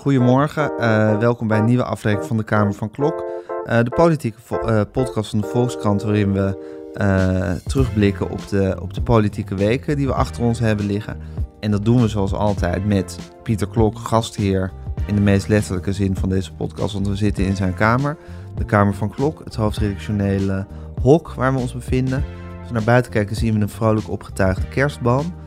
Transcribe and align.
Goedemorgen, 0.00 0.78
eh, 0.78 1.18
welkom 1.18 1.48
bij 1.48 1.58
een 1.58 1.64
nieuwe 1.64 1.84
aflevering 1.84 2.28
van 2.28 2.36
de 2.36 2.44
Kamer 2.44 2.74
van 2.74 2.90
Klok. 2.90 3.24
Eh, 3.64 3.78
de 3.82 3.90
politieke 3.90 4.38
eh, 4.48 4.80
podcast 4.92 5.30
van 5.30 5.40
de 5.40 5.46
Volkskrant 5.46 6.02
waarin 6.02 6.32
we 6.32 6.78
terugblikken 7.66 8.30
op 8.30 8.48
de, 8.48 8.76
op 8.82 8.94
de 8.94 9.02
politieke 9.02 9.54
weken 9.54 9.96
die 9.96 10.06
we 10.06 10.12
achter 10.12 10.42
ons 10.42 10.58
hebben 10.58 10.86
liggen. 10.86 11.16
En 11.60 11.70
dat 11.70 11.84
doen 11.84 12.00
we 12.00 12.08
zoals 12.08 12.32
altijd 12.32 12.86
met 12.86 13.18
Pieter 13.42 13.68
Klok, 13.68 13.98
gastheer 13.98 14.72
in 15.06 15.14
de 15.14 15.20
meest 15.20 15.48
letterlijke 15.48 15.92
zin 15.92 16.16
van 16.16 16.28
deze 16.28 16.52
podcast, 16.52 16.92
want 16.92 17.08
we 17.08 17.16
zitten 17.16 17.44
in 17.44 17.56
zijn 17.56 17.74
kamer. 17.74 18.16
De 18.56 18.64
Kamer 18.64 18.94
van 18.94 19.10
Klok, 19.10 19.40
het 19.44 19.54
hoofdredactionele 19.54 20.66
hok 21.02 21.32
waar 21.32 21.52
we 21.52 21.60
ons 21.60 21.72
bevinden. 21.72 22.24
Als 22.58 22.68
we 22.68 22.74
naar 22.74 22.84
buiten 22.84 23.12
kijken 23.12 23.36
zien 23.36 23.54
we 23.54 23.60
een 23.60 23.68
vrolijk 23.68 24.10
opgetuigde 24.10 24.68
kerstboom. 24.68 25.39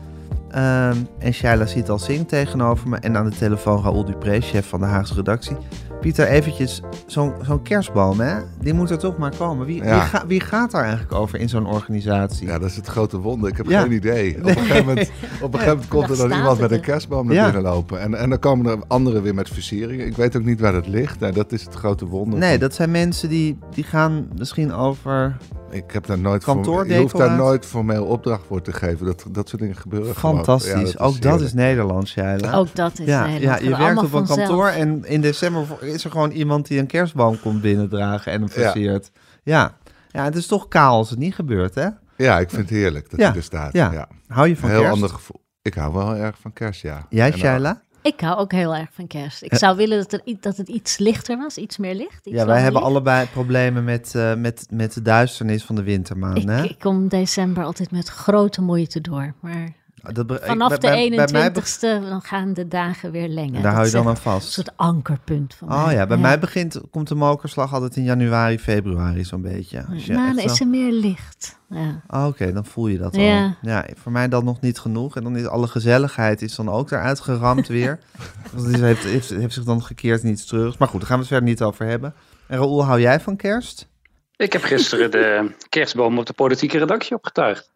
Ehm, 0.54 0.96
en 1.18 1.32
Shaila 1.32 1.66
zit 1.66 1.88
al 1.88 1.98
zing 1.98 2.28
tegenover 2.28 2.88
me. 2.88 2.96
En 2.96 3.16
aan 3.16 3.30
de 3.30 3.36
telefoon 3.36 3.82
Raoul 3.82 4.04
Dupré, 4.04 4.40
chef 4.40 4.68
van 4.68 4.80
de 4.80 4.86
Haagse 4.86 5.14
redactie. 5.14 5.56
Pieter, 6.00 6.26
eventjes, 6.26 6.82
zo'n 7.06 7.32
zo'n 7.42 7.62
kerstboom, 7.62 8.20
hè? 8.20 8.34
Die 8.60 8.74
moet 8.74 8.90
er 8.90 8.98
toch 8.98 9.16
maar 9.16 9.36
komen. 9.36 9.66
Wie, 9.66 9.84
Ja. 9.84 9.90
wie, 10.00 10.00
ga- 10.08 10.26
wie 10.26 10.40
gaat 10.40 10.70
daar 10.70 10.82
eigenlijk 10.82 11.12
over 11.12 11.38
in 11.40 11.48
zo'n 11.48 11.66
organisatie? 11.66 12.46
Ja, 12.46 12.58
dat 12.58 12.68
is 12.70 12.76
het 12.76 12.86
grote 12.86 13.18
wonder. 13.18 13.50
Ik 13.50 13.56
heb 13.56 13.66
Ja. 13.66 13.80
geen 13.82 13.92
idee. 13.92 14.36
Op 14.38 14.44
een 14.46 14.56
gegeven 14.56 14.84
moment, 14.86 15.10
op 15.42 15.52
een 15.54 15.58
gegeven 15.60 15.68
moment 15.68 15.88
komt 15.88 16.10
er 16.10 16.16
dan 16.28 16.38
iemand 16.38 16.60
met 16.60 16.70
een 16.70 16.80
kerstboom 16.80 17.26
naar 17.26 17.34
Ja. 17.34 17.44
binnen 17.44 17.62
lopen. 17.62 18.00
En, 18.00 18.14
en 18.14 18.28
dan 18.30 18.38
komen 18.38 18.66
er 18.66 18.78
anderen 18.86 19.22
weer 19.22 19.34
met 19.34 19.48
versieringen. 19.48 20.06
Ik 20.06 20.16
weet 20.16 20.36
ook 20.36 20.44
niet 20.44 20.60
waar 20.60 20.72
dat 20.72 20.86
ligt. 20.88 21.20
Nee, 21.20 21.32
dat 21.32 21.52
is 21.52 21.64
het 21.64 21.74
grote 21.74 22.06
wonder. 22.06 22.38
Nee, 22.38 22.58
dat 22.58 22.74
zijn 22.74 22.90
mensen 22.90 23.28
die, 23.28 23.58
die 23.74 23.84
gaan 23.84 24.28
misschien 24.38 24.72
over 24.72 25.36
Ik 25.74 25.90
heb 25.92 26.06
daar 26.06 26.18
nooit 26.18 26.44
voor, 26.44 26.86
je 26.88 26.98
hoeft 26.98 27.16
daar 27.16 27.36
nooit 27.36 27.66
formeel 27.66 28.04
opdracht 28.04 28.42
voor 28.46 28.62
te 28.62 28.72
geven. 28.72 29.06
Dat, 29.06 29.24
dat 29.30 29.48
soort 29.48 29.60
dingen 29.62 29.76
gebeuren 29.76 30.16
gewoon. 30.16 30.34
fantastisch. 30.34 30.92
Ja, 30.92 31.04
Ook 31.04 31.20
dat 31.20 31.40
is 31.40 31.52
Nederlands, 31.52 32.10
Shaila. 32.10 32.52
Ook 32.52 32.74
dat 32.74 32.98
is 32.98 33.06
ja, 33.06 33.26
Nederland. 33.26 33.60
ja, 33.60 33.68
je 33.68 33.76
werkt 33.76 33.96
op 33.98 34.02
een 34.02 34.08
vanzelf. 34.10 34.38
kantoor 34.38 34.68
en 34.68 35.04
in 35.04 35.20
december 35.20 35.66
is 35.80 36.04
er 36.04 36.10
gewoon 36.10 36.30
iemand 36.30 36.66
die 36.66 36.78
een 36.78 36.86
kerstboom 36.86 37.40
komt 37.40 37.60
binnendragen 37.60 38.32
en 38.32 38.40
hem 38.40 38.50
Ja. 38.54 38.62
versiert. 38.62 39.10
Ja. 39.42 39.76
ja, 40.08 40.24
het 40.24 40.36
is 40.36 40.46
toch 40.46 40.68
kaal 40.68 40.96
als 40.96 41.10
het 41.10 41.18
niet 41.18 41.34
gebeurt, 41.34 41.74
hè? 41.74 41.88
Ja, 42.16 42.38
ik 42.38 42.50
vind 42.50 42.62
het 42.68 42.78
heerlijk 42.78 43.10
dat 43.10 43.20
Ja, 43.20 43.26
hij 43.28 43.36
er 43.36 43.42
staat. 43.42 43.72
ja. 43.72 43.92
Ja. 43.92 44.08
Hou 44.26 44.48
je 44.48 44.56
van 44.56 44.64
Een 44.68 44.70
heel 44.74 44.80
kerst? 44.84 44.94
ander 45.02 45.10
gevoel. 45.16 45.42
Ik 45.62 45.74
hou 45.74 45.92
wel 45.92 46.14
erg 46.16 46.36
van 46.40 46.52
kerst, 46.52 46.80
ja. 46.82 47.06
Jij, 47.08 47.32
Shaila? 47.32 47.80
Ik 48.04 48.20
hou 48.20 48.38
ook 48.38 48.52
heel 48.52 48.74
erg 48.74 48.88
van 48.92 49.06
kerst. 49.06 49.42
Ik 49.42 49.54
zou 49.54 49.76
willen 49.76 49.98
dat, 49.98 50.12
er, 50.12 50.20
dat 50.40 50.56
het 50.56 50.68
iets 50.68 50.98
lichter 50.98 51.36
was, 51.36 51.56
iets 51.56 51.76
meer 51.76 51.94
licht. 51.94 52.26
Iets 52.26 52.36
Ja, 52.36 52.46
wij 52.46 52.60
hebben 52.60 52.80
licht. 52.80 52.92
allebei 52.92 53.26
problemen 53.26 53.84
met, 53.84 54.14
eh, 54.14 54.34
met, 54.34 54.66
met 54.70 54.94
de 54.94 55.02
duisternis 55.02 55.64
van 55.64 55.74
de 55.74 55.82
wintermaanden. 55.82 56.64
Ik, 56.64 56.70
ik 56.70 56.78
kom 56.78 57.08
december 57.08 57.64
altijd 57.64 57.90
met 57.90 58.08
grote 58.08 58.62
moeite 58.62 59.00
door. 59.00 59.34
Maar 59.40 59.72
Dat 60.12 60.26
be- 60.26 60.34
ik- 60.34 60.44
vanaf 60.44 60.68
bij- 60.68 60.78
de 60.78 60.80
bij- 60.80 61.08
bij 61.08 61.08
mij 61.32 61.52
be- 61.52 61.60
21ste 61.60 62.08
dan 62.08 62.22
gaan 62.22 62.52
de 62.52 62.68
dagen 62.68 63.10
weer 63.10 63.28
lengen. 63.28 63.52
Daar 63.52 63.62
Dat 63.62 63.72
hou 63.72 63.86
je 63.86 63.92
dan 63.92 64.02
aan 64.04 64.08
Een 64.10 64.16
vast. 64.16 64.50
soort 64.52 64.70
ankerpunt 64.76 65.54
van 65.54 65.72
Oh 65.72 65.84
mij. 65.84 65.94
ja, 65.94 66.06
bij 66.06 66.16
mij 66.16 66.38
begint, 66.38 66.80
komt 66.90 67.08
de 67.08 67.14
mokerslag 67.14 67.72
altijd 67.74 67.96
in 67.96 68.02
januari, 68.04 68.58
februari 68.58 69.24
zo'n 69.24 69.42
beetje. 69.42 69.84
Als 69.92 70.06
je 70.06 70.12
Maar 70.14 70.26
echt 70.26 70.36
dan 70.36 70.44
is 70.44 70.60
er 70.60 70.66
meer 70.66 70.92
licht. 70.92 71.58
Ja. 71.68 72.00
Oh, 72.08 72.26
Oké, 72.26 72.52
dan 72.52 72.64
voel 72.64 72.86
je 72.86 72.98
dat 72.98 73.16
al. 73.16 73.22
Ja. 73.22 73.56
Ja, 73.62 73.86
voor 73.94 74.12
mij 74.12 74.28
dan 74.28 74.44
nog 74.44 74.60
niet 74.60 74.78
genoeg. 74.78 75.16
En 75.16 75.22
dan 75.22 75.36
is 75.36 75.46
alle 75.46 75.66
gezelligheid 75.66 76.42
is 76.42 76.54
dan 76.54 76.68
ook 76.68 76.90
eruit 76.90 77.20
geramd 77.20 77.66
weer. 77.68 77.98
Want 78.52 78.64
het 78.66 78.74
is- 78.74 78.80
heeft, 78.80 79.04
heeft, 79.04 79.30
heeft 79.30 79.54
zich 79.54 79.64
dan 79.64 79.82
gekeerd 79.82 80.22
in 80.22 80.30
iets 80.30 80.46
terug. 80.46 80.78
Maar 80.78 80.88
goed, 80.88 80.98
daar 81.00 81.08
gaan 81.08 81.18
we 81.18 81.22
het 81.24 81.32
verder 81.32 81.48
niet 81.50 81.62
over 81.62 81.86
hebben. 81.86 82.14
En 82.46 82.58
Raoul, 82.58 82.84
hou 82.84 83.00
jij 83.00 83.20
van 83.20 83.36
kerst? 83.36 83.88
Ik 84.36 84.52
heb 84.52 84.62
gisteren 84.62 85.10
de 85.10 85.54
kerstboom 85.68 86.18
op 86.18 86.26
de 86.26 86.32
politieke 86.32 86.78
redactie 86.78 87.16
opgetuigd. 87.16 87.72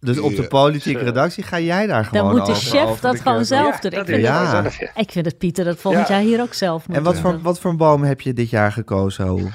Dus 0.00 0.18
op 0.18 0.36
de 0.36 0.46
politieke 0.46 1.04
redactie 1.04 1.42
ga 1.44 1.58
jij 1.58 1.86
daar 1.86 2.04
gewoon 2.04 2.24
Dan 2.24 2.36
moet 2.36 2.46
de 2.46 2.52
over, 2.52 2.62
chef 2.70 2.82
over 2.84 3.02
dat 3.02 3.16
de 3.16 3.22
gewoon 3.22 3.44
zelf 3.44 3.78
doen. 3.80 3.90
Ik 3.90 3.96
dat 3.96 4.06
vind, 4.06 4.06
deed 4.06 4.16
ik 4.18 4.22
Ja. 4.24 5.10
vind 5.12 5.24
dat 5.24 5.38
Pieter 5.38 5.64
dat 5.64 5.78
volgend 5.78 6.08
Ja. 6.08 6.14
jaar 6.14 6.22
hier 6.24 6.40
ook 6.40 6.54
zelf 6.54 6.88
moet 6.88 6.96
En 6.96 7.02
wat 7.02 7.18
voor, 7.18 7.40
wat 7.40 7.60
voor 7.60 7.70
een 7.70 7.76
boom 7.76 8.02
heb 8.02 8.20
je 8.20 8.32
dit 8.32 8.50
jaar 8.50 8.72
gekozen, 8.72 9.52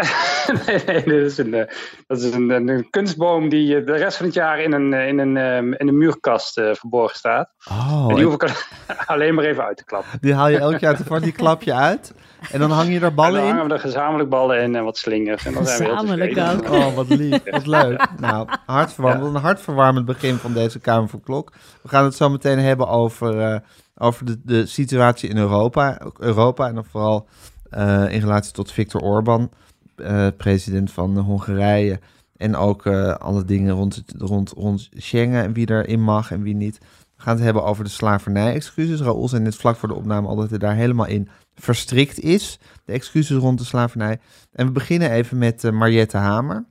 nee, 0.66 0.82
nee, 0.86 1.04
dit 1.04 1.30
is 1.30 1.38
een, 1.38 1.54
eh, 1.54 1.74
dat 2.06 2.18
is 2.22 2.32
een, 2.34 2.50
een, 2.50 2.68
een 2.68 2.90
kunstboom 2.90 3.48
die 3.48 3.76
eh, 3.76 3.86
de 3.86 3.92
rest 3.92 4.16
van 4.16 4.26
het 4.26 4.34
jaar 4.34 4.60
in 4.60 4.72
een, 4.72 4.92
eh, 4.94 5.08
in 5.08 5.18
een, 5.18 5.36
ehm, 5.36 5.72
in 5.72 5.88
een 5.88 5.98
muurkast 5.98 6.52
verborgen 6.52 7.16
staat. 7.16 7.50
Oh, 7.70 8.06
en 8.08 8.14
die 8.16 8.24
hoef 8.24 8.34
ik 8.34 8.66
alleen 9.06 9.34
maar 9.34 9.44
even 9.44 9.64
uit 9.64 9.76
te 9.76 9.84
klappen. 9.84 10.18
die 10.20 10.34
haal 10.34 10.48
je 10.48 10.58
elk 10.58 10.78
jaar 10.78 10.96
tevoren, 10.96 11.22
die 11.22 11.32
klap 11.32 11.62
je 11.62 11.74
uit. 11.74 12.14
En 12.52 12.58
dan 12.60 12.70
hang 12.70 12.88
je 12.92 12.98
er 12.98 13.02
En 13.04 13.14
ballen 13.14 13.32
dan 13.40 13.42
in. 13.48 13.54
hangen 13.54 13.68
we 13.68 13.74
er 13.74 13.80
gezamenlijk 13.80 14.28
ballen 14.30 14.62
in 14.62 14.74
en 14.76 14.84
wat 14.84 14.98
slingers. 14.98 15.44
En 15.46 15.52
dan 15.54 15.66
zijn 15.66 15.78
we 15.78 15.84
Gezamenlijk 15.84 16.34
tevreden. 16.34 16.66
ook. 16.70 16.74
Oh, 16.88 16.94
wat 16.94 17.08
lief, 17.08 17.50
wat 17.50 17.66
leuk. 17.66 18.08
Nou, 18.20 18.48
hartverwarmend, 18.66 19.34
een 19.34 19.40
hartverwarmend 19.40 20.06
begin 20.06 20.34
van 20.36 20.52
deze 20.52 20.78
Kamer 20.78 21.08
van 21.08 21.20
Klok. 21.20 21.52
We 21.82 21.88
gaan 21.88 22.04
het 22.04 22.14
zo 22.14 22.28
meteen 22.30 22.58
hebben 22.58 22.88
over, 22.88 23.40
eh, 23.40 23.58
over 23.96 24.24
de, 24.24 24.40
de 24.44 24.66
situatie 24.66 25.28
in 25.28 25.36
Europa. 25.36 26.00
Europa 26.18 26.68
en 26.68 26.74
dan 26.74 26.84
vooral 26.84 27.26
eh, 27.70 28.04
in 28.12 28.20
relatie 28.20 28.52
tot 28.52 28.72
Viktor 28.72 29.00
Orban, 29.00 29.50
eh, 29.96 30.26
president 30.36 30.92
van 30.92 31.18
Hongarije. 31.18 32.00
En 32.36 32.56
ook 32.56 32.86
eh, 32.86 33.14
alle 33.14 33.44
dingen 33.44 33.74
rond, 33.74 33.94
het- 33.94 34.14
rond, 34.18 34.50
rond 34.56 34.88
Schengen 34.96 35.42
en 35.44 35.52
wie 35.52 35.70
erin 35.70 36.02
mag 36.02 36.30
en 36.32 36.42
wie 36.42 36.54
niet. 36.54 36.78
We 37.16 37.22
gaan 37.26 37.34
het 37.34 37.44
hebben 37.44 37.64
over 37.64 37.84
de 37.84 37.90
slavernij-excuses. 37.90 39.00
Raoul 39.00 39.28
zei 39.28 39.42
net 39.42 39.56
vlak 39.56 39.76
voor 39.76 39.88
de 39.88 39.94
opname 39.94 40.28
al 40.28 40.36
dat 40.36 40.50
hij 40.50 40.58
daar 40.58 40.74
helemaal 40.74 41.06
in 41.06 41.28
verstrikt 41.60 42.20
is. 42.20 42.58
De 42.84 42.92
excuses 42.92 43.36
rond 43.36 43.58
de 43.58 43.64
slavernij. 43.64 44.20
En 44.52 44.66
we 44.66 44.72
beginnen 44.72 45.10
even 45.10 45.38
met 45.38 45.64
eh, 45.64 45.72
Mariette 45.72 46.16
Hamer. 46.16 46.64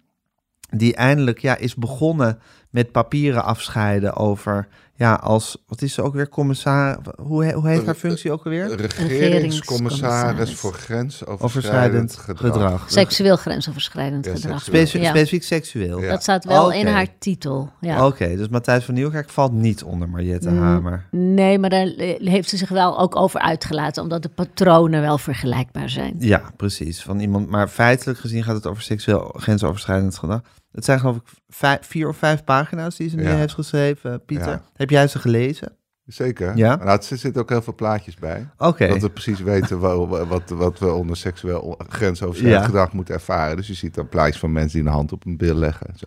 Die 0.69 0.95
eindelijk 0.95 1.39
ja, 1.39 1.57
is 1.57 1.75
begonnen 1.75 2.39
met 2.69 2.91
papieren 2.91 3.43
afscheiden 3.43 4.15
over... 4.15 4.67
Ja, 4.99 5.13
als... 5.13 5.57
Wat 5.67 5.81
is 5.81 5.93
ze 5.93 6.01
ook 6.01 6.13
weer? 6.13 6.29
Commissaris... 6.29 6.97
Hoe, 7.21 7.45
he- 7.45 7.53
hoe 7.53 7.67
heet 7.67 7.85
haar 7.85 7.95
functie 7.95 8.31
ook 8.31 8.43
alweer? 8.45 8.75
Regeringscommissaris 8.75 10.55
voor 10.55 10.69
Overschrijdend 10.69 11.13
grensoverschrijdend 11.15 12.15
gedrag. 12.15 12.51
gedrag. 12.53 12.91
Seksueel 12.91 13.35
grensoverschrijdend 13.35 14.25
Ja, 14.25 14.31
gedrag. 14.35 14.65
Ja. 14.71 14.85
Specifiek 15.09 15.43
seksueel. 15.43 16.01
Ja. 16.01 16.09
Dat 16.09 16.21
staat 16.21 16.45
wel 16.45 16.71
in 16.71 16.87
haar 16.87 17.07
titel. 17.19 17.69
Ja. 17.81 18.05
Oké, 18.05 18.35
dus 18.35 18.47
Matthijs 18.49 18.83
van 18.85 18.93
Nieuwkerk 18.93 19.29
valt 19.29 19.51
niet 19.51 19.83
onder 19.83 20.09
Mariette 20.09 20.49
Mm. 20.49 20.57
Hamer. 20.61 21.05
Nee, 21.11 21.59
maar 21.59 21.69
daar 21.69 21.87
heeft 22.17 22.49
ze 22.49 22.57
zich 22.57 22.69
wel 22.69 22.99
ook 22.99 23.15
over 23.15 23.39
uitgelaten, 23.39 24.03
omdat 24.03 24.21
de 24.21 24.29
patronen 24.29 25.01
wel 25.01 25.17
vergelijkbaar 25.17 25.89
zijn. 25.89 26.15
Ja, 26.19 26.41
precies. 26.57 27.01
Van 27.03 27.19
iemand, 27.19 27.49
maar 27.49 27.67
feitelijk 27.67 28.19
gezien 28.19 28.43
gaat 28.43 28.55
het 28.55 28.67
over 28.67 28.83
seksueel 28.83 29.33
grensoverschrijdend 29.37 30.17
gedrag. 30.17 30.41
Het 30.71 30.85
zijn 30.85 30.99
geloof 30.99 31.15
ik 31.15 31.21
vijf, 31.49 31.79
vier 31.87 32.07
of 32.07 32.17
vijf 32.17 32.43
pagina's 32.43 32.95
die 32.95 33.09
ze 33.09 33.15
nu 33.15 33.25
heeft 33.27 33.53
geschreven, 33.53 34.25
Pieter. 34.25 34.61
Heb 34.73 34.89
jij 34.89 35.07
ze 35.07 35.19
gelezen? 35.19 35.73
Zeker. 36.05 36.57
Ja? 36.57 36.75
Nou, 36.75 36.89
er 37.09 37.17
zitten 37.17 37.41
ook 37.41 37.49
heel 37.49 37.61
veel 37.61 37.75
plaatjes 37.75 38.15
bij. 38.15 38.49
Oké. 38.57 38.87
Dat 38.87 39.01
we 39.01 39.09
precies 39.09 39.39
weten 39.41 39.79
wa- 40.07 40.25
wat, 40.25 40.49
wat 40.49 40.79
we 40.79 40.91
onder 40.91 41.17
seksueel 41.17 41.79
grensoverschrijdend 41.89 42.61
Ja. 42.61 42.67
gedrag 42.67 42.93
moeten 42.93 43.13
ervaren. 43.13 43.55
Dus 43.57 43.67
je 43.67 43.73
ziet 43.73 43.95
dan 43.95 44.09
plaatjes 44.09 44.39
van 44.39 44.51
mensen 44.51 44.79
die 44.79 44.87
een 44.87 44.93
hand 44.93 45.11
op 45.11 45.25
een 45.25 45.37
bil 45.37 45.55
leggen 45.55 45.87
en 45.87 45.97
zo. 45.97 46.05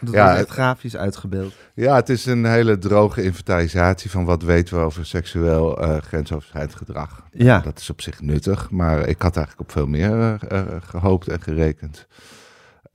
Dat 0.00 0.14
Ja, 0.14 0.24
wordt 0.24 0.38
echt 0.38 0.48
grafisch 0.50 0.96
uitgebeeld. 0.96 1.54
Ja, 1.74 1.94
het 1.94 2.08
is 2.08 2.26
een 2.26 2.44
hele 2.44 2.78
droge 2.78 3.22
inventarisatie 3.22 4.10
van 4.10 4.24
wat 4.24 4.42
weten 4.42 4.76
we 4.78 4.84
over 4.84 5.06
seksueel 5.06 5.80
eh 5.82 5.96
grensoverschrijdend 6.02 6.74
gedrag. 6.74 7.22
Ja. 7.32 7.58
Dat 7.60 7.78
is 7.78 7.90
op 7.90 8.00
zich 8.00 8.20
nuttig, 8.20 8.70
maar 8.70 8.98
ik 9.08 9.22
had 9.22 9.36
eigenlijk 9.36 9.68
op 9.68 9.72
veel 9.72 9.86
meer 9.86 10.10
eh, 10.48 10.58
eh, 10.60 10.66
gehoopt 10.80 11.28
en 11.28 11.40
gerekend. 11.42 12.06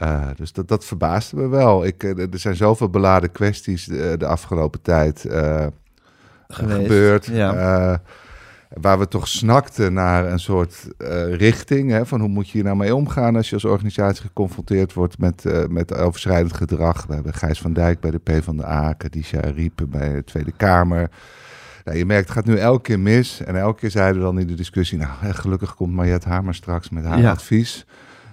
Eh, 0.02 0.28
dus 0.36 0.54
dat, 0.54 0.68
dat 0.68 0.86
verbaasde 0.86 1.36
me 1.36 1.48
wel. 1.48 1.86
Ik, 1.86 2.04
eh, 2.04 2.18
er 2.20 2.40
zijn 2.40 2.56
zoveel 2.56 2.90
beladen 2.90 3.32
kwesties 3.32 3.86
de, 3.86 4.16
de 4.18 4.26
afgelopen 4.26 4.82
tijd 4.82 5.26
eh, 5.26 5.68
gebeurd. 6.48 7.26
ja. 7.26 7.54
eh, 7.54 7.98
waar 8.82 9.00
we 9.00 9.08
toch 9.08 9.28
snakten 9.28 9.94
naar 9.94 10.26
een 10.32 10.40
soort 10.40 10.88
eh, 10.98 11.36
richting. 11.36 11.92
Hè, 11.92 12.06
van 12.06 12.20
hoe 12.20 12.30
moet 12.30 12.46
je 12.46 12.52
hier 12.52 12.64
nou 12.64 12.76
mee 12.78 12.96
omgaan 12.96 13.36
als 13.36 13.48
je 13.50 13.54
als 13.56 13.66
organisatie 13.66 14.22
geconfronteerd 14.22 14.94
wordt 14.94 15.18
met, 15.18 15.46
eh, 15.46 15.66
met 15.68 15.94
overschrijdend 15.96 16.54
gedrag. 16.54 17.06
We 17.06 17.14
hebben 17.14 17.34
Gijs 17.34 17.62
van 17.62 17.74
Dijk 17.74 18.00
bij 18.00 18.12
de 18.12 18.18
PvdA, 18.20 18.94
Kadisha 18.94 19.40
Riepen 19.40 19.90
bij 19.90 20.14
de 20.14 20.24
Tweede 20.24 20.52
Kamer. 20.58 21.10
Nou, 21.84 21.98
je 21.98 22.06
merkt, 22.06 22.28
het 22.28 22.38
gaat 22.38 22.46
nu 22.46 22.56
elke 22.58 22.82
keer 22.82 23.00
mis. 23.00 23.42
En 23.44 23.56
elke 23.56 23.80
keer 23.80 23.92
zeiden 23.92 24.18
we 24.22 24.28
dan 24.28 24.40
in 24.40 24.48
de 24.48 24.54
discussie... 24.54 24.98
nou, 24.98 25.10
gelukkig 25.22 25.76
komt 25.76 25.94
Mariette 25.94 26.30
Hamer 26.30 26.56
straks 26.56 26.90
met 26.90 27.06
haar 27.06 27.20
Ja. 27.20 27.32
advies. 27.32 27.86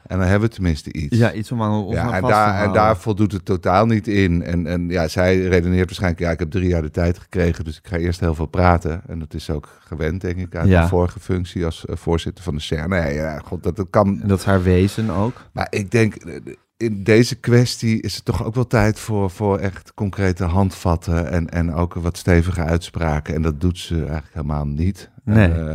En 0.08 0.19
dan 0.19 0.26
hebben 0.28 0.49
we 0.49 0.55
tenminste 0.55 0.93
iets. 0.93 1.16
Ja, 1.16 1.32
iets 1.32 1.52
om 1.52 1.62
aan 1.62 1.84
ons 1.84 1.94
Ja, 1.94 2.00
aan 2.02 2.12
en 2.14 2.20
vast 2.20 2.32
te 2.32 2.38
daar, 2.38 2.64
en 2.64 2.72
daar 2.72 2.96
voldoet 2.96 3.32
het 3.32 3.44
totaal 3.44 3.87
niet 3.87 4.08
in. 4.08 4.43
En, 4.43 4.66
en 4.66 4.88
ja, 4.88 5.08
zij 5.08 5.40
redeneert 5.40 5.84
waarschijnlijk, 5.87 6.20
ja, 6.22 6.31
ik 6.31 6.38
heb 6.38 6.50
drie 6.50 6.69
jaar 6.69 6.82
de 6.82 6.90
tijd 6.90 7.19
gekregen, 7.19 7.64
dus 7.64 7.78
ik 7.78 7.87
ga 7.87 7.96
eerst 7.96 8.20
heel 8.20 8.34
veel 8.34 8.46
praten. 8.46 9.02
En 9.06 9.19
dat 9.19 9.34
is 9.34 9.50
ook 9.50 9.78
gewend, 9.81 10.20
denk 10.20 10.37
ik, 10.37 10.55
uit 10.56 10.69
Ja. 10.69 10.76
mijn 10.78 10.88
vorige 10.88 11.20
functie 11.20 11.64
als 11.64 11.87
eh, 11.87 11.96
voorzitter 11.96 12.44
van 12.44 12.55
de 12.55 12.60
CERN. 12.60 12.88
Nee, 12.88 13.14
ja, 13.14 13.38
god, 13.38 13.62
dat, 13.62 13.76
dat 13.76 13.87
kan. 13.90 14.20
En 14.22 14.28
dat 14.28 14.38
is 14.38 14.44
haar 14.44 14.62
wezen 14.62 15.10
ook. 15.10 15.43
Maar 15.52 15.66
ik 15.70 15.90
denk, 15.90 16.14
eh, 16.14 16.34
in 16.76 17.02
deze 17.04 17.34
kwestie 17.34 18.00
is 18.02 18.14
het 18.14 18.25
toch 18.25 18.44
ook 18.44 18.54
wel 18.54 18.66
tijd 18.66 18.99
voor, 18.99 19.31
voor 19.31 19.58
echt 19.58 19.93
concrete 19.94 20.44
handvatten 20.44 21.31
en, 21.31 21.49
en 21.49 21.75
ook 21.75 21.94
wat 21.94 22.16
stevige 22.16 22.61
uitspraken. 22.62 23.34
En 23.34 23.43
dat 23.43 23.61
doet 23.61 23.78
ze 23.78 23.94
eigenlijk 23.94 24.34
helemaal 24.34 24.66
niet. 24.66 25.11
Nee. 25.25 25.52
Eh, 25.52 25.75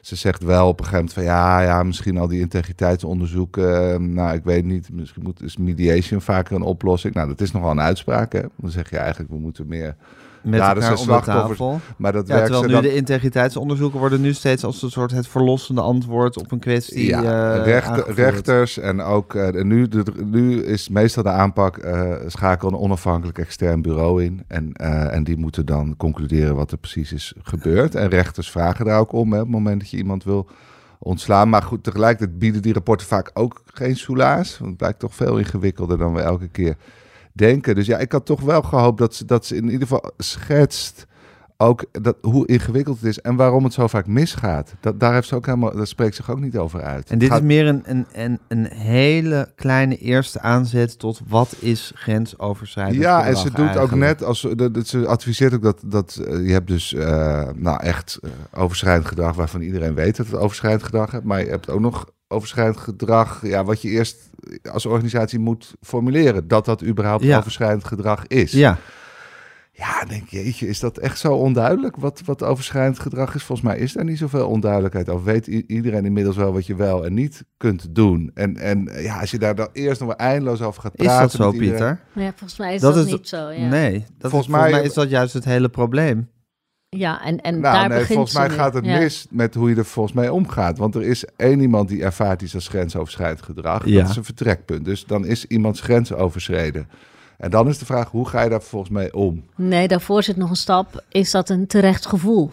ze 0.00 0.16
zegt 0.16 0.42
wel 0.42 0.68
op 0.68 0.78
een 0.78 0.84
gegeven 0.84 1.04
moment 1.04 1.14
van 1.14 1.22
ja, 1.22 1.60
ja, 1.60 1.82
misschien 1.82 2.18
al 2.18 2.28
die 2.28 2.40
integriteitsonderzoeken. 2.40 3.92
eh, 3.92 3.98
nou, 3.98 4.34
ik 4.36 4.44
weet 4.44 4.64
niet, 4.64 4.92
misschien 4.92 5.22
moet, 5.22 5.42
is 5.42 5.56
mediation 5.56 6.20
vaker 6.20 6.56
een 6.56 6.62
oplossing. 6.62 7.14
Nou, 7.14 7.28
dat 7.28 7.40
is 7.40 7.52
nogal 7.52 7.70
een 7.70 7.80
uitspraak. 7.80 8.32
Hè? 8.32 8.42
Dan 8.56 8.70
zeg 8.70 8.90
je 8.90 8.96
eigenlijk, 8.98 9.30
we 9.30 9.38
moeten 9.38 9.66
meer. 9.66 9.96
Met 10.42 10.60
Ja, 10.60 10.74
elkaar 10.74 11.22
tafel. 11.24 11.80
Maar 11.96 12.12
dat 12.12 12.26
Ja, 12.26 12.32
werkt 12.34 12.46
terwijl 12.50 12.66
nu 12.66 12.72
dan. 12.72 12.82
de 12.82 12.94
integriteitsonderzoeken 12.94 13.98
worden 13.98 14.20
nu 14.20 14.32
steeds 14.32 14.64
als 14.64 14.82
een 14.82 14.90
soort 14.90 15.10
het 15.10 15.28
verlossende 15.28 15.80
antwoord 15.80 16.36
op 16.38 16.52
een 16.52 16.58
kwestie. 16.58 17.06
Ja, 17.06 17.54
eh, 17.56 17.64
rechter- 17.64 18.14
rechters 18.14 18.78
en 18.78 19.00
ook 19.00 19.34
en 19.34 19.66
nu, 19.66 19.88
de, 19.88 20.02
nu 20.24 20.62
is 20.62 20.88
meestal 20.88 21.22
de 21.22 21.28
aanpak 21.28 21.76
eh 21.76 22.12
schakel 22.26 22.68
een 22.68 22.76
onafhankelijk 22.78 23.38
extern 23.38 23.82
bureau 23.82 24.24
in 24.24 24.44
en, 24.48 24.72
en 24.72 25.24
die 25.24 25.36
moeten 25.36 25.66
dan 25.66 25.94
concluderen 25.96 26.54
wat 26.54 26.70
er 26.72 26.78
precies 26.78 27.12
is 27.12 27.34
gebeurd. 27.42 27.94
En 27.94 28.08
rechters 28.08 28.50
vragen 28.50 28.84
daar 28.84 28.98
ook 29.00 29.12
om 29.12 29.32
hè, 29.32 29.38
op 29.38 29.44
het 29.44 29.54
moment 29.54 29.80
dat 29.80 29.90
je 29.90 29.96
iemand 29.96 30.24
wil 30.24 30.48
ontslaan. 30.98 31.48
Maar 31.48 31.62
goed, 31.62 31.84
tegelijkertijd 31.84 32.38
bieden 32.38 32.62
die 32.62 32.72
rapporten 32.72 33.06
vaak 33.06 33.30
ook 33.34 33.62
geen 33.66 33.96
soelaas. 33.96 34.56
Want 34.58 34.68
het 34.70 34.78
blijkt 34.78 34.98
toch 34.98 35.14
veel 35.14 35.38
ingewikkelder 35.38 35.98
dan 35.98 36.14
we 36.14 36.20
elke 36.20 36.48
keer 36.48 36.76
denken. 37.38 37.74
Dus 37.74 37.86
ja, 37.86 37.98
ik 37.98 38.12
had 38.12 38.26
toch 38.26 38.40
wel 38.40 38.62
gehoopt 38.62 38.98
dat 38.98 39.14
ze, 39.14 39.24
dat 39.24 39.46
ze 39.46 39.56
in 39.56 39.64
ieder 39.64 39.80
geval 39.80 40.10
schetst 40.16 41.06
ook 41.60 41.84
dat, 41.92 42.16
hoe 42.20 42.46
ingewikkeld 42.46 42.96
het 42.96 43.06
is 43.06 43.20
en 43.20 43.36
waarom 43.36 43.64
het 43.64 43.72
zo 43.72 43.86
vaak 43.86 44.06
misgaat. 44.06 44.74
Dat, 44.80 45.00
daar 45.00 45.14
heeft 45.14 45.28
ze 45.28 45.34
ook 45.34 45.46
helemaal, 45.46 45.76
daar 45.76 45.86
spreekt 45.86 46.16
zich 46.16 46.30
ook 46.30 46.40
niet 46.40 46.56
over 46.56 46.82
uit. 46.82 47.10
En 47.10 47.18
dit 47.18 47.32
is 47.32 47.40
meer 47.40 47.66
een, 47.66 47.82
een, 47.84 48.06
een, 48.12 48.40
een 48.48 48.66
hele 48.72 49.52
kleine 49.54 49.96
eerste 49.96 50.40
aanzet 50.40 50.98
tot 50.98 51.20
wat 51.28 51.56
is 51.58 51.92
grensoverschrijdend 51.94 53.02
Ja, 53.02 53.26
en 53.26 53.36
ze 53.36 53.50
doet 53.52 53.76
ook 53.76 53.94
net 53.94 54.24
als 54.24 54.46
dat, 54.56 54.74
dat 54.74 54.86
ze 54.86 55.06
adviseert 55.06 55.54
ook 55.54 55.62
dat, 55.62 55.82
dat 55.86 56.16
eh, 56.26 56.46
je 56.46 56.52
hebt 56.52 56.66
dus 56.66 56.94
eh, 56.94 57.48
nou 57.54 57.82
echt 57.82 58.18
eh, 58.22 58.30
overschrijdend 58.62 59.06
gedrag 59.06 59.36
waarvan 59.36 59.60
iedereen 59.60 59.94
weet 59.94 60.16
dat 60.16 60.26
het 60.26 60.36
overschrijdend 60.36 60.82
gedrag 60.82 61.10
hebt, 61.10 61.24
maar 61.24 61.40
je 61.40 61.50
hebt 61.50 61.70
ook 61.70 61.80
nog 61.80 62.06
overschrijdend 62.28 62.76
gedrag, 62.78 63.46
ja, 63.46 63.64
wat 63.64 63.82
je 63.82 63.88
eerst 63.88 64.30
als 64.70 64.86
organisatie 64.86 65.38
moet 65.38 65.74
formuleren, 65.80 66.48
dat 66.48 66.64
dat 66.64 66.84
überhaupt 66.84 67.24
Ja. 67.24 67.38
overschrijdend 67.38 67.84
gedrag 67.84 68.26
is. 68.26 68.52
Ja, 68.52 68.78
Ja, 69.72 69.98
dan 70.00 70.08
denk 70.08 70.28
je, 70.28 70.44
jeetje, 70.44 70.68
is 70.68 70.80
dat 70.80 70.98
echt 70.98 71.18
zo 71.18 71.32
onduidelijk 71.34 71.96
wat, 71.96 72.22
wat 72.24 72.42
overschrijdend 72.42 72.98
gedrag 72.98 73.34
is? 73.34 73.42
Volgens 73.42 73.68
mij 73.68 73.78
is 73.78 73.96
er 73.96 74.04
niet 74.04 74.18
zoveel 74.18 74.48
onduidelijkheid 74.48 75.08
over. 75.08 75.24
Weet 75.24 75.46
iedereen 75.46 76.04
inmiddels 76.04 76.36
wel 76.36 76.52
wat 76.52 76.66
je 76.66 76.74
wel 76.74 77.04
en 77.06 77.14
niet 77.14 77.44
kunt 77.56 77.94
doen. 77.94 78.30
En, 78.34 78.56
en 78.56 78.88
ja, 79.02 79.20
als 79.20 79.30
je 79.30 79.38
daar 79.38 79.54
dan 79.54 79.68
eerst 79.72 80.00
nog 80.00 80.08
maar 80.08 80.18
eindeloos 80.18 80.60
over 80.62 80.82
gaat 80.82 80.92
is 80.94 81.04
praten... 81.04 81.22
dat 81.22 81.30
zo, 81.30 81.44
met 81.52 81.54
iedereen- 81.60 81.78
Pieter? 81.78 82.22
Ja, 82.24 82.28
volgens 82.36 82.58
mij 82.58 82.74
is 82.74 82.80
Dat 82.80 82.94
dat, 82.94 83.06
is- 83.06 83.12
niet 83.12 83.28
zo. 83.28 83.50
Ja, 83.50 83.68
Nee, 83.68 83.92
dat 83.92 84.02
Volgens 84.08 84.30
volgens, 84.30 84.48
mij, 84.48 84.70
mij- 84.70 84.82
is 84.82 84.94
dat 84.94 85.10
juist 85.10 85.32
het 85.34 85.44
hele 85.44 85.68
probleem. 85.68 86.28
Ja 86.96 87.24
en, 87.24 87.40
en 87.40 87.60
Nou, 87.60 87.74
daar 87.74 87.88
nee, 87.88 87.98
begint 87.98 88.14
volgens 88.14 88.34
mij 88.36 88.50
gaat 88.50 88.74
het 88.74 88.84
Ja. 88.84 88.98
mis 88.98 89.26
met 89.30 89.54
hoe 89.54 89.68
je 89.70 89.76
er 89.76 89.84
volgens 89.84 90.14
mij 90.14 90.28
omgaat. 90.28 90.78
Want 90.78 90.94
er 90.94 91.02
is 91.02 91.24
één 91.36 91.60
iemand 91.60 91.88
die 91.88 92.02
ervaart 92.02 92.42
iets 92.42 92.54
als 92.54 92.68
grensoverschrijdend 92.68 93.42
gedrag. 93.42 93.86
Ja. 93.86 94.00
Dat 94.00 94.10
is 94.10 94.16
een 94.16 94.24
vertrekpunt. 94.24 94.84
Dus 94.84 95.04
dan 95.06 95.24
is 95.24 95.44
iemands 95.44 95.80
grens 95.80 96.12
overschreden. 96.12 96.88
En 97.38 97.50
dan 97.50 97.68
is 97.68 97.78
de 97.78 97.84
vraag, 97.84 98.10
hoe 98.10 98.28
ga 98.28 98.42
je 98.42 98.48
daar 98.50 98.60
vervolgens 98.60 98.90
mee 98.92 99.14
om? 99.14 99.44
Nee, 99.56 99.88
daarvoor 99.88 100.22
zit 100.22 100.36
nog 100.36 100.50
een 100.50 100.56
stap. 100.56 101.04
Is 101.08 101.30
dat 101.30 101.48
een 101.48 101.66
terecht 101.66 102.06
gevoel? 102.06 102.50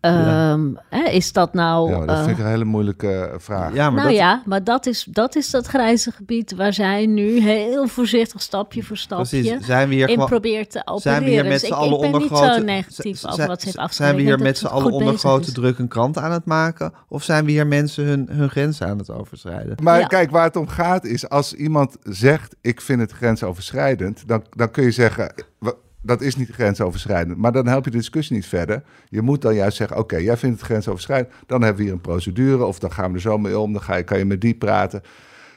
Ehm, 0.00 0.68
hè, 0.88 1.04
is 1.04 1.32
dat 1.32 1.54
nou... 1.54 1.90
ja, 1.90 1.98
dat 1.98 2.08
eh, 2.08 2.24
vind 2.24 2.38
ik 2.38 2.44
een 2.44 2.50
hele 2.50 2.64
moeilijke 2.64 3.12
eh, 3.12 3.38
vraag. 3.38 3.74
Ja, 3.74 3.84
maar 3.90 3.92
nou 3.92 4.08
dat, 4.08 4.16
ja, 4.16 4.42
maar 4.44 4.64
dat 4.64 4.86
is, 4.86 5.04
dat 5.10 5.36
is 5.36 5.50
dat 5.50 5.66
grijze 5.66 6.10
gebied 6.10 6.54
waar 6.54 6.72
zij 6.72 7.06
nu 7.06 7.40
heel 7.40 7.88
voorzichtig 7.88 8.42
stapje 8.42 8.82
voor 8.82 8.96
stapje 8.96 9.40
precies. 9.40 9.66
Zijn 9.66 9.88
we 9.88 9.94
hier 9.94 10.08
in 10.08 10.24
probeert 10.24 10.70
te 10.70 10.78
opereren. 10.78 11.00
Zijn 11.02 11.24
we 11.24 11.30
hier 11.30 11.42
met 11.42 11.52
Dus 11.52 11.60
z'n 11.60 11.66
ik, 11.66 11.72
allen 11.72 12.04
ik 12.04 12.10
ben 12.10 12.20
niet 12.20 12.36
zo 12.36 12.58
negatief 12.58 13.24
over 13.26 13.46
wat 13.46 13.60
ze 13.60 13.66
heeft 13.66 13.78
afgelegd. 13.78 13.94
Zijn 13.94 14.16
we 14.16 14.22
hier 14.22 14.38
met 14.38 14.58
z'n 14.58 14.66
allen 14.66 14.92
onder 14.92 15.18
grote 15.18 15.52
druk 15.52 15.78
een 15.78 15.88
krant 15.88 16.18
aan 16.18 16.32
het 16.32 16.44
maken? 16.44 16.92
Of 17.08 17.22
zijn 17.22 17.44
we 17.44 17.50
hier 17.50 17.66
mensen 17.66 18.04
hun, 18.04 18.28
hun 18.30 18.50
grenzen 18.50 18.86
aan 18.86 18.98
het 18.98 19.10
overschrijden? 19.10 19.76
Maar 19.82 19.98
Ja. 19.98 20.06
kijk, 20.06 20.30
waar 20.30 20.44
het 20.44 20.56
om 20.56 20.68
gaat 20.68 21.04
is 21.04 21.28
als 21.28 21.54
iemand 21.54 21.96
zegt: 22.02 22.56
Ik 22.60 22.80
vind 22.80 23.00
het 23.00 23.12
grensoverschrijdend, 23.12 24.22
dan, 24.28 24.44
dan 24.50 24.70
kun 24.70 24.84
je 24.84 24.90
zeggen: 24.90 25.32
"Wa- 25.58 25.74
Dat 26.08 26.20
is 26.20 26.36
niet 26.36 26.50
grensoverschrijdend. 26.50 27.36
Maar 27.38 27.52
dan 27.52 27.66
help 27.66 27.84
je 27.84 27.90
de 27.90 27.96
discussie 27.96 28.36
niet 28.36 28.46
verder. 28.46 28.82
Je 29.08 29.22
moet 29.22 29.42
dan 29.42 29.54
juist 29.54 29.76
zeggen: 29.76 29.96
Oké, 29.96 30.16
jij 30.16 30.36
vindt 30.36 30.56
het 30.56 30.64
grensoverschrijdend. 30.66 31.34
Dan 31.46 31.60
hebben 31.60 31.78
we 31.78 31.82
hier 31.84 31.92
een 31.92 32.00
procedure, 32.00 32.64
of 32.64 32.78
dan 32.78 32.92
gaan 32.92 33.08
we 33.10 33.14
er 33.14 33.20
zo 33.20 33.38
mee 33.38 33.58
om. 33.58 33.72
Dan 33.72 33.82
ga 33.82 33.96
je, 33.96 34.02
kan 34.02 34.18
je 34.18 34.24
met 34.24 34.40
die 34.40 34.54
praten. 34.54 35.02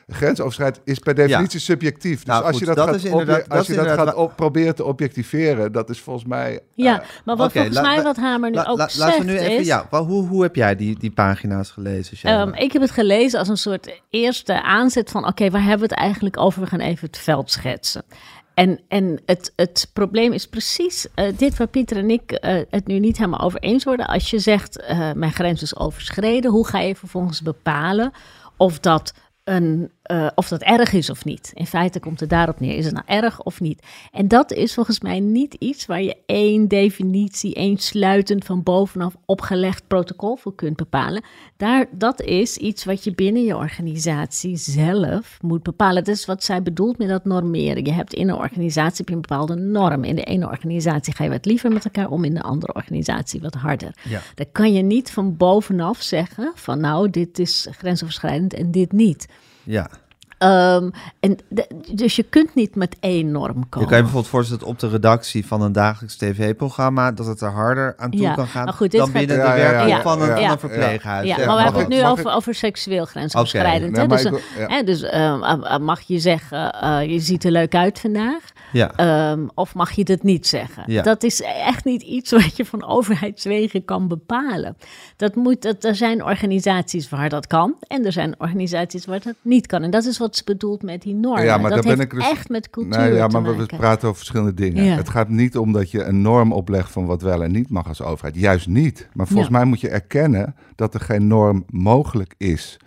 Grensoverschrijdend 0.07 0.81
is 0.83 1.00
per 1.00 1.15
definitie 1.15 1.59
subjectief. 1.59 2.15
Dus 2.15 2.25
Nou, 2.25 2.42
als 2.44 2.51
goed, 2.51 2.59
je 2.59 2.65
dat, 2.65 2.75
dat 2.75 2.86
gaat, 3.01 3.12
obje- 3.12 3.45
als 3.48 3.68
je 3.68 3.74
dat 3.75 3.88
gaat 3.88 4.13
op, 4.15 4.36
proberen 4.36 4.75
te 4.75 4.83
objectiveren, 4.83 5.71
dat 5.71 5.89
is 5.89 6.00
volgens 6.00 6.25
mij. 6.25 6.59
Ja, 6.75 7.01
eh, 7.01 7.07
maar 7.25 7.36
wat 7.36 7.51
volgens 7.51 7.75
la- 7.75 7.81
mij 7.81 8.01
wat 8.03 8.15
Hamer 8.18 8.50
nu 8.50 8.56
La- 8.56 8.65
ook 8.68 8.77
la- 8.77 8.88
zegt 8.88 8.98
laten 9.09 9.25
we 9.25 9.31
nu 9.31 9.38
even... 9.38 9.59
is... 9.59 9.65
Ja, 9.68 9.88
hoe, 9.89 10.27
hoe 10.27 10.42
heb 10.44 10.56
jij 10.56 10.75
die, 10.75 11.00
die 11.00 11.12
pagina's 11.12 11.71
gelezen? 11.71 12.18
Ehm, 12.21 12.53
ik 12.53 12.71
heb 12.71 12.81
het 12.81 12.92
gelezen 12.92 13.39
als 13.39 13.48
een 13.48 13.57
soort 13.57 14.01
eerste 14.09 14.63
aanzet 14.63 15.09
van... 15.12 15.27
oké, 15.27 15.50
waar 15.50 15.62
hebben 15.62 15.88
we 15.88 15.94
het 15.94 16.03
eigenlijk 16.03 16.38
over? 16.38 16.62
We 16.62 16.68
gaan 16.68 16.80
even 16.80 17.07
het 17.07 17.18
veld 17.18 17.51
schetsen. 17.51 18.03
En, 18.62 18.80
en 18.88 19.19
het, 19.25 19.54
het 19.56 19.90
probleem 19.94 20.31
is 20.34 20.48
precies 20.48 21.08
eh, 21.13 21.38
dit 21.38 21.58
waar 21.58 21.68
Pieter 21.68 21.98
en 21.98 22.10
ik 22.10 22.31
eh, 22.31 22.62
het 22.69 22.88
nu 22.88 23.00
niet 23.00 23.18
helemaal 23.18 23.40
over 23.40 23.60
eens 23.60 23.84
worden. 23.84 24.08
Als 24.08 24.30
je 24.30 24.40
zegt, 24.40 24.81
eh, 24.81 25.12
mijn 25.12 25.31
grens 25.31 25.62
is 25.62 25.78
overschreden... 25.78 26.52
hoe 26.52 26.68
ga 26.68 26.80
je 26.80 26.96
vervolgens 26.96 27.42
bepalen 27.42 28.12
of 28.58 28.80
dat, 28.80 29.13
een, 29.44 29.92
eh, 30.12 30.28
of 30.36 30.48
dat 30.48 30.62
erg 30.62 30.94
is 30.94 31.10
of 31.10 31.25
niet? 31.25 31.52
In 31.54 31.68
feite 31.68 32.00
komt 32.00 32.19
het 32.19 32.30
daarop 32.30 32.60
neer. 32.60 32.78
Is 32.78 32.86
het 32.86 32.94
nou 32.94 33.06
erg 33.08 33.42
of 33.42 33.60
niet? 33.60 33.84
En 34.12 34.28
dat 34.28 34.52
is 34.52 34.74
volgens 34.74 35.00
mij 35.00 35.19
niet 35.19 35.54
iets 35.54 35.86
waar 35.86 36.02
je 36.02 36.18
één 36.25 36.68
definitie, 36.68 37.56
één 37.56 37.78
sluitend 37.78 38.46
van 38.46 38.63
bovenaf 38.63 39.16
opgelegd 39.25 39.88
protocol 39.88 40.36
voor 40.36 40.56
kunt 40.56 40.75
bepalen. 40.75 41.24
Daar, 41.58 41.86
dat 41.92 42.22
is 42.22 42.58
iets 42.58 42.86
wat 42.86 43.04
je 43.04 43.16
binnen 43.16 43.44
je 43.44 43.56
organisatie 43.56 44.58
zelf 44.58 45.38
moet 45.42 45.63
bepalen. 45.63 46.04
Dat 46.04 46.16
is 46.16 46.25
wat 46.25 46.44
zij 46.44 46.63
bedoelt 46.63 46.98
met 46.98 47.08
dat 47.08 47.25
normeren. 47.25 47.86
Je 47.86 47.92
hebt 47.92 48.13
in 48.13 48.30
een 48.30 48.36
organisatie 48.36 48.98
heb 48.98 49.08
je 49.08 49.16
een 49.16 49.22
bepaalde 49.22 49.56
norm. 49.56 50.04
In 50.04 50.16
de 50.16 50.24
ene 50.24 50.48
organisatie 50.48 51.16
ga 51.16 51.24
je 51.24 51.30
wat 51.30 51.46
liever 51.46 51.72
met 51.72 51.86
elkaar 51.86 52.10
om, 52.10 52.24
in 52.24 52.34
de 52.34 52.42
andere 52.42 52.74
organisatie 52.74 53.42
wat 53.42 53.54
harder. 53.54 53.96
Ja. 54.04 54.22
Dan 54.36 54.46
kan 54.52 54.74
je 54.74 54.81
niet 54.81 55.12
van 55.12 55.38
bovenaf 55.38 56.02
zeggen 56.02 56.52
van 56.56 56.80
nou, 56.80 57.10
dit 57.10 57.40
is 57.40 57.68
grensoverschrijdend 57.72 58.54
en 58.54 58.72
dit 58.72 58.92
niet. 58.92 59.28
Ja. 59.66 59.88
Ehm, 60.41 60.89
en 61.19 61.38
de- 61.50 61.67
dus 61.93 62.15
je 62.15 62.24
kunt 62.24 62.55
niet 62.55 62.75
met 62.75 62.95
één 63.00 63.31
norm 63.31 63.60
Je 63.60 63.65
komen. 63.69 63.88
kan 63.88 63.98
je 63.98 64.03
bijvoorbeeld 64.03 64.27
voorstellen 64.27 64.62
dat 64.63 64.69
op 64.71 64.79
de 64.79 64.89
redactie 64.89 65.45
van 65.45 65.62
een 65.62 65.71
dagelijks 65.71 66.15
tv-programma... 66.15 67.12
dat 67.12 67.25
het 67.25 67.41
er 67.41 67.51
harder 67.51 67.93
aan 67.98 68.12
toe 68.12 68.21
Ja, 68.21 68.33
kan 68.33 68.48
gaan 68.48 68.63
maar 68.65 68.74
goed, 68.74 68.91
dit 68.91 69.00
dan 69.00 69.10
gaat- 69.10 69.17
binnen 69.17 69.38
Ja, 69.38 69.53
de 69.53 69.60
ja, 69.60 69.65
ja, 69.65 69.71
werking 69.71 69.95
ja, 69.95 70.01
van, 70.01 70.21
een, 70.21 70.27
ja. 70.27 70.33
van 70.33 70.41
Ja. 70.43 70.51
een 70.51 70.60
verpleeghuis. 70.60 71.27
Ja, 71.27 71.45
maar 71.45 71.55
we 71.55 71.62
hebben 71.62 71.79
het 71.81 71.89
nu 71.89 72.05
over, 72.05 72.25
ik- 72.29 72.36
over 72.36 72.55
seksueel 72.55 73.05
grensoverschrijdend. 73.05 73.91
Nee, 73.95 74.07
Dus, 74.07 74.24
ik 74.24 74.29
wil- 74.29 74.39
ja. 74.57 74.67
hè, 74.67 74.83
dus 74.83 75.01
ehm, 75.01 75.43
eh, 75.43 75.74
eh, 75.74 75.79
mag 75.79 76.01
je 76.01 76.19
zeggen, 76.19 76.71
eh, 76.74 77.12
je 77.12 77.19
ziet 77.19 77.43
er 77.43 77.51
leuk 77.51 77.75
uit 77.75 78.00
vandaag? 78.00 78.43
Ja. 78.71 78.91
Ehm, 78.95 79.48
of 79.53 79.74
mag 79.75 79.91
je 79.91 80.03
dat 80.03 80.24
niet 80.24 80.48
zeggen? 80.48 80.83
Ja. 80.88 81.01
Dat 81.01 81.24
is 81.24 81.41
echt 81.41 81.86
niet 81.86 82.01
iets 82.01 82.31
wat 82.31 82.55
je 82.57 82.65
van 82.65 82.86
overheidswegen 82.98 83.86
kan 83.86 84.07
bepalen. 84.07 84.77
Dat 85.17 85.36
moet, 85.36 85.62
dat, 85.62 85.83
er 85.83 85.95
zijn 85.95 86.24
organisaties 86.24 87.10
waar 87.10 87.29
dat 87.29 87.48
kan 87.48 87.75
en 87.88 88.05
er 88.05 88.12
zijn 88.12 88.36
organisaties 88.38 89.05
waar 89.05 89.19
dat 89.24 89.33
niet 89.41 89.67
kan. 89.67 89.83
En 89.83 89.91
dat 89.91 90.05
is 90.05 90.17
wat 90.17 90.30
ze 90.38 90.43
bedoelt 90.45 90.81
met 90.83 91.01
die 91.01 91.15
normen. 91.15 91.43
Ja, 91.43 91.57
maar 91.57 91.69
dat 91.71 91.79
ben 91.79 91.89
heeft 91.89 92.01
ik 92.01 92.09
dus- 92.19 92.29
echt 92.29 92.50
met 92.50 92.69
cultuur 92.69 93.00
Nee, 93.00 93.13
ja, 93.13 93.27
te 93.27 93.39
maar 93.39 93.57
we 93.57 93.65
praten 93.65 94.03
over 94.07 94.17
verschillende 94.17 94.53
dingen. 94.53 94.83
Ja. 94.83 94.95
Het 94.95 95.09
gaat 95.09 95.29
niet 95.29 95.57
om 95.57 95.71
dat 95.71 95.91
je 95.91 96.03
een 96.03 96.21
norm 96.21 96.51
oplegt 96.53 96.91
van 96.91 97.05
wat 97.05 97.21
wel 97.21 97.43
en 97.43 97.51
niet 97.51 97.69
mag 97.69 97.88
als 97.88 98.01
overheid. 98.01 98.35
Juist 98.35 98.67
niet. 98.67 99.09
Maar 99.13 99.27
volgens 99.27 99.50
Ja. 99.50 99.57
mij 99.57 99.65
moet 99.65 99.81
je 99.81 99.89
erkennen 99.89 100.55
dat 100.75 100.93
er 100.93 101.00
geen 101.00 101.27
norm 101.27 101.65
mogelijk 101.69 102.33
is. 102.38 102.79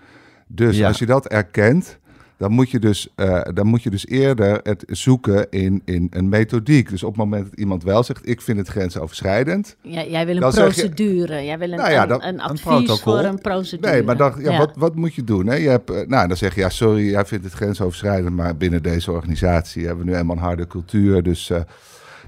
Dus 0.47 0.77
Ja. 0.77 0.87
als 0.89 0.99
je 0.99 1.07
dat 1.07 1.27
erkent, 1.27 1.99
dan 2.37 2.53
moet 2.53 2.71
je 2.71 2.79
dus, 2.79 3.09
eh, 3.15 3.41
dan 3.55 3.67
moet 3.67 3.83
je 3.83 3.91
dus 3.91 4.07
eerder 4.07 4.61
het 4.63 4.85
zoeken 4.87 5.47
in, 5.51 5.83
in 5.85 6.07
een 6.11 6.29
methodiek. 6.29 6.91
Dus 6.91 7.03
op 7.03 7.09
het 7.09 7.19
moment 7.19 7.45
dat 7.51 7.59
iemand 7.59 7.83
wel 7.83 8.03
zegt, 8.03 8.29
ik 8.29 8.41
vind 8.41 8.59
het 8.59 8.69
grensoverschrijdend. 8.69 9.77
Ja, 9.81 10.05
jij 10.05 10.27
wil 10.27 10.37
een 10.37 10.47
je- 10.51 10.53
procedure, 10.61 11.45
jij 11.45 11.59
wil 11.59 11.71
een, 11.71 11.77
Nou 11.79 11.91
ja, 11.91 12.03
een, 12.03 12.09
dan- 12.09 12.23
een 12.23 12.35
een 12.35 12.41
advies 12.41 13.01
voor 13.01 13.19
een 13.19 13.39
procedure. 13.39 13.93
Nee, 13.93 14.03
maar 14.03 14.17
dan, 14.17 14.35
ja, 14.39 14.59
Wat, 14.59 14.73
wat 14.77 14.95
moet 14.95 15.15
je 15.15 15.25
doen? 15.25 15.47
Hè? 15.47 15.55
Je 15.55 15.69
hebt, 15.69 15.91
eh, 15.91 16.07
nou, 16.07 16.29
dan 16.29 16.37
zeg 16.37 16.55
je, 16.55 16.61
ja, 16.61 16.69
sorry, 16.69 17.11
jij 17.11 17.25
vindt 17.25 17.45
het 17.45 17.53
grensoverschrijdend, 17.53 18.37
maar 18.37 18.57
binnen 18.57 18.83
deze 18.83 19.13
organisatie 19.13 19.87
hebben 19.87 20.05
we 20.05 20.11
nu 20.11 20.17
eenmaal 20.17 20.37
een 20.37 20.43
harde 20.43 20.67
cultuur. 20.67 21.23
Dus 21.23 21.51
eh, 21.51 21.61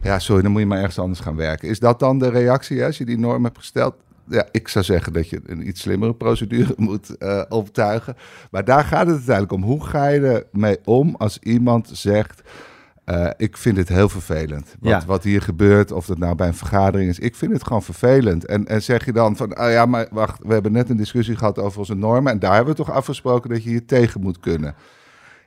ja, 0.03 0.19
sorry, 0.19 0.43
dan 0.43 0.51
moet 0.51 0.61
je 0.61 0.67
maar 0.67 0.79
ergens 0.79 0.99
anders 0.99 1.21
gaan 1.21 1.37
werken. 1.37 1.69
Is 1.69 1.79
dat 1.79 1.99
dan 1.99 2.19
de 2.19 2.29
reactie 2.31 2.79
hè, 2.79 2.87
als 2.87 2.99
je 2.99 3.05
die 3.05 3.19
norm 3.19 3.45
hebt 3.45 3.59
gesteld? 3.59 3.95
Ja, 4.29 4.47
ik 4.51 4.69
zou 4.69 4.85
zeggen 4.85 5.13
dat 5.13 5.29
je 5.29 5.41
een 5.47 5.69
iets 5.69 5.81
slimmere 5.81 6.15
procedure 6.15 6.75
moet 6.89 7.17
uh, 7.19 7.43
optuigen. 7.49 8.17
Maar 8.51 8.65
daar 8.65 8.85
gaat 8.85 9.07
het 9.07 9.17
uiteindelijk 9.17 9.53
om. 9.53 9.63
Hoe 9.63 9.85
ga 9.85 10.09
je 10.09 10.47
ermee 10.53 10.79
om 10.85 11.15
als 11.19 11.39
iemand 11.39 11.91
zegt... 11.93 12.43
Uh, 13.11 13.31
ik 13.37 13.57
vind 13.57 13.77
het 13.77 13.89
heel 13.89 14.09
vervelend. 14.09 14.77
Wat, 14.81 14.91
ja. 14.91 15.03
wat, 15.07 15.23
hier 15.23 15.43
gebeurt, 15.43 15.93
of 15.93 16.07
dat 16.07 16.19
nou 16.19 16.35
bij 16.35 16.47
een 16.47 16.55
vergadering 16.55 17.11
is. 17.11 17.19
Ik 17.19 17.37
vind 17.37 17.53
het 17.53 17.65
gewoon 17.65 17.83
vervelend. 17.83 18.47
En, 18.47 18.67
en 18.67 18.83
zeg 18.83 19.05
je 19.05 19.13
dan 19.13 19.37
van, 19.37 19.61
oh 19.61 19.71
ja, 19.71 19.87
maar 19.87 20.07
wacht, 20.11 20.39
we 20.43 20.53
hebben 20.53 20.73
net 20.73 20.91
een 20.91 20.97
discussie 20.97 21.37
gehad 21.37 21.59
over 21.59 21.79
onze 21.79 21.95
normen. 21.95 22.33
En 22.33 22.39
daar 22.39 22.55
hebben 22.55 22.75
we 22.75 22.83
toch 22.85 22.91
afgesproken 22.91 23.51
dat 23.51 23.63
je 23.63 23.69
hier 23.69 23.87
tegen 23.87 24.21
moet 24.21 24.41
kunnen. 24.41 24.75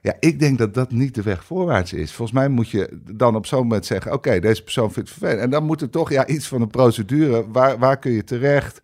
Ja, 0.01 0.13
ik 0.19 0.39
denk 0.39 0.57
dat 0.57 0.73
dat 0.73 0.91
niet 0.91 1.15
de 1.15 1.21
weg 1.21 1.43
voorwaarts 1.43 1.93
is. 1.93 2.11
Volgens 2.11 2.37
mij 2.37 2.49
moet 2.49 2.69
je 2.69 2.99
dan 3.11 3.35
op 3.35 3.45
zo'n 3.45 3.59
moment 3.59 3.85
zeggen: 3.85 4.13
Oké, 4.13 4.39
deze 4.39 4.63
persoon 4.63 4.91
vindt 4.91 5.09
het 5.09 5.17
vervelend. 5.17 5.43
En 5.43 5.49
dan 5.49 5.63
moet 5.63 5.81
er 5.81 5.89
toch 5.89 6.09
ja, 6.09 6.27
iets 6.27 6.47
van 6.47 6.61
een 6.61 6.69
procedure. 6.69 7.45
Waar, 7.51 7.77
waar 7.77 7.97
kun 7.97 8.11
je 8.11 8.23
terecht? 8.23 8.81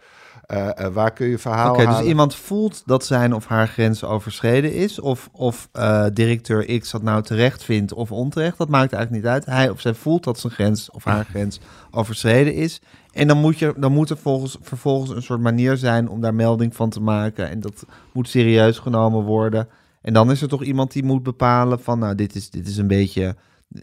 Uh, 0.51 0.69
uh, 0.79 0.87
waar 0.87 1.13
kun 1.13 1.27
je 1.27 1.37
verhaal 1.37 1.73
Oké, 1.73 1.85
dus 1.85 2.01
iemand 2.01 2.35
voelt 2.35 2.83
dat 2.85 3.05
zijn 3.05 3.33
of 3.33 3.45
haar 3.45 3.67
grens 3.67 4.03
overschreden 4.03 4.73
is. 4.73 4.99
Of, 4.99 5.29
of 5.31 5.69
uh, 5.73 6.05
directeur 6.13 6.79
X 6.79 6.91
dat 6.91 7.01
nou 7.01 7.23
terecht 7.23 7.63
vindt 7.63 7.93
of 7.93 8.11
onterecht. 8.11 8.57
Dat 8.57 8.69
maakt 8.69 8.93
eigenlijk 8.93 9.23
niet 9.23 9.33
uit. 9.33 9.45
Hij 9.45 9.69
of 9.69 9.81
zij 9.81 9.93
voelt 9.93 10.23
dat 10.23 10.39
zijn 10.39 10.53
grens 10.53 10.89
of 10.91 11.03
haar 11.03 11.25
grens 11.25 11.59
overschreden 11.91 12.53
is. 12.53 12.81
En 13.11 13.27
dan 13.27 13.37
moet, 13.37 13.59
je, 13.59 13.73
dan 13.77 13.91
moet 13.91 14.09
er 14.09 14.17
volgens, 14.17 14.57
vervolgens 14.61 15.11
een 15.11 15.21
soort 15.21 15.41
manier 15.41 15.77
zijn 15.77 16.09
om 16.09 16.21
daar 16.21 16.35
melding 16.35 16.75
van 16.75 16.89
te 16.89 17.01
maken. 17.01 17.49
En 17.49 17.59
dat 17.59 17.85
moet 18.11 18.29
serieus 18.29 18.79
genomen 18.79 19.23
worden. 19.23 19.67
En 20.05 20.13
dan 20.13 20.31
is 20.31 20.41
er 20.41 20.47
toch 20.47 20.63
iemand 20.63 20.91
die 20.91 21.03
moet 21.03 21.23
bepalen 21.23 21.79
van, 21.79 21.99
nou, 21.99 22.15
dit 22.15 22.35
is, 22.35 22.49
dit 22.49 22.67
is 22.67 22.77
een 22.77 22.87
beetje 22.87 23.35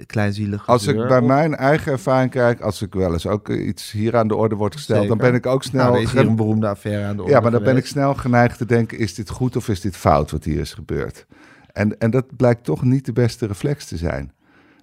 kleinzielig. 0.07 0.67
Als 0.67 0.87
ik 0.87 0.97
bij 1.09 1.21
mijn 1.21 1.55
eigen 1.55 1.93
ervaring 1.93 2.31
kijk, 2.31 2.61
als 2.61 2.83
ik 2.83 2.95
wel 2.95 3.13
eens 3.13 3.27
ook 3.27 3.49
iets 3.49 3.91
hier 3.91 4.17
aan 4.17 4.29
de 4.29 4.37
orde 4.37 4.55
wordt 4.55 4.75
gesteld, 4.75 5.09
dan 5.09 5.19
ben 5.19 5.35
ik 5.35 5.47
ook 5.47 5.63
snel. 5.63 5.91
Nou, 5.91 6.03
is 6.03 6.13
hier 6.13 6.27
een 6.27 6.37
beroemde 6.37 6.69
affaire 6.69 7.05
aan 7.05 7.17
de 7.17 7.23
orde. 7.23 7.35
Ja, 7.35 7.41
maar 7.41 7.51
dan 7.51 7.63
ben 7.63 7.77
ik 7.77 7.87
snel 7.87 8.15
geneigd 8.15 8.59
te 8.59 8.67
denken: 8.67 8.99
is 8.99 9.15
dit 9.15 9.31
goed 9.31 9.57
of 9.57 9.69
is 9.69 9.81
dit 9.81 9.97
fout 9.97 10.31
wat 10.31 10.45
hier 10.45 10.59
is 10.59 10.73
gebeurd? 10.73 11.27
En, 11.73 11.99
en 11.99 12.11
dat 12.11 12.37
blijkt 12.37 12.65
toch 12.65 12.83
niet 12.83 13.05
de 13.05 13.13
beste 13.13 13.47
reflex 13.47 13.87
te 13.87 13.97
zijn 13.97 14.33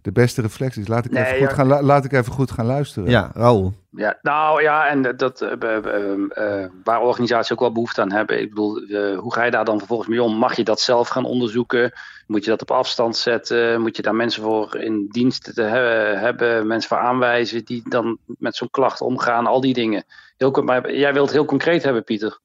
de 0.01 0.12
beste 0.12 0.41
reflex 0.41 0.77
is. 0.77 0.88
Laat 0.88 1.06
ik, 1.06 1.15
even, 1.15 1.38
goed 1.38 1.56
gaan, 1.56 1.84
laat 1.84 2.06
ik 2.06 2.12
even 2.12 2.32
goed 2.32 2.51
gaan 2.51 2.65
luisteren. 2.65 3.10
Ja, 3.10 3.32
Raoul. 3.34 3.74
Ja, 3.91 4.18
nou 4.22 4.62
ja, 4.62 4.88
en 4.88 5.18
dat, 5.18 5.41
uh, 5.41 6.65
waar 6.84 7.01
organisaties 7.01 7.51
ook 7.51 7.60
wel 7.60 7.72
behoefte 7.72 8.01
aan 8.01 8.12
hebben. 8.12 8.41
Ik 8.41 8.50
bedoel, 8.50 8.82
hoe 9.15 9.34
ga 9.34 9.44
je 9.44 9.51
daar 9.51 9.65
dan 9.65 9.77
vervolgens 9.77 10.10
mee 10.10 10.24
om? 10.24 10.36
Mag 10.36 10.56
je 10.56 10.63
dat 10.63 10.79
zelf 10.79 11.08
gaan 11.08 11.25
onderzoeken? 11.25 11.91
Moet 12.27 12.44
je 12.44 12.50
dat 12.50 12.62
op 12.62 12.72
afstand 12.72 13.18
zetten? 13.18 13.82
Moet 13.82 13.96
je 13.96 14.01
daar 14.01 14.15
mensen 14.15 14.44
voor 14.44 14.75
in 14.75 15.08
dienst 15.08 15.53
te 15.56 15.62
hebben, 15.62 16.20
hebben 16.20 16.68
mensen 16.68 16.89
voor 16.89 17.00
aanwijzen 17.00 17.65
die 17.65 17.89
dan 17.89 18.18
met 18.25 18.56
zo'n 18.56 18.70
klacht 18.72 19.01
omgaan? 19.01 19.48
Al 19.48 19.62
die 19.62 19.74
dingen. 19.74 20.03
Heel, 20.38 20.51
maar 20.51 20.94
jij 20.94 21.13
wilt 21.13 21.25
het 21.25 21.36
heel 21.36 21.46
concreet 21.46 21.84
hebben, 21.84 22.03
Pieter. 22.03 22.39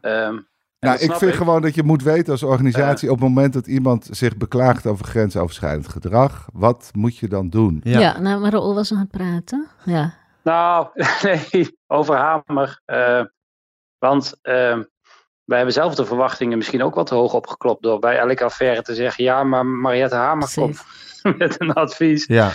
Um, 0.00 0.46
nou, 0.86 0.98
ik 0.98 1.12
vind 1.12 1.34
gewoon 1.34 1.62
dat 1.62 1.74
je 1.74 1.82
moet 1.82 2.02
weten 2.02 2.32
als 2.32 2.42
organisatie 2.42 3.10
op 3.10 3.20
het 3.20 3.28
moment 3.28 3.52
dat 3.52 3.66
iemand 3.66 4.08
zich 4.10 4.36
beklaagt 4.36 4.86
over 4.86 5.04
grensoverschrijdend 5.04 5.88
gedrag, 5.88 6.48
wat 6.52 6.90
moet 6.94 7.16
je 7.18 7.28
dan 7.28 7.48
doen? 7.48 7.80
Ja, 7.84 8.00
ja 8.00 8.20
nou, 8.20 8.40
maar 8.40 8.50
Raoul 8.50 8.74
was 8.74 8.92
aan 8.92 8.98
het 8.98 9.10
praten. 9.10 9.66
Ja. 9.84 10.14
Nou, 10.42 10.86
nee, 11.22 11.78
over 11.86 12.16
Hamer. 12.16 12.80
Uh, 12.86 13.24
want 13.98 14.38
uh, 14.42 14.78
wij 15.44 15.56
hebben 15.56 15.72
zelf 15.72 15.94
de 15.94 16.04
verwachtingen 16.04 16.58
misschien 16.58 16.82
ook 16.82 16.94
wat 16.94 17.06
te 17.06 17.14
hoog 17.14 17.34
opgeklopt 17.34 17.82
door 17.82 17.98
bij 17.98 18.18
elke 18.18 18.44
affaire 18.44 18.82
te 18.82 18.94
zeggen, 18.94 19.24
ja, 19.24 19.44
maar 19.44 19.66
Mariette 19.66 20.14
Hamer 20.14 20.50
komt 20.54 20.84
met 21.38 21.60
een 21.60 21.72
advies. 21.72 22.26
Ja. 22.26 22.50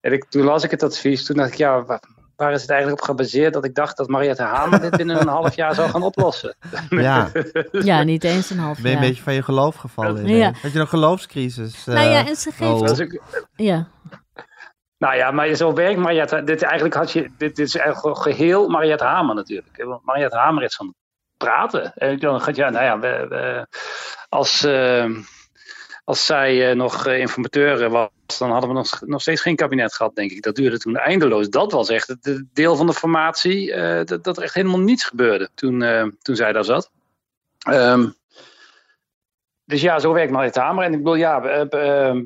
En 0.00 0.12
ik, 0.12 0.24
toen 0.24 0.44
las 0.44 0.64
ik 0.64 0.70
het 0.70 0.82
advies, 0.82 1.24
toen 1.24 1.36
dacht 1.36 1.52
ik, 1.52 1.58
ja, 1.58 2.00
waar 2.36 2.52
is 2.52 2.60
het 2.60 2.70
eigenlijk 2.70 3.00
op 3.00 3.06
gebaseerd 3.06 3.52
dat 3.52 3.64
ik 3.64 3.74
dacht 3.74 3.96
dat 3.96 4.08
Mariette 4.08 4.42
Hamer 4.42 4.80
dit 4.80 4.96
binnen 4.96 5.20
een 5.20 5.28
half 5.28 5.56
jaar 5.56 5.74
zou 5.74 5.90
gaan 5.90 6.02
oplossen? 6.02 6.56
Ja, 6.88 7.30
ja 7.72 8.02
niet 8.02 8.24
eens 8.24 8.50
een 8.50 8.58
half 8.58 8.74
jaar. 8.74 8.82
Ben 8.82 8.90
je 8.90 8.96
een 8.96 9.08
beetje 9.08 9.22
van 9.22 9.34
je 9.34 9.42
geloof 9.42 9.76
gevallen? 9.76 10.28
Ja. 10.28 10.52
Had 10.62 10.72
je 10.72 10.78
een 10.78 10.88
geloofscrisis? 10.88 11.84
Nou 11.84 12.08
ja, 12.08 12.26
en 12.26 12.36
ze 12.36 12.50
geeft... 12.50 13.00
Oh. 13.00 13.20
Ja. 13.54 13.86
Nou 14.98 15.16
ja, 15.16 15.30
maar 15.30 15.54
zo 15.54 15.72
werkt 15.72 15.98
Mariette. 15.98 16.44
Dit, 16.44 16.62
eigenlijk 16.62 16.94
had 16.94 17.12
je, 17.12 17.20
dit, 17.22 17.56
dit 17.56 17.66
is 17.66 17.76
eigenlijk 17.76 18.18
geheel 18.18 18.68
Mariette 18.68 19.04
Hamer 19.04 19.34
natuurlijk. 19.34 20.00
Mariette 20.02 20.36
Hamer 20.36 20.62
is 20.62 20.76
van 20.76 20.94
praten. 21.36 21.94
En 21.94 22.18
dan 22.18 22.40
gaat 22.40 22.56
ja, 22.56 22.70
nou 22.70 22.84
ja, 22.84 22.98
we, 22.98 23.26
we, 23.28 23.66
als, 24.28 24.64
uh, 24.64 25.18
als 26.04 26.26
zij 26.26 26.70
uh, 26.70 26.76
nog 26.76 27.06
informateur 27.06 27.90
was, 27.90 28.10
dan 28.38 28.50
hadden 28.50 28.68
we 28.68 28.76
nog, 28.76 29.00
nog 29.00 29.20
steeds 29.20 29.40
geen 29.40 29.56
kabinet 29.56 29.94
gehad, 29.94 30.14
denk 30.14 30.30
ik. 30.30 30.42
Dat 30.42 30.56
duurde 30.56 30.78
toen 30.78 30.96
eindeloos. 30.96 31.48
Dat 31.48 31.72
was 31.72 31.88
echt 31.88 32.08
het 32.08 32.44
deel 32.52 32.76
van 32.76 32.86
de 32.86 32.92
formatie 32.92 33.74
uh, 33.74 34.04
dat, 34.04 34.24
dat, 34.24 34.36
er 34.36 34.42
echt 34.42 34.54
helemaal 34.54 34.80
niets 34.80 35.04
gebeurde 35.04 35.48
toen, 35.54 35.80
uh, 35.80 36.06
toen 36.22 36.36
zij 36.36 36.52
daar 36.52 36.64
zat. 36.64 36.90
Um, 37.70 38.14
dus 39.64 39.80
ja, 39.80 39.98
zo 39.98 40.12
werkt 40.12 40.32
Mariette 40.32 40.60
Hamer. 40.60 40.84
En 40.84 40.94
ik 40.94 41.02
wil 41.02 41.14
ja, 41.14 41.66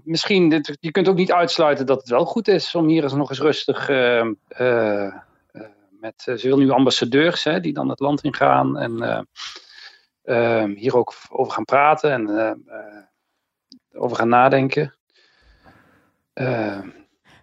misschien, 0.05 0.65
je 0.81 0.91
kunt 0.91 1.09
ook 1.09 1.17
niet 1.17 1.33
uitsluiten 1.33 1.87
dat 1.87 2.01
het 2.01 2.09
wel 2.09 2.25
goed 2.25 2.49
is 2.49 2.75
om 2.75 2.89
hier 2.89 3.03
eens 3.03 3.13
nog 3.13 3.29
eens 3.29 3.41
rustig 3.41 3.89
met, 6.01 6.23
ze 6.23 6.49
wil 6.49 6.59
nu 6.59 6.71
ambassadeurs 6.71 7.45
hè, 7.45 7.61
die 7.61 7.73
dan 7.73 7.89
het 7.89 8.01
land 8.01 8.23
ingaan 8.23 8.79
en 8.79 9.27
hier 10.77 10.97
ook 10.97 11.15
over 11.29 11.53
gaan 11.53 11.65
praten 11.65 12.13
en 12.13 12.27
over 13.99 14.17
gaan 14.17 14.29
nadenken. 14.29 14.95
Uh, 16.35 16.79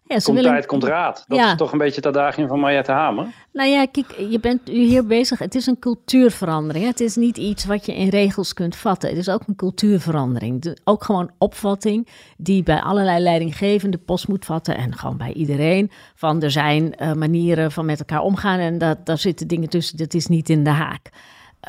ja, 0.08 0.18
komt 0.18 0.38
willen... 0.38 0.52
tijd, 0.52 0.66
komt 0.66 0.84
raad. 0.84 1.26
Dat 1.28 1.40
is 1.40 1.56
toch 1.56 1.72
een 1.72 1.78
beetje 1.78 1.96
het 1.96 2.06
adagium 2.06 2.48
van 2.48 2.60
Mariette 2.60 2.92
Hamer. 2.92 3.28
Nou 3.52 3.70
ja, 3.70 3.86
kijk, 3.86 4.16
je 4.30 4.40
bent 4.40 4.68
hier 4.68 5.06
bezig. 5.06 5.40
Het 5.40 5.56
is 5.56 5.66
een 5.66 5.80
cultuurverandering. 5.80 6.86
Het 6.86 7.00
is 7.00 7.16
niet 7.16 7.38
iets 7.38 7.66
wat 7.66 7.86
je 7.86 7.96
in 7.96 8.10
regels 8.10 8.54
kunt 8.54 8.76
vatten. 8.76 9.10
Het 9.10 9.18
is 9.18 9.30
ook 9.30 9.42
een 9.48 9.56
cultuurverandering. 9.56 10.78
ook 10.84 11.04
gewoon 11.04 11.32
opvatting 11.38 12.08
die 12.38 12.64
bij 12.64 12.82
allerlei 12.82 13.20
leidinggevende 13.24 13.98
post 13.98 14.28
moet 14.28 14.46
vatten. 14.46 14.78
En 14.78 14.98
gewoon 14.98 15.18
bij 15.18 15.34
iedereen. 15.34 15.92
Van 16.16 16.42
er 16.42 16.52
zijn 16.52 16.96
uh, 16.98 17.14
manieren 17.14 17.72
van 17.72 17.86
met 17.86 18.00
elkaar 18.00 18.22
omgaan. 18.22 18.60
En 18.60 18.78
dat, 18.78 19.06
daar 19.06 19.18
zitten 19.18 19.48
dingen 19.48 19.70
tussen. 19.70 19.98
Dat 19.98 20.14
is 20.14 20.28
niet 20.28 20.50
in 20.50 20.64
de 20.64 20.70
haak. 20.70 21.10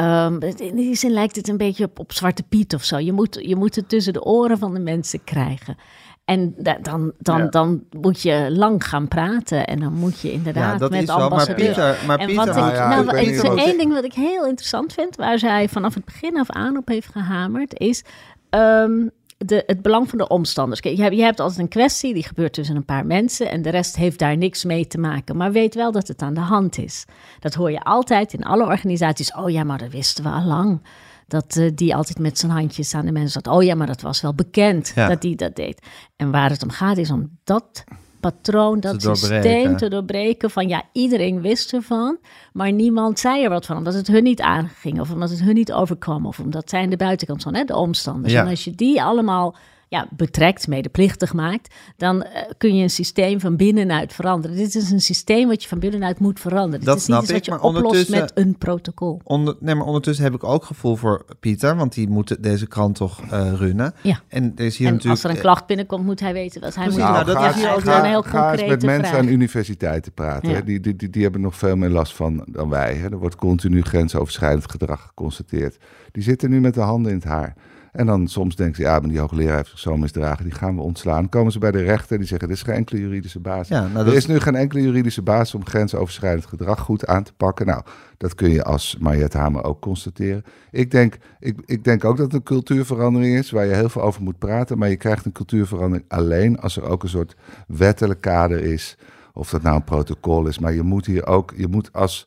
Um, 0.01 0.43
in 0.43 0.77
die 0.77 0.95
zin 0.95 1.11
lijkt 1.11 1.37
het 1.37 1.49
een 1.49 1.57
beetje 1.57 1.85
op, 1.85 1.99
op 1.99 2.13
Zwarte 2.13 2.43
Piet 2.43 2.75
of 2.75 2.85
zo. 2.85 2.99
Je 2.99 3.13
moet, 3.13 3.39
je 3.41 3.57
moet 3.57 3.75
het 3.77 3.89
tussen 3.89 4.13
de 4.13 4.25
oren 4.25 4.59
van 4.59 4.75
de 4.75 4.81
mensen 4.81 5.25
krijgen. 5.25 5.77
En 6.25 6.55
dan, 6.83 7.13
dan, 7.19 7.51
dan 7.51 7.85
moet 7.91 8.23
je 8.23 8.47
lang 8.51 8.85
gaan 8.85 9.09
praten 9.09 9.67
en 9.67 9.81
dan 9.81 9.93
moet 9.93 10.21
je 10.21 10.33
inderdaad 10.33 10.81
ja, 10.81 10.89
met 10.89 11.09
ambassadeurs. 11.09 11.77
Maar 11.77 11.87
Pieter, 11.87 12.07
maar 12.07 12.19
Pieter, 12.19 12.39
en 12.39 12.55
wat 12.55 12.57
ik, 12.57 12.77
ja, 12.77 13.03
nou, 13.03 13.59
één 13.59 13.79
ding 13.79 13.93
wat 13.93 14.05
ik 14.05 14.13
heel 14.13 14.47
interessant 14.47 14.93
vind, 14.93 15.17
waar 15.17 15.39
zij 15.39 15.69
vanaf 15.69 15.95
het 15.95 16.05
begin 16.05 16.39
af 16.39 16.51
aan 16.51 16.77
op 16.77 16.89
heeft 16.89 17.09
gehamerd, 17.13 17.79
is 17.79 18.05
um, 18.51 19.11
de, 19.39 19.63
het 19.67 19.83
belang 19.83 20.09
van 20.09 20.19
de 20.19 20.29
omstanders. 20.29 20.81
Kijk, 20.81 20.97
je, 20.97 21.03
hebt, 21.03 21.17
je 21.17 21.23
hebt 21.23 21.41
altijd 21.41 21.61
een 21.61 21.69
kwestie 21.69 22.15
die 22.15 22.23
gebeurt 22.23 22.53
tussen 22.53 22.77
een 22.77 22.85
paar 22.85 23.07
mensen 23.07 23.51
en 23.51 23.63
de 23.63 23.71
rest 23.71 23.97
heeft 23.97 24.19
daar 24.19 24.37
niks 24.37 24.65
mee 24.65 24.87
te 24.87 24.99
maken. 24.99 25.37
Maar 25.37 25.53
weet 25.53 25.75
wel 25.75 25.93
dat 25.93 26.09
het 26.09 26.23
aan 26.23 26.35
de 26.35 26.41
hand 26.41 26.79
is. 26.79 27.05
Dat 27.41 27.55
hoor 27.55 27.71
je 27.71 27.83
altijd 27.83 28.33
in 28.33 28.45
alle 28.45 28.65
organisaties. 28.65 29.35
Oh 29.35 29.51
ja, 29.51 29.65
maar 29.65 29.79
dat 29.79 29.91
wisten 29.91 30.25
we 30.25 30.31
al 30.31 30.45
lang. 30.45 30.83
Dat 31.27 31.57
uh, 31.57 31.71
die 31.75 31.95
altijd 31.95 32.19
met 32.19 32.39
zijn 32.39 32.53
handjes 32.53 32.95
aan 32.95 33.07
de 33.07 33.13
mensen 33.13 33.43
zat. 33.43 33.55
Oh 33.55 33.63
ja, 33.63 33.75
maar 33.75 33.87
dat 33.87 34.01
was 34.01 34.21
wel 34.21 34.35
bekend 34.35 34.95
dat 34.95 35.21
die 35.21 35.37
dat 35.37 35.57
deed. 35.57 35.87
En 36.17 36.31
waar 36.31 36.51
het 36.51 36.63
om 36.63 36.71
gaat 36.71 36.97
is 36.97 37.11
om 37.11 37.39
dat 37.45 37.85
patroon, 38.31 38.81
dat 38.81 39.03
systeem 39.03 39.77
te 39.77 39.89
doorbreken. 39.89 40.51
Van 40.51 40.69
ja, 40.69 40.83
iedereen 40.93 41.41
wist 41.41 41.73
ervan, 41.73 42.19
maar 42.53 42.73
niemand 42.73 43.19
zei 43.19 43.45
er 43.45 43.51
wat 43.51 43.67
van. 43.67 43.77
Omdat 43.77 43.95
het 43.95 44.07
hun 44.07 44.23
niet 44.23 44.41
aanging 44.41 45.01
of 45.01 45.11
omdat 45.11 45.31
het 45.31 45.41
hun 45.43 45.55
niet 45.55 45.73
overkwam. 45.73 46.27
Of 46.27 46.39
omdat 46.39 46.71
zij 46.71 46.83
aan 46.83 46.91
de 46.91 46.97
buitenkant 46.97 47.43
van, 47.43 47.55
hè, 47.55 47.65
de 47.65 47.77
omstanders. 47.77 48.35
En 48.35 48.47
als 48.49 48.65
je 48.65 48.75
die 48.75 49.03
allemaal 49.03 49.57
ja, 49.89 50.09
betrekt, 50.11 50.69
medeplichtig 50.69 51.33
maakt, 51.33 51.75
dan 51.97 52.17
uh, 52.17 52.25
kun 52.59 52.77
je 52.77 52.83
een 52.83 52.91
systeem 52.91 53.41
van 53.41 53.57
binnenuit 53.57 54.13
veranderen. 54.13 54.57
Dit 54.57 54.75
is 54.75 54.91
een 54.91 55.01
systeem 55.01 55.49
wat 55.49 55.63
je 55.63 55.69
van 55.69 55.79
binnenuit 55.79 56.19
moet 56.19 56.41
veranderen. 56.41 56.85
Dat 56.85 56.97
is 56.97 57.05
snap 57.05 57.21
niet 57.21 57.31
ik, 57.31 57.37
wat 57.37 57.45
je 57.45 57.61
oplost 57.61 58.11
met 58.11 58.33
een 58.35 58.59
protocol. 58.59 59.21
Onder, 59.25 59.57
nee, 59.61 59.75
maar 59.75 59.87
ondertussen 59.87 60.25
heb 60.25 60.35
ik 60.35 60.45
ook 60.45 60.65
gevoel 60.65 60.97
voor 60.97 61.25
Pieter, 61.41 61.77
want 61.77 61.95
die 61.95 62.09
moet 62.09 62.43
deze 62.43 62.67
krant 62.67 62.95
toch 62.95 63.23
uh, 63.33 63.53
runnen. 63.53 63.95
Ja. 64.03 64.21
En, 64.29 64.53
er 64.57 64.65
is 64.65 64.77
hier 64.77 64.87
en 64.87 64.93
natuurlijk, 64.93 65.23
als 65.23 65.31
er 65.31 65.37
een 65.37 65.43
klacht 65.43 65.67
binnenkomt, 65.67 66.05
moet 66.05 66.21
hij 66.21 66.33
weten 66.33 66.61
wat 66.61 66.75
hij 66.75 66.85
moet 66.85 66.95
doen. 66.95 67.05
Nou, 67.05 67.25
dat 67.25 67.45
is 67.45 67.55
hier 67.55 67.75
ook 67.75 67.85
een 67.85 68.05
heel 68.05 68.25
met 68.69 68.83
mensen 68.83 69.17
aan 69.17 69.29
universiteiten 69.29 70.13
praten. 70.13 70.51
Ja. 70.51 70.61
Die, 70.61 70.81
die, 70.81 70.97
die, 70.97 71.11
die, 71.11 71.23
hebben 71.23 71.41
nog 71.41 71.57
veel 71.57 71.77
meer 71.77 71.91
last 71.91 72.15
van 72.15 72.45
dan 72.47 72.69
wij. 72.69 72.95
Hè. 72.95 73.11
Er 73.11 73.19
wordt 73.19 73.37
continu 73.37 73.83
grensoverschrijdend 73.83 74.71
gedrag 74.71 75.03
geconstateerd. 75.07 75.77
Die 76.13 76.23
zitten 76.23 76.51
nu 76.51 76.61
met 76.61 76.75
de 76.75 76.81
handen 76.81 77.13
in 77.13 77.19
het 77.19 77.27
haar. 77.27 77.55
En 77.97 78.07
dan 78.07 78.29
soms 78.29 78.57
denken 78.57 78.77
ze, 78.77 78.83
ja, 78.83 78.99
maar 78.99 79.09
die 79.09 79.19
hoogleraar 79.19 79.57
heeft 79.57 79.69
zich 79.69 79.79
zo 79.79 79.97
misdragen, 79.97 80.45
die 80.45 80.55
gaan 80.55 80.77
we 80.77 80.83
ontslaan. 80.83 81.29
Komen 81.29 81.53
ze 81.53 81.59
bij 81.59 81.71
de 81.71 81.83
rechter, 81.83 82.19
die 82.19 82.27
zeggen, 82.27 82.49
er 82.49 82.55
is 82.55 82.63
geen 82.63 82.75
enkele 82.75 83.01
juridische 83.01 83.41
basis. 83.41 83.69
Ja, 83.69 83.87
nou, 83.87 84.07
er 84.07 84.15
is 84.15 84.27
nu 84.27 84.41
geen 84.41 84.55
enkele 84.55 84.83
juridische 84.83 85.23
basis 85.23 85.55
om 85.55 85.67
grensoverschrijdend 85.67 86.47
gedrag 86.47 86.81
goed 86.81 87.07
aan 87.07 87.23
te 87.23 87.33
pakken. 87.33 87.67
Nou, 87.67 87.83
dat 88.17 88.35
kun 88.35 88.51
je 88.51 88.65
als 88.65 88.97
Mariette 89.01 89.39
Hamer 89.39 89.65
ook 89.65 89.81
constateren. 89.81 90.45
Ik 90.71 90.91
denk, 90.91 91.19
ik, 91.41 91.59
ik 91.65 91.85
denk 91.85 92.05
ook 92.05 92.17
dat 92.17 92.27
het 92.27 92.35
een 92.35 92.43
cultuurverandering 92.43 93.37
is, 93.37 93.51
waar 93.51 93.67
je 93.67 93.75
heel 93.75 93.89
veel 93.89 94.03
over 94.03 94.23
moet 94.23 94.39
praten. 94.39 94.79
Maar 94.79 94.89
je 94.89 94.97
krijgt 94.97 95.25
een 95.25 95.33
cultuurverandering 95.33 96.05
alleen 96.09 96.61
als 96.61 96.77
er 96.77 96.83
ook 96.83 97.03
een 97.03 97.09
soort 97.09 97.37
wettelijk 97.67 98.21
kader 98.21 98.61
is. 98.61 98.97
Of 99.33 99.51
dat 99.51 99.63
nou 99.63 99.77
een 99.77 99.85
protocol 99.85 100.47
is. 100.47 100.59
Maar 100.59 100.75
je 100.75 100.83
moet 100.83 101.07
hier 101.07 101.27
ook, 101.27 101.53
je 101.57 101.69
moet 101.69 101.93
als 101.93 102.27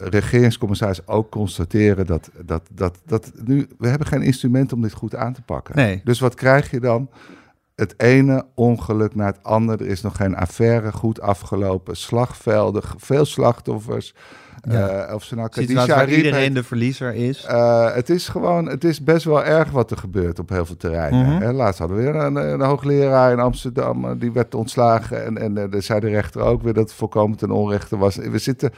regeringscommissaris 0.00 1.06
ook 1.06 1.30
constateren 1.30 2.06
dat, 2.06 2.30
dat, 2.44 2.62
dat, 2.72 2.98
dat 3.06 3.32
nu, 3.44 3.66
we 3.78 3.88
hebben 3.88 4.06
geen 4.06 4.22
instrument 4.22 4.72
om 4.72 4.82
dit 4.82 4.92
goed 4.92 5.14
aan 5.14 5.32
te 5.32 5.42
pakken. 5.42 5.76
Nee. 5.76 6.00
Dus 6.04 6.20
wat 6.20 6.34
krijg 6.34 6.70
je 6.70 6.80
dan? 6.80 7.10
Het 7.74 7.94
ene 7.96 8.46
ongeluk 8.54 9.14
na 9.14 9.26
het 9.26 9.42
andere. 9.42 9.84
Er 9.84 9.90
is 9.90 10.00
nog 10.00 10.16
geen 10.16 10.36
affaire 10.36 10.92
goed 10.92 11.20
afgelopen. 11.20 11.96
Slagvelden, 11.96 12.82
veel 12.96 13.24
slachtoffers. 13.24 14.14
Ja. 14.68 14.88
Eh, 14.88 15.14
of 15.14 15.24
ze 15.24 15.34
nou 15.34 15.48
waar 15.86 16.04
Riep 16.04 16.16
iedereen 16.16 16.54
de 16.54 16.62
verliezer 16.62 17.14
is. 17.14 17.44
Eh, 17.44 17.94
het 17.94 18.10
is 18.10 18.28
gewoon, 18.28 18.68
het 18.68 18.84
is 18.84 19.02
best 19.02 19.24
wel 19.24 19.44
erg 19.44 19.70
wat 19.70 19.90
er 19.90 19.96
gebeurt 19.96 20.38
op 20.38 20.48
heel 20.48 20.66
veel 20.66 20.76
terreinen. 20.76 21.26
Hè. 21.26 21.52
Laatst 21.52 21.78
hadden 21.78 21.96
we 21.96 22.02
weer 22.02 22.14
een, 22.14 22.36
een 22.36 22.60
hoogleraar 22.60 23.32
in 23.32 23.40
Amsterdam, 23.40 24.04
eh, 24.04 24.10
die 24.18 24.32
werd 24.32 24.54
ontslagen. 24.54 25.24
En, 25.24 25.38
en 25.38 25.70
de 25.70 25.80
zei 25.80 26.00
de 26.00 26.08
rechter 26.08 26.40
ook 26.40 26.62
weer 26.62 26.74
dat 26.74 26.84
het 26.84 26.92
volkomen 26.92 27.36
ten 27.36 27.50
onrechte 27.50 27.96
was. 27.96 28.16
We 28.16 28.38
zitten... 28.38 28.70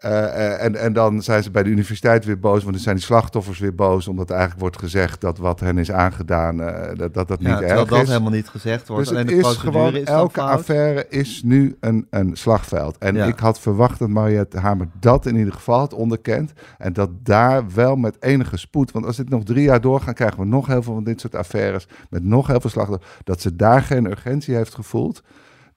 eh, 0.00 0.24
eh, 0.24 0.64
en, 0.64 0.76
en 0.76 0.92
dan 0.92 1.22
zijn 1.22 1.42
ze 1.42 1.50
bij 1.50 1.62
de 1.62 1.70
universiteit 1.70 2.24
weer 2.24 2.38
boos, 2.38 2.60
want 2.62 2.74
dan 2.74 2.82
zijn 2.82 2.96
die 2.96 3.04
slachtoffers 3.04 3.58
weer 3.58 3.74
boos, 3.74 4.08
omdat 4.08 4.30
eigenlijk 4.30 4.60
wordt 4.60 4.78
gezegd 4.78 5.20
dat 5.20 5.38
wat 5.38 5.60
hen 5.60 5.78
is 5.78 5.92
aangedaan, 5.92 6.60
eh, 6.60 6.96
dat 6.96 7.14
dat, 7.14 7.28
dat 7.28 7.40
Ja, 7.40 7.54
niet 7.54 7.68
erg 7.68 7.88
dat 7.88 8.02
is. 8.02 8.08
helemaal 8.08 8.30
niet 8.30 8.48
gezegd 8.48 8.88
wordt. 8.88 9.08
Dus 9.08 9.12
Alleen 9.12 9.36
het 9.36 9.46
is 9.46 9.56
gewoon, 9.56 9.96
is 9.96 10.04
elke 10.04 10.40
affaire 10.40 11.06
is 11.08 11.42
nu 11.44 11.76
een, 11.80 12.06
een 12.10 12.36
slagveld. 12.36 12.98
En 12.98 13.14
Ja. 13.14 13.24
ik 13.26 13.38
had 13.38 13.60
verwacht 13.60 13.98
dat 13.98 14.08
Mariette 14.08 14.58
Hamer 14.58 14.88
dat 15.00 15.26
in 15.26 15.36
ieder 15.36 15.52
geval 15.52 15.78
had 15.78 15.94
onderkend. 15.94 16.52
En 16.78 16.92
dat 16.92 17.10
daar 17.22 17.64
wel 17.74 17.96
met 17.96 18.16
enige 18.22 18.56
spoed, 18.56 18.90
want 18.92 19.06
als 19.06 19.16
dit 19.16 19.28
nog 19.28 19.44
drie 19.44 19.62
jaar 19.64 19.80
doorgaat, 19.80 20.14
krijgen 20.14 20.38
we 20.38 20.46
nog 20.46 20.66
heel 20.66 20.82
veel 20.82 20.94
van 20.94 21.04
dit 21.04 21.20
soort 21.20 21.34
affaires. 21.34 21.86
Met 22.10 22.24
nog 22.24 22.46
heel 22.46 22.60
veel 22.60 22.70
slachtoffers. 22.70 23.12
Dat 23.24 23.40
ze 23.40 23.56
daar 23.56 23.82
geen 23.82 24.04
urgentie 24.10 24.54
heeft 24.54 24.74
gevoeld. 24.74 25.22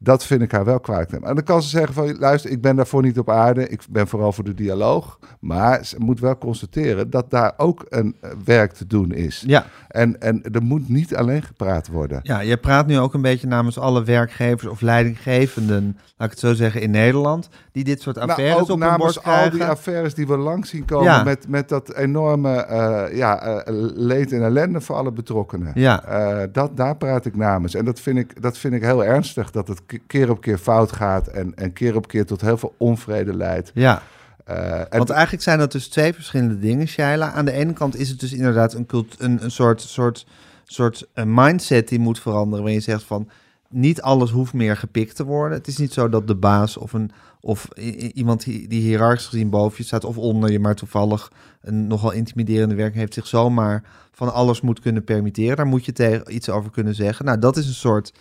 Dat 0.02 0.26
vind 0.26 0.42
ik 0.42 0.52
haar 0.52 0.66
wel 0.66 0.80
kwalijk. 0.80 1.12
nemen. 1.12 1.30
En 1.30 1.36
dan 1.36 1.44
kan 1.44 1.62
ze 1.62 1.70
zeggen 1.70 1.94
van, 1.94 2.18
luister, 2.18 2.52
ik 2.52 2.62
ben 2.62 2.76
daarvoor 2.76 3.02
niet 3.02 3.20
op 3.20 3.30
aarde. 3.30 3.68
Ik 3.70 3.82
ben 3.90 4.08
vooral 4.08 4.32
voor 4.34 4.44
de 4.44 4.54
dialoog. 4.54 5.20
Maar 5.40 5.86
ze 5.86 5.96
moet 6.00 6.20
wel 6.20 6.38
constateren 6.38 7.10
dat 7.10 7.30
daar 7.32 7.54
ook 7.58 7.86
een 7.90 8.16
eh, 8.22 8.30
werk 8.46 8.72
te 8.74 8.88
doen 8.88 9.12
is. 9.12 9.44
Ja, 9.48 9.66
En, 9.88 10.22
en 10.22 10.42
er 10.52 10.62
moet 10.64 10.90
niet 10.90 11.16
alleen 11.16 11.44
gepraat 11.44 11.88
worden. 11.88 12.20
ja, 12.24 12.40
je 12.40 12.58
praat 12.58 12.88
nu 12.88 12.98
ook 13.00 13.14
een 13.14 13.22
beetje 13.22 13.48
namens 13.48 13.78
alle 13.80 14.04
werkgevers 14.04 14.66
of 14.72 14.82
leidinggevenden, 14.82 15.98
laat 16.18 16.28
ik 16.28 16.30
het 16.32 16.40
zo 16.40 16.54
zeggen, 16.54 16.82
in 16.82 16.92
Nederland, 16.92 17.50
die 17.72 17.84
dit 17.84 18.02
soort 18.02 18.16
Nou, 18.16 18.30
affaires 18.30 18.56
ook 18.62 18.70
op 18.70 18.80
hun 18.82 18.90
al 18.90 19.12
krijgen. 19.22 19.52
die 19.52 19.64
affaires 19.64 20.14
die 20.14 20.28
we 20.28 20.38
langs 20.38 20.70
zien 20.70 20.86
komen 20.86 21.04
Ja. 21.06 21.24
met, 21.24 21.48
met 21.48 21.70
dat 21.70 21.94
enorme 21.94 22.56
eh, 22.56 23.18
ja, 23.18 23.42
eh, 23.42 23.62
leed 23.96 24.32
en 24.32 24.44
ellende 24.44 24.82
voor 24.82 24.96
alle 24.96 25.12
betrokkenen. 25.12 25.72
Ja. 25.76 26.48
Dat, 26.52 26.78
daar 26.78 26.98
praat 26.98 27.26
ik 27.26 27.36
namens. 27.36 27.74
En 27.76 27.86
dat 27.86 28.00
vind 28.00 28.18
ik, 28.18 28.42
dat 28.42 28.58
vind 28.58 28.74
ik 28.74 28.82
heel 28.84 29.06
ernstig, 29.06 29.52
dat 29.52 29.68
het 29.68 29.86
keer 30.08 30.30
op 30.30 30.42
keer 30.42 30.58
fout 30.58 30.92
gaat 30.92 31.28
en, 31.28 31.56
en 31.56 31.74
keer 31.74 31.96
op 31.96 32.08
keer 32.08 32.26
tot 32.26 32.42
heel 32.42 32.58
veel 32.58 32.74
onvrede 32.78 33.34
leidt. 33.34 33.72
Ja, 33.74 34.02
Eh, 34.50 34.82
want 34.90 35.10
eigenlijk 35.10 35.44
zijn 35.44 35.60
dat 35.60 35.72
dus 35.72 35.88
twee 35.88 36.14
verschillende 36.14 36.60
dingen, 36.60 36.88
Shaila. 36.88 37.32
Aan 37.32 37.46
de 37.46 37.52
ene 37.52 37.74
kant 37.74 37.96
is 37.96 38.10
het 38.10 38.20
dus 38.20 38.34
inderdaad 38.34 38.74
een, 38.74 38.86
cult, 38.86 39.16
een, 39.20 39.44
een 39.44 39.52
soort, 39.52 39.82
soort, 39.82 40.26
soort 40.64 41.08
eh, 41.14 41.24
mindset 41.28 41.88
die 41.88 42.00
moet 42.00 42.20
veranderen, 42.20 42.64
waarin 42.64 42.80
je 42.80 42.92
zegt 42.92 43.04
van 43.04 43.30
niet 43.70 44.02
alles 44.02 44.32
hoeft 44.32 44.54
meer 44.54 44.78
gepikt 44.78 45.16
te 45.16 45.24
worden. 45.26 45.58
Het 45.58 45.68
is 45.68 45.78
niet 45.78 45.94
zo 45.94 46.10
dat 46.10 46.28
de 46.28 46.36
baas 46.36 46.78
of, 46.78 46.94
een, 46.94 47.12
of 47.42 47.68
iemand 48.14 48.44
die, 48.44 48.68
die 48.68 48.82
hiërarchisch 48.82 49.26
gezien 49.28 49.50
boven 49.50 49.78
je 49.78 49.84
staat 49.84 50.04
of 50.04 50.18
onder 50.18 50.52
je, 50.52 50.60
maar 50.60 50.76
toevallig 50.76 51.32
een 51.62 51.88
nogal 51.88 52.12
intimiderende 52.12 52.76
werk 52.76 52.96
heeft, 52.96 53.14
zich 53.14 53.28
zomaar 53.28 53.84
van 54.12 54.34
alles 54.34 54.62
moet 54.62 54.80
kunnen 54.80 55.04
permitteren. 55.04 55.56
Daar 55.56 55.66
moet 55.66 55.86
je 55.86 55.94
tegen 55.94 56.36
iets 56.36 56.50
over 56.50 56.72
kunnen 56.72 56.96
zeggen. 56.96 57.26
Nou, 57.26 57.40
dat 57.40 57.58
is 57.58 57.68
een 57.68 57.74
soort 57.74 58.14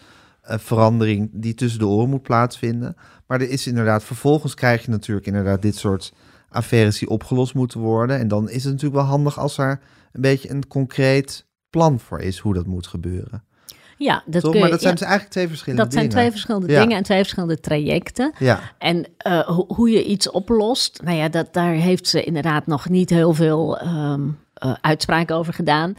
verandering 0.57 1.31
die 1.33 1.55
tussen 1.55 1.79
de 1.79 1.87
oren 1.87 2.09
moet 2.09 2.23
plaatsvinden. 2.23 2.97
Maar 3.27 3.41
er 3.41 3.51
is 3.51 3.67
inderdaad, 3.67 4.05
vervolgens 4.05 4.55
krijg 4.55 4.85
je 4.85 4.91
natuurlijk 4.91 5.27
inderdaad 5.27 5.63
dit 5.63 5.77
soort 5.77 6.13
affaires 6.49 6.99
die 6.99 7.09
opgelost 7.09 7.55
moeten 7.55 7.81
worden. 7.81 8.19
En 8.19 8.29
dan 8.29 8.49
is 8.51 8.65
het 8.65 8.73
natuurlijk 8.73 9.01
wel 9.01 9.11
handig 9.11 9.39
als 9.39 9.59
er 9.59 9.81
een 10.13 10.21
beetje 10.21 10.51
een 10.51 10.67
concreet 10.69 11.47
plan 11.71 12.01
voor 12.01 12.21
is 12.21 12.39
hoe 12.39 12.55
dat 12.55 12.67
moet 12.67 12.87
gebeuren. 12.87 13.45
Ja, 13.99 14.23
dat, 14.27 14.43
Toch? 14.43 14.43
kun 14.43 14.53
je- 14.53 14.59
Maar 14.61 14.71
dat 14.71 14.81
zijn 14.81 14.93
ja, 14.93 14.99
dus 14.99 15.09
eigenlijk 15.09 15.33
twee 15.33 15.49
verschillende 15.49 15.83
dat 15.85 15.93
zijn 15.93 16.05
dingen. 16.05 16.21
twee 16.21 16.31
verschillende 16.33 16.73
Ja. 16.73 16.81
dingen 16.81 16.97
en 16.97 17.03
twee 17.03 17.19
verschillende 17.19 17.61
trajecten. 17.61 18.33
Ja, 18.39 18.61
En 18.79 19.07
eh, 19.17 19.41
ho- 19.41 19.65
hoe 19.75 19.91
je 19.91 20.05
iets 20.05 20.31
oplost, 20.31 21.01
nou 21.05 21.17
ja, 21.17 21.29
dat, 21.29 21.53
daar 21.53 21.73
heeft 21.73 22.09
ze 22.09 22.25
inderdaad 22.25 22.67
nog 22.67 22.89
niet 22.89 23.11
heel 23.11 23.35
veel 23.35 23.79
eh, 23.79 24.15
uitspraken 24.81 25.37
over 25.37 25.53
gedaan. 25.53 25.95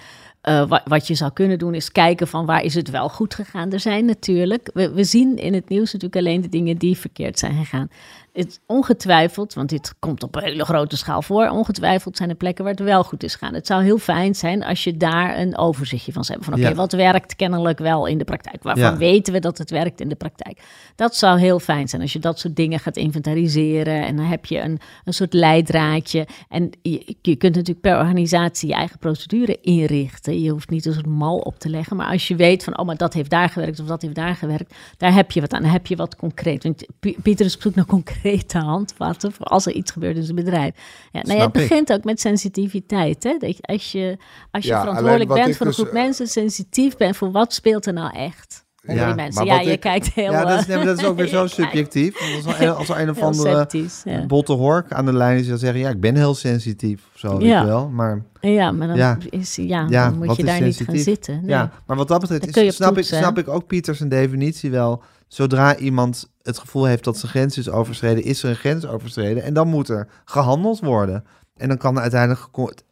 Eh, 0.50 0.68
wa- 0.68 0.84
wat 0.86 1.08
je 1.08 1.16
zou 1.16 1.32
kunnen 1.34 1.58
doen 1.60 1.74
is 1.74 1.92
kijken 1.92 2.28
van 2.28 2.46
waar 2.46 2.64
is 2.64 2.74
het 2.74 2.90
wel 2.90 3.10
goed 3.10 3.34
gegaan. 3.34 3.72
Er 3.72 3.80
zijn 3.80 4.06
natuurlijk, 4.06 4.70
we, 4.74 4.92
we 4.94 5.04
zien 5.04 5.38
in 5.38 5.54
het 5.54 5.70
nieuws 5.70 5.94
natuurlijk 5.94 6.16
alleen 6.16 6.42
de 6.42 6.50
dingen 6.50 6.78
die 6.78 6.98
verkeerd 6.98 7.40
zijn 7.40 7.54
gegaan. 7.54 7.90
Het, 8.40 8.60
ongetwijfeld, 8.66 9.54
want 9.54 9.70
dit 9.70 9.94
komt 10.00 10.24
op 10.24 10.36
een 10.36 10.44
hele 10.44 10.66
grote 10.66 10.98
schaal 10.98 11.22
voor, 11.22 11.50
ongetwijfeld 11.50 12.18
zijn 12.18 12.30
er 12.30 12.36
plekken 12.36 12.64
waar 12.64 12.74
het 12.74 12.84
wel 12.84 13.04
goed 13.04 13.24
is 13.24 13.34
gegaan. 13.36 13.54
Het 13.54 13.68
zou 13.68 13.84
heel 13.84 13.98
fijn 13.98 14.36
zijn 14.36 14.64
als 14.64 14.84
je 14.84 14.98
daar 14.98 15.40
een 15.40 15.58
overzichtje 15.58 16.12
van 16.12 16.24
zou 16.24 16.38
hebben. 16.38 16.56
Van 16.58 16.66
oké, 16.66 16.76
Ja. 16.76 16.82
wat 16.82 16.92
werkt 16.92 17.36
kennelijk 17.36 17.80
wel 17.80 18.06
in 18.06 18.18
de 18.18 18.24
praktijk? 18.24 18.64
Waarvan 18.64 18.92
Ja. 18.92 18.98
weten 18.98 19.34
we 19.34 19.40
dat 19.40 19.58
het 19.58 19.70
werkt 19.70 20.02
in 20.02 20.10
de 20.10 20.16
praktijk? 20.16 20.62
Dat 20.96 21.16
zou 21.16 21.40
heel 21.40 21.60
fijn 21.60 21.88
zijn 21.90 22.02
als 22.02 22.14
je 22.14 22.20
dat 22.20 22.40
soort 22.40 22.56
dingen 22.56 22.80
gaat 22.80 22.98
inventariseren. 22.98 24.06
En 24.06 24.16
dan 24.16 24.26
heb 24.26 24.46
je 24.46 24.60
een, 24.60 24.80
een 25.06 25.14
soort 25.14 25.34
leidraadje. 25.34 26.28
En 26.50 26.70
je, 26.82 27.16
je 27.22 27.36
kunt 27.36 27.56
natuurlijk 27.56 27.82
per 27.82 27.98
organisatie 27.98 28.68
je 28.70 28.76
eigen 28.76 29.00
procedure 29.00 29.58
inrichten. 29.62 30.42
Je 30.42 30.50
hoeft 30.52 30.70
niet 30.70 30.86
een 30.86 30.94
soort 30.94 31.06
mal 31.06 31.38
op 31.38 31.60
te 31.60 31.70
leggen. 31.70 31.96
Maar 31.96 32.08
als 32.12 32.28
je 32.28 32.36
weet 32.36 32.64
van, 32.64 32.78
oh, 32.80 32.86
maar 32.86 32.98
dat 32.98 33.14
heeft 33.14 33.30
daar 33.30 33.50
gewerkt 33.50 33.80
of 33.80 33.86
dat 33.88 34.02
heeft 34.02 34.16
daar 34.16 34.36
gewerkt. 34.36 34.74
Daar 34.98 35.14
heb 35.14 35.32
je 35.32 35.42
wat 35.42 35.54
aan. 35.54 35.62
Dan 35.62 35.72
heb 35.72 35.88
je 35.88 35.96
wat 35.96 36.16
concreet. 36.16 36.64
Want 36.64 36.86
Pieter 37.24 37.46
is 37.46 37.56
op 37.56 37.62
zoek 37.62 37.76
naar 37.76 37.86
concrete 38.30 38.58
handvatten 38.58 39.32
voor 39.32 39.46
als 39.46 39.66
er 39.66 39.74
iets 39.74 39.92
gebeurt 39.92 40.16
in 40.18 40.24
zijn 40.24 40.36
bedrijf. 40.36 40.74
Ja, 41.12 41.22
nou 41.22 41.38
ja, 41.38 41.46
het 41.46 41.56
ik. 41.56 41.62
begint 41.68 41.92
ook 41.94 42.04
met 42.04 42.20
sensitiviteit. 42.20 43.24
Hè? 43.24 43.38
Dat 43.40 43.58
je, 43.58 43.62
als 43.64 43.92
je, 43.92 44.18
als 44.52 44.64
je 44.64 44.70
Ja, 44.70 44.80
verantwoordelijk 44.80 45.34
bent 45.34 45.58
voor 45.58 45.66
een 45.66 45.72
dus, 45.72 45.82
groep 45.82 45.92
mensen, 45.94 46.28
sensitief 46.28 46.98
bent 46.98 47.18
voor 47.18 47.32
wat 47.32 47.54
speelt 47.54 47.86
er 47.86 47.94
nou 47.94 48.16
echt. 48.16 48.68
Ja, 48.82 49.06
die 49.06 49.16
mensen. 49.16 49.34
maar 49.34 49.46
Ja, 49.54 49.58
wat 49.58 49.66
je 49.66 49.72
ik- 49.72 49.80
kijkt 49.80 50.14
heel... 50.14 50.32
ja 50.32 50.46
dat, 50.46 50.60
is, 50.60 50.66
nee, 50.66 50.78
maar 50.78 50.86
dat 50.86 51.00
is 51.00 51.06
ook 51.06 51.18
weer 51.18 51.28
zo 51.38 51.48
subjectief. 51.48 52.36
Als, 52.46 52.60
er, 52.60 52.70
als 52.72 52.90
er 52.90 53.00
een 53.00 53.10
of 53.18 53.22
andere 53.22 53.68
ja. 54.04 54.26
botte 54.26 54.54
hork 54.54 54.92
aan 54.94 55.06
de 55.06 55.14
lijn 55.14 55.38
is, 55.40 55.48
dan 55.48 55.58
zeggen 55.58 55.80
ja, 55.80 55.90
ik 55.90 56.00
ben 56.00 56.16
heel 56.16 56.36
sensitief 56.36 57.02
of 57.14 57.20
zo, 57.20 57.40
Ja. 57.42 57.66
wel. 57.66 57.90
Maar 57.90 58.24
Ja, 58.42 58.72
maar 58.72 58.88
dan, 58.88 58.98
Ja. 58.98 59.18
Is, 59.30 59.56
ja, 59.56 59.86
Ja, 59.90 60.10
dan 60.10 60.18
moet 60.18 60.36
je 60.36 60.44
daar 60.44 60.62
niet 60.62 60.82
gaan 60.86 60.98
zitten. 60.98 61.36
Nee. 61.36 61.50
Ja, 61.50 61.72
maar 61.86 61.98
wat 61.98 62.08
dat 62.08 62.20
betreft 62.22 62.58
is, 62.58 62.76
snap, 62.76 62.98
ik, 62.98 63.04
snap 63.04 63.38
ik 63.38 63.48
ook 63.48 63.68
Pieter 63.68 63.96
zijn 63.96 64.10
definitie 64.10 64.72
wel. 64.72 65.02
Zodra 65.30 65.78
iemand 65.78 66.32
het 66.42 66.58
gevoel 66.58 66.86
heeft 66.86 67.04
dat 67.04 67.18
zijn 67.18 67.32
grens 67.32 67.58
is 67.58 67.70
overschreden, 67.70 68.24
is 68.24 68.44
er 68.44 68.50
een 68.50 68.56
grens 68.56 68.88
overschreden. 68.88 69.44
En 69.44 69.54
dan 69.54 69.68
moet 69.68 69.90
er 69.90 70.08
gehandeld 70.26 70.80
worden. 70.80 71.26
En 71.58 71.68
dan 71.68 71.78
kan 71.78 71.96
er 71.96 72.02
uiteindelijk 72.02 72.50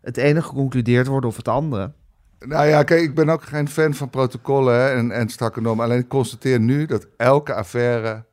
het 0.00 0.16
ene 0.16 0.42
geconcludeerd 0.42 1.06
worden 1.06 1.30
of 1.30 1.36
het 1.36 1.48
andere. 1.48 1.92
Nou 2.38 2.66
ja, 2.66 2.82
kijk, 2.82 3.00
ik 3.02 3.14
ben 3.14 3.28
ook 3.28 3.42
geen 3.42 3.68
fan 3.68 3.94
van 3.94 4.10
protocollen 4.10 4.74
hè, 4.74 4.88
en, 4.88 5.10
en 5.10 5.28
strakke 5.28 5.60
normen. 5.60 5.84
Alleen 5.84 5.98
ik 5.98 6.08
constateer 6.08 6.60
nu 6.60 6.86
dat 6.86 7.06
elke 7.16 7.54
affaire 7.54 8.24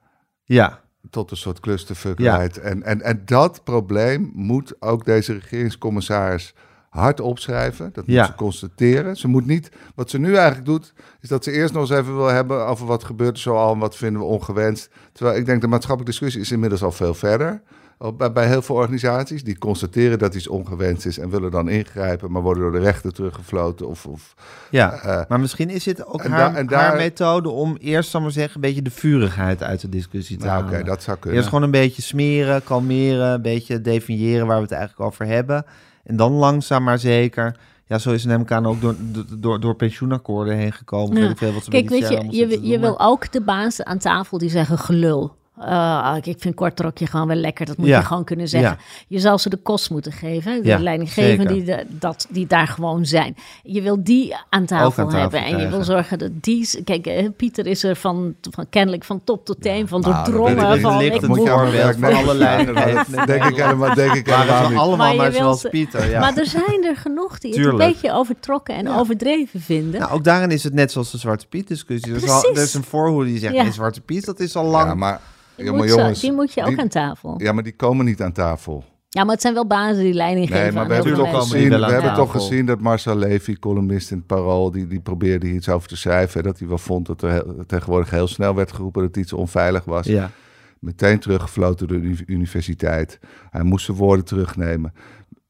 Ja, 0.44 0.80
tot 1.10 1.32
een 1.32 1.38
soort 1.38 1.60
clusterfuck 1.60 2.20
Ja. 2.20 2.38
leidt. 2.38 2.58
En, 2.60 2.84
en, 2.84 3.02
en 3.02 3.22
dat 3.26 3.64
probleem 3.64 4.32
moet 4.34 4.82
ook 4.82 5.06
deze 5.06 5.34
regeringscommissaris 5.34 6.54
hard 6.94 7.20
opschrijven. 7.20 7.90
Dat 7.94 8.08
moet 8.08 8.16
Ja. 8.16 8.26
ze 8.26 8.34
constateren. 8.36 9.16
Ze 9.16 9.28
moet 9.28 9.46
niet, 9.46 9.72
wat 9.96 10.10
ze 10.10 10.18
nu 10.20 10.36
eigenlijk 10.36 10.66
doet, 10.66 10.94
is 11.22 11.30
dat 11.30 11.44
ze 11.44 11.52
eerst 11.52 11.74
nog 11.74 11.82
eens 11.90 12.00
even 12.00 12.16
wil 12.16 12.28
hebben 12.28 12.66
over 12.68 12.86
wat 12.86 13.04
gebeurt 13.04 13.36
er 13.36 13.42
zoal 13.42 13.74
en 13.74 13.80
wat 13.80 13.96
vinden 13.96 14.22
we 14.22 14.28
ongewenst. 14.28 14.90
Terwijl 15.12 15.38
ik 15.38 15.46
denk 15.46 15.62
de 15.62 15.68
maatschappelijke 15.68 16.12
discussie 16.12 16.42
is 16.42 16.52
inmiddels 16.52 16.84
al 16.84 16.92
veel 16.92 17.14
verder. 17.14 17.62
Al 17.98 18.14
Bij, 18.14 18.32
bij 18.32 18.48
heel 18.48 18.62
veel 18.62 18.76
organisaties 18.76 19.44
die 19.44 19.58
constateren 19.58 20.20
dat 20.20 20.36
iets 20.36 20.48
ongewenst 20.48 21.06
is 21.06 21.18
en 21.20 21.30
willen 21.30 21.52
dan 21.52 21.70
ingrijpen, 21.70 22.32
maar 22.32 22.42
worden 22.42 22.64
door 22.64 22.72
de 22.72 22.80
rechter 22.80 23.14
teruggefloten. 23.14 23.88
Of, 23.88 24.06
of, 24.06 24.34
ja. 24.70 24.94
eh, 24.94 25.22
maar 25.28 25.40
misschien 25.40 25.70
is 25.70 25.86
het 25.86 26.06
ook 26.06 26.24
haar, 26.26 26.54
da- 26.54 26.64
daar- 26.64 26.80
haar 26.88 26.96
methode 26.98 27.50
om 27.50 27.76
eerst, 27.80 28.10
zal 28.10 28.22
maar 28.22 28.32
zeggen, 28.32 28.56
een 28.56 28.62
beetje 28.62 28.82
de 28.82 28.92
vurigheid 28.92 29.64
uit 29.64 29.82
de 29.82 29.90
discussie 29.90 30.38
te 30.38 30.46
nou, 30.46 30.62
halen. 30.64 30.80
oké, 30.80 30.88
dat 30.90 31.04
zou 31.04 31.18
kunnen. 31.18 31.38
Eerst 31.38 31.50
gewoon 31.50 31.64
een 31.64 31.72
beetje 31.72 32.02
smeren, 32.02 32.64
kalmeren, 32.64 33.28
een 33.34 33.42
beetje 33.42 33.82
definiëren 33.82 34.48
waar 34.48 34.58
we 34.58 34.64
het 34.64 34.72
eigenlijk 34.72 35.02
over 35.12 35.26
hebben. 35.26 35.66
En 36.04 36.16
dan 36.16 36.32
langzaam 36.32 36.84
maar 36.84 37.00
zeker. 37.00 37.58
Ja, 37.86 37.98
zo 37.98 38.12
is 38.12 38.26
NMK 38.26 38.52
ook 38.52 38.82
door, 38.82 38.96
door, 39.38 39.60
door 39.60 39.76
pensioenakkoorden 39.76 40.56
heen 40.56 40.72
gekomen. 40.72 41.16
Ja. 41.16 41.22
Weet 41.22 41.32
ik 41.32 41.38
veel 41.38 41.54
wat 41.54 41.64
ze 41.64 41.70
Kijk, 41.70 41.90
weet 41.90 42.10
je, 42.10 42.28
je, 42.30 42.68
je 42.68 42.80
wil 42.80 43.00
ook 43.00 43.32
de 43.32 43.42
baas 43.42 43.84
aan 43.84 43.98
tafel 43.98 44.38
die 44.38 44.50
zeggen 44.50 44.78
gelul. 44.78 45.36
Eh, 45.60 46.16
ik 46.22 46.36
vind 46.40 46.56
kort 46.56 46.80
rokje 46.80 47.08
gewoon 47.08 47.28
wel 47.28 47.36
lekker. 47.36 47.66
Dat 47.66 47.78
moet 47.78 47.88
Ja. 47.88 47.98
je 48.00 48.06
gewoon 48.06 48.24
kunnen 48.24 48.48
zeggen. 48.48 48.78
Je 49.08 49.20
zal 49.20 49.38
ze 49.38 49.50
de 49.50 49.58
kost 49.58 49.90
moeten 49.90 50.12
geven. 50.12 50.52
hè, 50.52 50.62
De 50.62 50.68
Ja, 50.68 50.80
leidinggevenden 50.80 51.54
die, 51.54 51.64
de- 51.64 51.86
dat, 51.90 52.28
die 52.30 52.48
daar 52.48 52.68
gewoon 52.68 53.06
zijn. 53.06 53.36
Je 53.64 53.82
wil 53.82 54.04
die 54.04 54.36
aan 54.50 54.66
tafel, 54.66 54.86
Ook 54.86 54.98
aan 54.98 55.06
tafel 55.06 55.20
hebben. 55.22 55.44
En 55.46 55.60
je 55.60 55.70
wil 55.70 55.84
zorgen 55.84 56.18
dat 56.18 56.30
die... 56.42 56.82
Kijk, 56.84 57.08
eh, 57.08 57.28
Pieter 57.38 57.68
is 57.68 57.84
er 57.84 57.96
van, 57.96 58.36
van 58.52 58.66
kennelijk 58.70 59.04
van 59.04 59.22
top 59.24 59.46
tot 59.46 59.62
teen. 59.62 59.88
Van 59.88 60.02
Nou, 60.02 60.14
doordrongen. 60.14 60.56
weet 60.56 60.76
ik 60.76 60.82
van, 60.82 61.02
ik 61.02 61.28
moet 61.28 61.44
je 61.44 61.72
werk 61.72 61.98
van 62.00 62.10
Ja, 62.40 62.64
dat 62.64 62.76
leeftijd. 62.86 63.28
denk 63.28 63.44
ik 63.44 63.56
helemaal, 63.56 63.94
denk 63.94 64.14
ik 64.14 64.26
helemaal 64.28 64.78
allemaal 64.84 65.16
Maar 65.16 65.32
zoals 65.32 65.66
Pieter, 65.70 66.10
ja. 66.10 66.20
Maar 66.20 66.38
er 66.38 66.46
zijn 66.46 66.84
er 66.86 66.96
genoeg 66.98 67.40
die 67.40 67.56
het 67.60 67.66
een 67.66 67.78
beetje 67.78 68.12
overtrokken 68.14 68.76
en 68.76 68.90
overdreven 68.90 69.62
vinden. 69.62 70.00
Nou, 70.00 70.12
ook 70.12 70.24
daarin 70.24 70.52
is 70.52 70.64
het 70.64 70.74
net 70.74 70.92
zoals 70.92 71.12
de 71.12 71.18
Zwarte 71.18 71.48
Piet 71.48 71.68
discussie. 71.68 72.14
Er 72.14 72.62
is, 72.62 72.74
een 72.74 72.84
voorhoede 72.84 73.30
die 73.30 73.40
zegt, 73.40 73.74
Zwarte 73.74 74.02
Piet, 74.02 74.26
dat 74.26 74.40
is 74.40 74.56
al 74.56 74.66
lang. 74.66 74.88
Ja, 74.88 74.96
maar 74.96 75.20
Die, 75.56 75.66
Ja, 75.66 75.72
moet, 75.72 75.80
maar 75.80 75.90
zo- 75.90 75.98
jongens, 75.98 76.20
die 76.20 76.32
moet 76.32 76.54
je 76.54 76.62
ook 76.62 76.68
die- 76.68 76.80
aan 76.80 76.88
tafel. 76.88 77.36
Ja. 77.38 77.46
Ja, 77.46 77.52
maar 77.52 77.64
die 77.64 77.76
komen 77.76 78.06
niet 78.06 78.22
aan 78.22 78.32
tafel. 78.32 78.84
maar 79.14 79.26
het 79.26 79.42
zijn 79.42 79.54
wel 79.54 79.68
bazen 79.68 80.04
die 80.04 80.14
leiding 80.14 80.50
Nee, 80.50 80.60
geven 80.60 80.74
maar 80.74 80.88
we 80.88 80.94
hebben 80.94 81.16
toch 81.16 81.36
gezien, 81.36 81.70
wel 81.70 81.80
we 81.80 81.86
aan 81.86 81.92
hebben 81.92 82.14
toch 82.16 82.32
tafel. 82.32 82.40
gezien 82.48 82.66
dat 82.66 82.80
Marcel 82.80 83.16
Levy, 83.16 83.56
columnist 83.56 84.12
in 84.12 84.18
het 84.18 84.26
Parool, 84.26 84.72
die, 84.72 84.88
die 84.88 85.00
probeerde 85.00 85.46
hier 85.48 85.56
iets 85.56 85.70
over 85.70 85.88
te 85.88 85.96
schrijven. 85.98 86.44
Dat 86.44 86.60
hij 86.60 86.68
wel 86.68 86.78
vond 86.78 87.06
dat 87.06 87.22
er 87.22 87.32
heel- 87.32 87.64
tegenwoordig 87.68 88.10
heel 88.10 88.28
snel 88.28 88.56
werd 88.56 88.72
geroepen 88.72 89.02
dat 89.02 89.18
iets 89.18 89.34
onveilig 89.34 89.84
was. 89.86 90.06
Ja. 90.06 90.32
Meteen 90.80 91.20
teruggefloten 91.20 91.88
door 91.88 92.02
de 92.02 92.08
uni- 92.08 92.24
universiteit. 92.26 93.20
Hij 93.50 93.64
moest 93.64 93.86
zijn 93.86 93.98
woorden 93.98 94.26
terugnemen. 94.26 94.94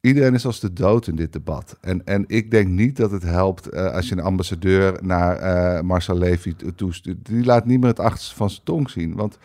Iedereen 0.02 0.34
is 0.34 0.46
als 0.46 0.60
de 0.60 0.74
dood 0.74 1.08
in 1.08 1.16
dit 1.16 1.34
debat. 1.34 1.78
En, 1.82 2.06
en 2.06 2.24
ik 2.28 2.52
denk 2.52 2.68
niet 2.68 2.98
dat 2.98 3.12
het 3.12 3.24
helpt 3.24 3.70
eh, 3.70 3.92
als 3.94 4.10
je 4.10 4.16
een 4.18 4.24
ambassadeur 4.24 4.98
naar 5.02 5.36
eh, 5.38 5.82
Marcel 5.82 6.18
Levy 6.18 6.54
to- 6.56 6.70
toestuurt. 6.76 7.26
Die 7.26 7.46
laat 7.46 7.66
niet 7.66 7.80
meer 7.80 7.90
het 7.90 8.00
achterste 8.00 8.36
van 8.36 8.50
zijn 8.50 8.62
tong 8.64 8.90
zien. 8.90 9.16
Want 9.16 9.38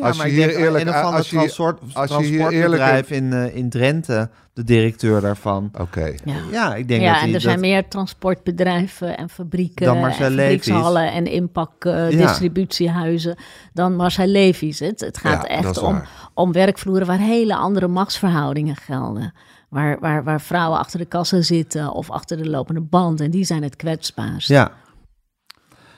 als 0.00 0.16
je 0.16 0.22
maar 0.22 0.30
hier 0.30 0.56
eerlijk... 0.56 0.88
als 0.90 1.30
je, 1.30 1.36
transport, 1.36 1.80
als 1.94 2.10
je 2.10 2.16
hier 2.16 2.38
transportbedrijf 2.38 3.10
in, 3.10 3.32
eh, 3.32 3.56
in 3.56 3.68
Drenthe, 3.68 4.30
de 4.52 4.64
directeur 4.64 5.20
daarvan. 5.20 5.70
Oké. 5.80 6.12
Ja. 6.24 6.34
Ja, 6.50 6.74
ik 6.74 6.88
denk 6.88 7.02
Ja, 7.02 7.12
dat 7.14 7.22
en 7.22 7.34
er 7.34 7.40
zijn 7.40 7.60
meer 7.60 7.88
transportbedrijven 7.88 9.16
en 9.16 9.28
fabrieken 9.28 9.86
Dan 9.86 9.98
Marcel 10.00 10.24
en 10.26 10.32
Levy's. 10.34 10.64
fabriekshallen 10.66 11.12
en 11.12 11.26
inpak 11.26 11.84
eh, 11.84 12.10
Ja. 12.10 13.34
dan 13.72 13.96
Marcel 13.96 14.26
Levy's. 14.26 14.78
Het, 14.78 15.00
het 15.00 15.18
gaat 15.18 15.46
echt 15.46 15.78
om, 15.82 15.92
waar. 15.92 16.08
om 16.34 16.52
werkvloeren 16.52 17.06
waar 17.06 17.18
hele 17.18 17.56
andere 17.56 17.88
machtsverhoudingen 17.88 18.76
gelden. 18.76 19.32
Waar, 19.68 19.96
waar, 20.00 20.24
waar 20.24 20.40
vrouwen 20.40 20.78
achter 20.78 20.98
de 20.98 21.04
kassa 21.04 21.40
zitten 21.40 21.92
of 21.92 22.10
achter 22.10 22.36
de 22.36 22.48
lopende 22.48 22.80
band. 22.80 23.20
En 23.20 23.30
die 23.30 23.44
zijn 23.44 23.62
het 23.62 23.76
kwetsbaarst. 23.76 24.48
Ja, 24.48 24.72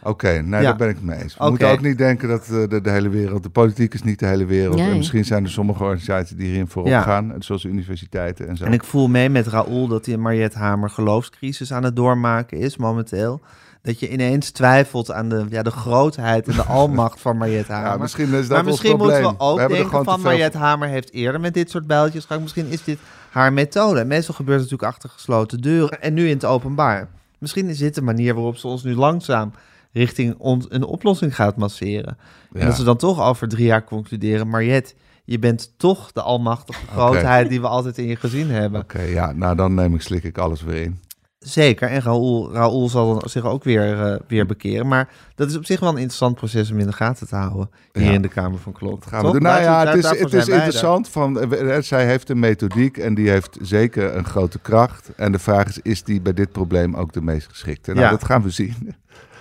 Oké, 0.02 0.28
nee, 0.28 0.60
Ja. 0.60 0.66
daar 0.66 0.76
ben 0.76 0.88
ik 0.88 0.94
het 0.94 1.04
mee 1.04 1.22
eens. 1.22 1.36
We 1.38 1.48
moeten 1.50 1.70
ook 1.70 1.80
niet 1.80 1.98
denken 1.98 2.28
dat 2.28 2.42
eh, 2.48 2.68
de, 2.68 2.80
de 2.80 2.90
hele 2.90 3.08
wereld, 3.08 3.42
de 3.42 3.48
politiek 3.50 3.94
is 3.94 4.02
niet 4.02 4.18
de 4.18 4.26
hele 4.26 4.44
wereld. 4.44 4.76
Nee. 4.76 4.90
En 4.90 4.96
misschien 4.96 5.24
zijn 5.24 5.44
er 5.44 5.50
sommige 5.50 5.82
organisaties 5.82 6.36
die 6.36 6.46
hierin 6.48 6.68
voorop 6.68 6.90
Ja. 6.92 7.02
gaan, 7.02 7.34
zoals 7.38 7.64
universiteiten 7.64 8.48
en 8.48 8.56
zo. 8.56 8.64
en 8.64 8.72
ik 8.72 8.84
voel 8.84 9.08
mee 9.08 9.28
met 9.30 9.46
Raoul 9.46 9.86
dat 9.88 10.04
hij 10.06 10.14
en 10.14 10.20
Mariette 10.20 10.58
Hamer 10.58 10.90
geloofscrisis 10.90 11.72
aan 11.72 11.82
het 11.84 11.96
doormaken 11.96 12.58
is 12.58 12.76
momenteel. 12.76 13.40
Dat 13.82 14.00
je 14.00 14.10
ineens 14.10 14.50
twijfelt 14.50 15.12
aan 15.12 15.28
de, 15.28 15.44
ja, 15.50 15.62
de 15.62 15.70
grootheid 15.70 16.48
en 16.48 16.54
de 16.54 16.62
almacht 16.80 17.20
van 17.20 17.36
Mariette 17.36 17.72
Hamer. 17.72 17.90
ja, 17.90 17.96
misschien 17.96 18.32
is 18.34 18.40
dat 18.48 18.56
maar 18.56 18.64
misschien 18.64 18.96
probleem. 18.96 19.22
moeten 19.22 19.38
we 19.38 19.44
ook 19.44 19.68
denken 19.68 20.04
van 20.04 20.20
Mariette 20.20 20.58
Hamer 20.58 20.88
heeft 20.88 21.12
eerder 21.12 21.40
met 21.40 21.54
dit 21.54 21.70
soort 21.70 21.86
bijltjes 21.86 22.22
gehakt. 22.24 22.42
Misschien 22.42 22.66
is 22.66 22.84
dit 22.84 22.98
haar 23.30 23.52
methode. 23.52 24.04
Meestal 24.04 24.34
gebeurt 24.34 24.60
het 24.60 24.70
natuurlijk 24.70 24.92
achter 24.96 25.10
gesloten 25.10 25.60
deuren 25.60 26.02
en 26.02 26.14
nu 26.14 26.24
in 26.28 26.34
het 26.34 26.44
openbaar. 26.44 27.08
Misschien 27.38 27.68
is 27.68 27.78
dit 27.78 27.94
de 27.94 28.02
manier 28.02 28.34
waarop 28.34 28.56
ze 28.56 28.66
ons 28.66 28.82
nu 28.84 28.94
langzaam 28.94 29.52
richting 29.92 30.34
ons 30.38 30.66
een 30.68 30.84
oplossing 30.84 31.34
gaat 31.34 31.56
masseren. 31.56 32.16
Ja. 32.52 32.60
En 32.60 32.66
dat 32.66 32.76
ze 32.76 32.84
dan 32.84 32.96
toch 32.96 33.22
over 33.22 33.48
drie 33.48 33.66
jaar 33.66 33.84
concluderen, 33.84 34.48
Mariette, 34.48 34.94
je 35.24 35.38
bent 35.38 35.72
toch 35.76 36.12
de 36.12 36.22
almachtige 36.22 36.86
grootheid 36.86 37.48
die 37.48 37.60
we 37.60 37.66
altijd 37.68 37.98
in 37.98 38.06
je 38.06 38.16
gezien 38.16 38.50
hebben. 38.50 38.80
Oké, 38.80 39.00
ja, 39.02 39.32
nou 39.32 39.56
dan 39.56 39.74
neem 39.74 39.94
ik, 39.94 40.02
slik 40.02 40.24
ik 40.24 40.38
alles 40.38 40.62
weer 40.62 40.82
in. 40.82 40.98
Zeker, 41.38 41.88
en 41.88 42.00
Raoul, 42.00 42.52
Raoul 42.52 42.88
zal 42.88 43.18
dan 43.18 43.28
zich 43.28 43.44
ook 43.44 43.64
weer, 43.64 44.02
eh, 44.02 44.20
weer 44.28 44.46
bekeren. 44.46 44.88
Maar 44.88 45.08
dat 45.34 45.48
is 45.50 45.56
op 45.56 45.64
zich 45.64 45.80
wel 45.80 45.88
een 45.88 45.94
interessant 45.96 46.34
proces 46.34 46.70
om 46.70 46.78
in 46.78 46.86
de 46.86 46.92
gaten 46.92 47.26
te 47.28 47.36
houden. 47.36 47.70
Hier 47.92 48.02
Ja. 48.04 48.10
in 48.10 48.22
de 48.22 48.28
Kamer 48.28 48.58
van 48.58 48.72
Klok. 48.72 49.00
Dat 49.00 49.08
gaan 49.12 49.24
we 49.24 49.32
doen. 49.32 49.42
Nou 49.42 49.62
ja, 49.62 49.86
het 49.86 49.94
is, 49.96 50.08
het 50.20 50.32
is 50.34 50.48
er. 50.48 50.54
interessant. 50.54 51.08
Van, 51.08 51.40
eh, 51.40 51.76
eh, 51.76 51.82
zij 51.82 52.06
heeft 52.06 52.28
een 52.30 52.38
methodiek 52.38 52.96
en 52.98 53.14
die 53.14 53.28
heeft 53.30 53.56
zeker 53.60 54.16
een 54.16 54.24
grote 54.24 54.58
kracht. 54.58 55.10
En 55.16 55.32
de 55.32 55.38
vraag 55.38 55.66
is, 55.68 55.78
is 55.82 56.02
die 56.02 56.20
bij 56.20 56.34
dit 56.34 56.52
probleem 56.52 56.94
ook 56.96 57.12
de 57.12 57.22
meest 57.22 57.48
geschikte? 57.48 57.90
Nou, 57.92 58.04
Ja. 58.04 58.10
dat 58.10 58.24
gaan 58.24 58.42
we 58.42 58.50
zien. 58.50 58.94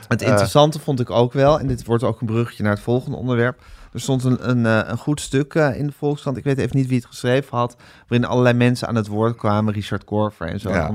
Het 0.08 0.22
Eh. 0.22 0.28
interessante 0.28 0.80
vond 0.80 1.00
ik 1.00 1.10
ook 1.10 1.34
wel, 1.34 1.60
en 1.60 1.68
dit 1.68 1.86
wordt 1.86 2.04
ook 2.04 2.22
een 2.22 2.28
bruggetje 2.28 2.64
naar 2.64 2.72
het 2.72 2.82
volgende 2.82 3.18
onderwerp. 3.18 3.62
Er 3.94 4.00
stond 4.02 4.24
een, 4.24 4.50
een, 4.50 4.66
eh, 4.66 4.90
een 4.90 4.98
goed 4.98 5.22
stuk 5.22 5.54
eh, 5.54 5.80
in 5.80 5.88
de 5.88 5.94
Volkskrant, 5.98 6.38
ik 6.38 6.44
weet 6.44 6.58
even 6.58 6.78
niet 6.78 6.88
wie 6.88 6.98
het 6.98 7.06
geschreven 7.06 7.58
had, 7.58 7.76
waarin 8.08 8.28
allerlei 8.28 8.56
mensen 8.56 8.88
aan 8.88 8.96
het 8.96 9.08
woord 9.08 9.36
kwamen, 9.36 9.74
Richard 9.74 10.04
Korver 10.04 10.48
en 10.48 10.60
zo. 10.60 10.70
Ja. 10.70 10.92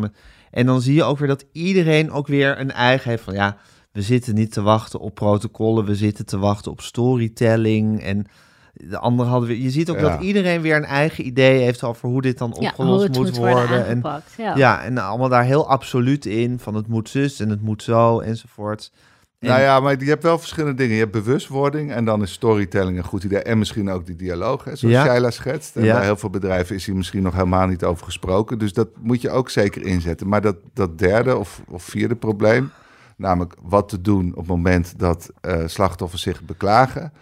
En 0.51 0.67
dan 0.67 0.81
zie 0.81 0.95
je 0.95 1.05
ook 1.05 1.19
weer 1.19 1.29
dat 1.29 1.45
iedereen 1.53 2.11
ook 2.11 2.27
weer 2.27 2.61
een 2.61 2.73
eigen 2.73 3.11
heeft 3.11 3.23
van, 3.23 3.35
ja, 3.35 3.57
we 3.93 4.03
zitten 4.03 4.35
niet 4.35 4.53
te 4.53 4.63
wachten 4.63 5.01
op 5.01 5.15
protocollen, 5.15 5.85
we 5.85 5.95
zitten 5.95 6.27
te 6.27 6.39
wachten 6.39 6.71
op 6.71 6.81
storytelling 6.81 8.03
en 8.03 8.27
de 8.73 8.99
anderen 8.99 9.31
hadden 9.31 9.49
weer... 9.49 9.59
Je 9.59 9.71
ziet 9.71 9.91
ook 9.91 9.97
Ja. 10.01 10.03
dat 10.11 10.21
iedereen 10.23 10.61
weer 10.61 10.77
een 10.77 10.85
eigen 10.85 11.27
idee 11.27 11.61
heeft 11.63 11.83
over 11.83 12.09
hoe 12.09 12.23
dit 12.23 12.39
dan 12.39 12.57
Ja, 12.59 12.69
opgelost 12.69 12.95
hoe 12.95 13.03
het 13.03 13.17
moet, 13.17 13.27
moet 13.27 13.37
worden 13.37 13.69
worden. 13.69 13.87
en. 13.87 14.23
Ja. 14.37 14.57
ja, 14.57 14.83
en 14.83 14.99
allemaal 14.99 15.29
daar 15.29 15.45
heel 15.45 15.69
absoluut 15.69 16.27
in, 16.27 16.59
van 16.59 16.75
het 16.75 16.87
moet 16.87 17.09
zus 17.09 17.41
en 17.41 17.49
het 17.49 17.63
moet 17.63 17.83
zo 17.83 18.21
enzovoort. 18.21 18.93
En- 19.39 19.49
Nou 19.49 19.61
ja, 19.61 19.81
maar 19.81 19.99
je 19.99 20.09
hebt 20.09 20.23
wel 20.23 20.39
verschillende 20.39 20.77
dingen. 20.77 20.95
Je 20.95 21.01
hebt 21.01 21.13
bewustwording 21.13 21.93
en 21.93 22.05
dan 22.05 22.23
is 22.23 22.33
storytelling 22.33 22.97
een 22.99 23.05
goed 23.05 23.25
idee. 23.25 23.43
En 23.43 23.59
misschien 23.59 23.91
ook 23.91 24.07
die 24.07 24.17
dialoog, 24.17 24.65
hè, 24.65 24.77
zoals 24.77 24.95
Ja. 24.95 25.05
Shaila 25.05 25.31
schetst. 25.31 25.77
En 25.77 25.85
Ja. 25.85 25.95
bij 25.95 26.05
heel 26.05 26.17
veel 26.17 26.31
bedrijven 26.31 26.75
is 26.77 26.87
hier 26.87 26.97
misschien 26.97 27.23
nog 27.23 27.33
helemaal 27.35 27.67
niet 27.67 27.85
over 27.85 28.05
gesproken. 28.05 28.59
Dus 28.59 28.73
dat 28.73 28.89
moet 29.01 29.21
je 29.21 29.31
ook 29.31 29.51
zeker 29.51 29.83
inzetten. 29.87 30.29
Maar 30.29 30.41
dat, 30.41 30.57
dat 30.75 30.99
derde 30.99 31.37
of, 31.37 31.63
of 31.69 31.83
vierde 31.83 32.15
probleem, 32.17 32.71
namelijk 33.17 33.55
wat 33.63 33.89
te 33.89 34.01
doen 34.01 34.31
op 34.31 34.37
het 34.39 34.47
moment 34.47 34.99
dat 34.99 35.31
eh, 35.41 35.57
slachtoffers 35.67 36.23
zich 36.23 36.43
beklagen, 36.43 37.13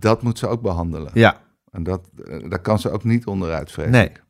dat 0.00 0.22
moet 0.22 0.38
ze 0.38 0.46
ook 0.46 0.62
behandelen. 0.62 1.10
Ja, 1.14 1.36
En 1.72 1.82
dat, 1.82 2.00
eh, 2.26 2.50
daar 2.50 2.58
kan 2.60 2.78
ze 2.78 2.90
ook 2.90 3.04
niet 3.04 3.26
onderuit, 3.26 3.72
vrees 3.72 3.90
Nee. 3.90 4.04
ik. 4.08 4.24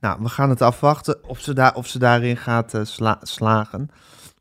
Nou, 0.00 0.18
we 0.22 0.28
gaan 0.28 0.50
het 0.50 0.62
afwachten 0.62 1.24
of 1.28 1.40
ze, 1.40 1.54
daar, 1.54 1.74
of 1.74 1.86
ze 1.86 1.98
daarin 1.98 2.36
gaat 2.36 2.74
eh, 2.74 2.80
sla- 2.84 3.18
slagen. 3.22 3.88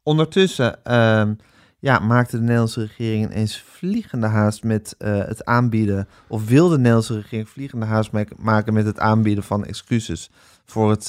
Ondertussen 0.03 0.83
ehm, 0.83 1.33
ja, 1.79 1.99
maakte 1.99 2.35
de 2.35 2.41
Nederlandse 2.41 2.79
regering 2.81 3.25
ineens 3.31 3.61
vliegende 3.61 4.27
haast 4.27 4.63
met 4.63 4.95
eh, 4.97 5.17
het 5.17 5.45
aanbieden, 5.45 6.07
of 6.27 6.47
wilde 6.47 6.69
de 6.73 6.77
Nederlandse 6.77 7.15
regering 7.15 7.49
vliegende 7.49 7.85
haast 7.85 8.11
mak- 8.11 8.37
maken 8.37 8.73
met 8.73 8.85
het 8.85 8.99
aanbieden 8.99 9.43
van 9.43 9.65
excuses 9.65 10.29
voor, 10.65 10.89
het, 10.89 11.05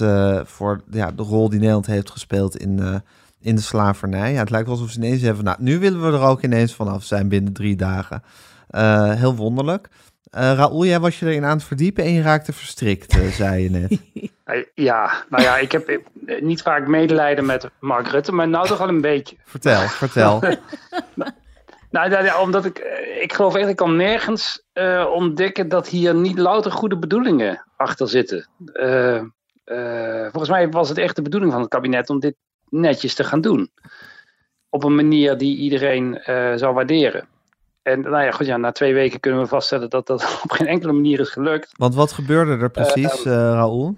voor 0.48 0.80
ja, 0.90 1.10
de 1.12 1.22
rol 1.22 1.48
die 1.48 1.58
Nederland 1.58 1.86
heeft 1.86 2.10
gespeeld 2.10 2.56
in, 2.56 3.02
in 3.40 3.54
de 3.54 3.60
slavernij. 3.62 4.32
Ja, 4.32 4.38
het 4.38 4.50
lijkt 4.50 4.66
wel 4.66 4.76
alsof 4.76 4.90
ze 4.90 4.98
ineens 4.98 5.22
hebben, 5.22 5.44
nou, 5.44 5.56
nu 5.60 5.78
willen 5.78 6.00
we 6.00 6.16
er 6.18 6.22
ook 6.24 6.42
ineens 6.42 6.74
vanaf 6.74 7.04
zijn 7.04 7.28
binnen 7.28 7.52
drie 7.52 7.76
dagen. 7.76 8.22
Eh, 8.76 9.12
heel 9.12 9.34
wonderlijk. 9.34 9.88
Eh 10.30 10.52
Raoul, 10.56 10.84
jij 10.84 11.00
was 11.00 11.18
je 11.18 11.26
erin 11.26 11.44
aan 11.44 11.56
het 11.56 11.66
verdiepen 11.66 12.04
en 12.04 12.12
je 12.12 12.22
raakte 12.22 12.52
verstrikt, 12.52 13.18
eh, 13.18 13.26
zei 13.26 13.62
je 13.62 13.70
net. 13.70 13.98
Ja, 14.74 15.24
nou 15.28 15.42
ja, 15.42 15.56
ik 15.56 15.72
heb 15.72 16.00
niet 16.40 16.62
vaak 16.62 16.86
medelijden 16.86 17.46
met 17.46 17.68
Mark 17.78 18.08
Rutte, 18.08 18.32
maar 18.32 18.48
nou 18.48 18.66
toch 18.66 18.80
al 18.80 18.88
een 18.88 19.00
beetje. 19.00 19.36
Vertel, 19.44 19.80
vertel. 19.80 20.42
Nou, 21.90 22.10
ja, 22.10 22.24
ja, 22.24 22.40
omdat 22.40 22.64
ik, 22.64 22.78
ik 23.20 23.32
geloof 23.32 23.54
echt, 23.54 23.68
ik 23.68 23.76
kan 23.76 23.96
nergens 23.96 24.62
ontdekken 25.12 25.68
dat 25.68 25.88
hier 25.88 26.14
niet 26.14 26.38
louter 26.38 26.72
goede 26.72 26.98
bedoelingen 26.98 27.64
achter 27.76 28.08
zitten. 28.08 28.48
Volgens 30.30 30.48
mij 30.48 30.68
was 30.68 30.88
het 30.88 30.98
echt 30.98 31.16
de 31.16 31.22
bedoeling 31.22 31.52
van 31.52 31.60
het 31.60 31.70
kabinet 31.70 32.10
om 32.10 32.20
dit 32.20 32.34
netjes 32.68 33.14
te 33.14 33.24
gaan 33.24 33.40
doen. 33.40 33.70
Op 34.68 34.84
een 34.84 34.94
manier 34.94 35.38
die 35.38 35.56
iedereen 35.56 36.20
zou 36.56 36.74
waarderen. 36.74 37.28
En 37.86 38.00
nou 38.00 38.24
ja, 38.24 38.30
goed, 38.30 38.46
ja, 38.46 38.56
na 38.56 38.72
twee 38.72 38.94
weken 38.94 39.20
kunnen 39.20 39.40
we 39.40 39.46
vaststellen 39.46 39.90
dat 39.90 40.06
dat 40.06 40.22
op 40.44 40.50
geen 40.50 40.66
enkele 40.66 40.92
manier 40.92 41.20
is 41.20 41.28
gelukt. 41.28 41.72
Want 41.76 41.94
wat 41.94 42.12
gebeurde 42.12 42.56
er 42.62 42.70
precies, 42.70 43.24
eh 43.24 43.32
Raoul? 43.32 43.96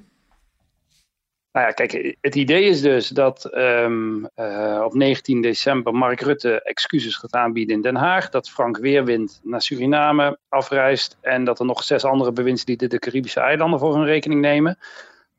Nou 1.53 1.67
ja, 1.67 1.73
kijk, 1.73 2.17
het 2.21 2.35
idee 2.35 2.65
is 2.65 2.81
dus 2.81 3.09
dat 3.09 3.45
ehm, 3.45 4.25
eh, 4.35 4.83
op 4.85 4.95
19 4.95 5.41
december 5.43 5.95
Mark 5.95 6.21
Rutte 6.21 6.63
excuses 6.63 7.17
gaat 7.17 7.33
aanbieden 7.33 7.77
in 7.77 7.83
Den 7.83 7.97
Haag. 7.97 8.29
Dat 8.29 8.51
Frank 8.51 8.77
Weerwind 8.77 9.41
naar 9.43 9.63
Suriname 9.63 10.39
afreist. 10.49 11.17
En 11.21 11.45
dat 11.45 11.59
er 11.59 11.67
nog 11.67 11.83
zes 11.83 12.05
andere 12.05 12.33
bewindslieden 12.33 12.91
de 12.91 12.99
Caribische 12.99 13.41
eilanden 13.41 13.79
voor 13.79 13.95
hun 13.95 14.05
rekening 14.05 14.41
nemen. 14.41 14.79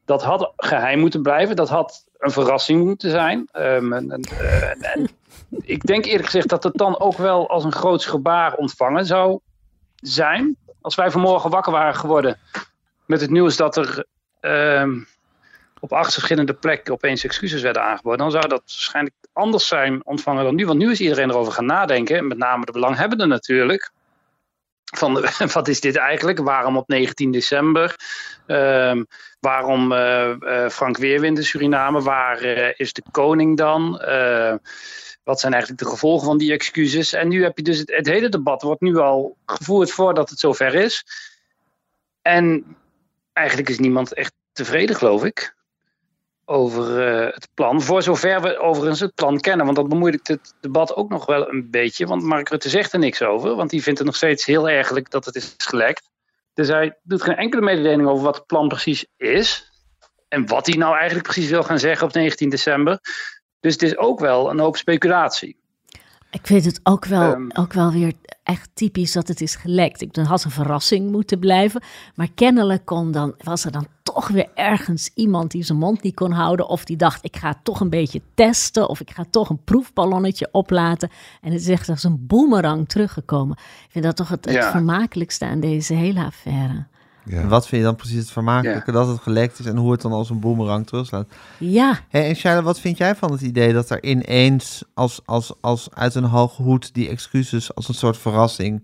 Dat 0.05 0.23
had 0.23 0.53
geheim 0.55 0.99
moeten 0.99 1.21
blijven. 1.21 1.55
Dat 1.55 1.69
had 1.69 2.05
een 2.17 2.31
verrassing 2.31 2.85
moeten 2.85 3.09
zijn. 3.09 3.47
Ehm, 3.51 3.93
en, 3.93 4.11
en, 4.11 4.21
en 4.81 5.09
ik 5.49 5.85
denk 5.85 6.05
eerlijk 6.05 6.25
gezegd 6.25 6.49
dat 6.49 6.63
het 6.63 6.73
dan 6.73 6.99
ook 6.99 7.17
wel 7.17 7.49
als 7.49 7.63
een 7.63 7.71
groots 7.71 8.05
gebaar 8.05 8.53
ontvangen 8.53 9.05
zou 9.05 9.39
zijn. 9.95 10.57
Als 10.81 10.95
wij 10.95 11.11
vanmorgen 11.11 11.49
wakker 11.49 11.71
waren 11.71 11.95
geworden 11.95 12.39
met 13.05 13.21
het 13.21 13.29
nieuws 13.29 13.55
dat 13.55 13.77
er 13.77 14.05
ehm, 14.39 14.99
op 15.79 15.93
acht 15.93 16.13
verschillende 16.13 16.53
plekken 16.53 16.93
opeens 16.93 17.23
excuses 17.23 17.61
werden 17.61 17.83
aangeboden, 17.83 18.19
dan 18.19 18.31
zou 18.31 18.47
dat 18.47 18.61
waarschijnlijk 18.65 19.15
anders 19.33 19.67
zijn 19.67 20.05
ontvangen 20.05 20.43
dan 20.43 20.55
nu. 20.55 20.65
Want 20.65 20.79
nu 20.79 20.91
is 20.91 20.99
iedereen 20.99 21.29
erover 21.29 21.53
gaan 21.53 21.65
nadenken, 21.65 22.17
en 22.17 22.27
met 22.27 22.37
name 22.37 22.65
de 22.65 22.71
belanghebbenden 22.71 23.27
natuurlijk. 23.27 23.91
Van 24.95 25.25
wat 25.53 25.67
is 25.67 25.81
dit 25.81 25.95
eigenlijk? 25.95 26.39
Waarom 26.39 26.77
op 26.77 26.87
19 26.87 27.31
december? 27.31 27.95
Ehm, 28.45 29.03
waarom 29.39 29.91
eh, 29.91 30.29
eh, 30.31 30.69
Frank 30.69 30.97
Weerwind 30.97 31.37
in 31.37 31.43
Suriname? 31.43 32.01
Waar 32.01 32.37
eh, 32.37 32.73
is 32.75 32.93
de 32.93 33.03
koning 33.11 33.57
dan? 33.57 34.01
Wat 35.23 35.39
zijn 35.39 35.53
eigenlijk 35.53 35.81
de 35.83 35.89
gevolgen 35.89 36.25
van 36.25 36.37
die 36.37 36.51
excuses? 36.51 37.13
En 37.13 37.27
nu 37.27 37.43
heb 37.43 37.57
je 37.57 37.63
dus 37.63 37.77
het, 37.77 38.07
hele 38.07 38.29
debat 38.29 38.61
wordt 38.61 38.81
nu 38.81 38.97
al 38.97 39.37
gevoerd 39.45 39.91
voordat 39.91 40.29
het 40.29 40.39
zover 40.39 40.75
is. 40.75 41.05
En 42.21 42.75
eigenlijk 43.33 43.69
is 43.69 43.79
niemand 43.79 44.13
echt 44.13 44.33
tevreden, 44.51 44.95
geloof 44.95 45.23
ik, 45.23 45.55
over 46.45 47.07
eh, 47.07 47.33
het 47.33 47.49
plan. 47.53 47.81
Voor 47.81 48.03
zover 48.03 48.41
we 48.41 48.57
overigens 48.57 48.99
het 48.99 49.15
plan 49.15 49.39
kennen. 49.39 49.65
Want 49.65 49.77
dat 49.77 49.89
bemoeilijkt 49.89 50.27
het 50.27 50.53
debat 50.59 50.95
ook 50.95 51.09
nog 51.09 51.25
wel 51.25 51.49
een 51.49 51.69
beetje. 51.69 52.05
Want 52.05 52.23
Mark 52.23 52.49
Rutte 52.49 52.69
zegt 52.69 52.93
er 52.93 52.99
niks 52.99 53.21
over. 53.21 53.55
Want 53.55 53.69
die 53.69 53.83
vindt 53.83 53.99
het 53.99 54.07
nog 54.07 54.17
steeds 54.17 54.45
heel 54.45 54.69
ergelijk 54.69 55.11
dat 55.11 55.25
het 55.25 55.35
is 55.35 55.53
gelekt. 55.57 56.09
Dus 56.53 56.67
hij 56.67 56.97
doet 57.03 57.21
geen 57.21 57.35
enkele 57.35 57.61
mededeling 57.61 58.07
over 58.07 58.23
wat 58.23 58.35
het 58.35 58.45
plan 58.45 58.67
precies 58.67 59.05
is. 59.17 59.71
En 60.27 60.47
wat 60.47 60.65
hij 60.65 60.75
nou 60.75 60.95
eigenlijk 60.95 61.23
precies 61.27 61.49
wil 61.49 61.63
gaan 61.63 61.79
zeggen 61.79 62.07
op 62.07 62.13
19 62.13 62.49
december. 62.49 62.99
Dus 63.59 63.73
het 63.73 63.81
is 63.81 63.97
ook 63.97 64.19
wel 64.19 64.49
een 64.49 64.59
hoop 64.59 64.77
speculatie. 64.77 65.57
Ik 66.31 66.47
vind 66.47 66.65
het 66.65 66.79
ook 66.83 67.05
wel, 67.05 67.33
Ehm. 67.33 67.49
ook 67.53 67.73
wel 67.73 67.91
weer 67.91 68.13
echt 68.43 68.69
typisch 68.73 69.11
dat 69.11 69.27
het 69.27 69.41
is 69.41 69.55
gelekt. 69.55 70.01
Ik, 70.01 70.15
had 70.15 70.43
een 70.43 70.51
verrassing 70.51 71.11
moeten 71.11 71.39
blijven. 71.39 71.81
Maar 72.15 72.27
kennelijk 72.35 72.85
kon 72.85 73.11
dan, 73.11 73.33
was 73.37 73.65
er 73.65 73.71
dan 73.71 73.87
toch 74.03 74.27
weer 74.27 74.49
ergens 74.55 75.11
iemand 75.13 75.51
die 75.51 75.63
zijn 75.63 75.77
mond 75.77 76.01
niet 76.03 76.15
kon 76.15 76.31
houden. 76.31 76.67
Of 76.67 76.85
die 76.85 76.97
dacht, 76.97 77.25
ik 77.25 77.35
ga 77.37 77.59
toch 77.63 77.79
een 77.79 77.89
beetje 77.89 78.21
testen. 78.33 78.89
Of 78.89 78.99
ik 78.99 79.11
ga 79.11 79.25
toch 79.29 79.49
een 79.49 79.63
proefballonnetje 79.63 80.49
oplaten. 80.51 81.09
En 81.41 81.51
het 81.51 81.61
is 81.61 81.67
echt 81.67 81.89
als 81.89 82.03
een 82.03 82.25
boemerang 82.27 82.89
teruggekomen. 82.89 83.57
Ik 83.85 83.91
vind 83.91 84.05
dat 84.05 84.15
toch 84.15 84.29
het, 84.29 84.45
het 84.45 84.53
Ja. 84.53 84.71
vermakelijkste 84.71 85.45
aan 85.45 85.59
deze 85.59 85.93
hele 85.93 86.23
affaire. 86.25 86.87
Ja. 87.25 87.41
En 87.41 87.47
wat 87.47 87.67
vind 87.67 87.81
je 87.81 87.87
dan 87.87 87.95
precies 87.95 88.17
het 88.19 88.31
vermakelijke? 88.31 88.91
Dat 88.91 89.07
het 89.07 89.21
gelekt 89.21 89.59
is 89.59 89.65
en 89.65 89.77
hoe 89.77 89.91
het 89.91 90.01
dan 90.01 90.11
als 90.11 90.29
een 90.29 90.39
boemerang 90.39 90.87
terugslaat. 90.87 91.27
Ja, 91.57 91.99
Hey, 92.09 92.27
en 92.27 92.35
Shaila, 92.35 92.61
wat 92.61 92.79
vind 92.79 92.97
jij 92.97 93.15
van 93.15 93.31
het 93.31 93.41
idee 93.41 93.73
dat 93.73 93.89
er 93.89 94.03
ineens 94.03 94.83
als, 94.93 95.21
als, 95.25 95.53
als 95.61 95.87
uit 95.93 96.15
een 96.15 96.23
hoge 96.23 96.61
hoed 96.61 96.93
die 96.93 97.09
excuses 97.09 97.75
als 97.75 97.87
een 97.87 97.93
soort 97.93 98.17
verrassing 98.17 98.83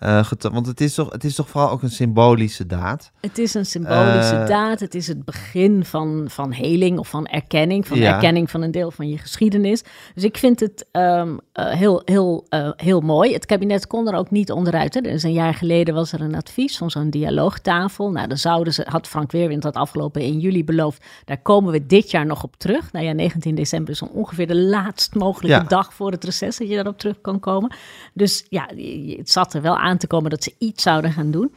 eh. 0.00 0.24
Want 0.52 0.66
het 0.66 0.80
is, 0.80 0.94
toch, 0.94 1.12
het 1.12 1.24
is 1.24 1.34
toch 1.34 1.48
vooral 1.48 1.70
ook 1.70 1.82
een 1.82 1.90
symbolische 1.90 2.66
daad? 2.66 3.10
Het 3.20 3.38
is 3.38 3.54
een 3.54 3.66
symbolische 3.66 4.34
Eh, 4.36 4.46
daad. 4.46 4.80
Het 4.80 4.94
is 4.94 5.06
het 5.06 5.24
begin 5.24 5.84
van, 5.84 6.24
van 6.28 6.52
heling 6.52 6.98
of 6.98 7.08
van 7.08 7.26
erkenning. 7.26 7.86
Van 7.86 7.98
Ja. 7.98 8.14
erkenning 8.14 8.50
van 8.50 8.62
een 8.62 8.70
deel 8.70 8.90
van 8.90 9.08
je 9.08 9.18
geschiedenis. 9.18 9.82
Dus 10.14 10.24
ik 10.24 10.36
vind 10.38 10.60
het 10.60 10.86
ehm, 10.92 11.36
eh, 11.52 11.70
heel, 11.70 12.02
heel, 12.04 12.46
heel 12.76 13.00
mooi. 13.00 13.32
Het 13.32 13.46
kabinet 13.46 13.86
kon 13.86 14.08
er 14.08 14.14
ook 14.14 14.30
niet 14.30 14.52
onderuit. 14.52 14.94
Hè. 14.94 15.00
Dus 15.00 15.22
een 15.22 15.32
jaar 15.32 15.54
geleden 15.54 15.94
was 15.94 16.12
er 16.12 16.20
een 16.20 16.34
advies 16.34 16.76
van 16.78 16.90
zo'n 16.90 17.10
dialoogtafel. 17.10 18.10
Nou, 18.10 18.26
dan 18.28 18.36
zouden 18.38 18.72
ze, 18.72 18.86
had 18.88 19.06
Frank 19.08 19.32
Weerwind 19.32 19.62
dat 19.62 19.74
afgelopen 19.74 20.22
in 20.22 20.38
juli 20.38 20.64
beloofd. 20.64 21.04
Daar 21.24 21.42
komen 21.42 21.72
we 21.72 21.86
dit 21.86 22.10
jaar 22.10 22.26
nog 22.26 22.42
op 22.42 22.56
terug. 22.56 22.92
Nou 22.92 23.04
ja, 23.04 23.12
19 23.12 23.54
december 23.54 23.92
is 23.92 24.02
ongeveer 24.02 24.46
de 24.46 24.56
laatst 24.56 25.14
mogelijke 25.14 25.56
Ja. 25.62 25.68
dag 25.68 25.94
voor 25.94 26.10
het 26.10 26.24
reces 26.24 26.56
dat 26.58 26.68
je 26.68 26.74
daarop 26.74 26.98
terug 26.98 27.20
kan 27.20 27.40
komen. 27.40 27.72
Dus 28.14 28.46
ja, 28.48 28.68
het 29.16 29.30
zat 29.30 29.54
er 29.54 29.62
wel 29.62 29.76
aan 29.78 29.89
te 29.98 30.06
komen 30.06 30.30
dat 30.30 30.42
ze 30.42 30.54
iets 30.58 30.82
zouden 30.82 31.12
gaan 31.12 31.30
doen. 31.30 31.54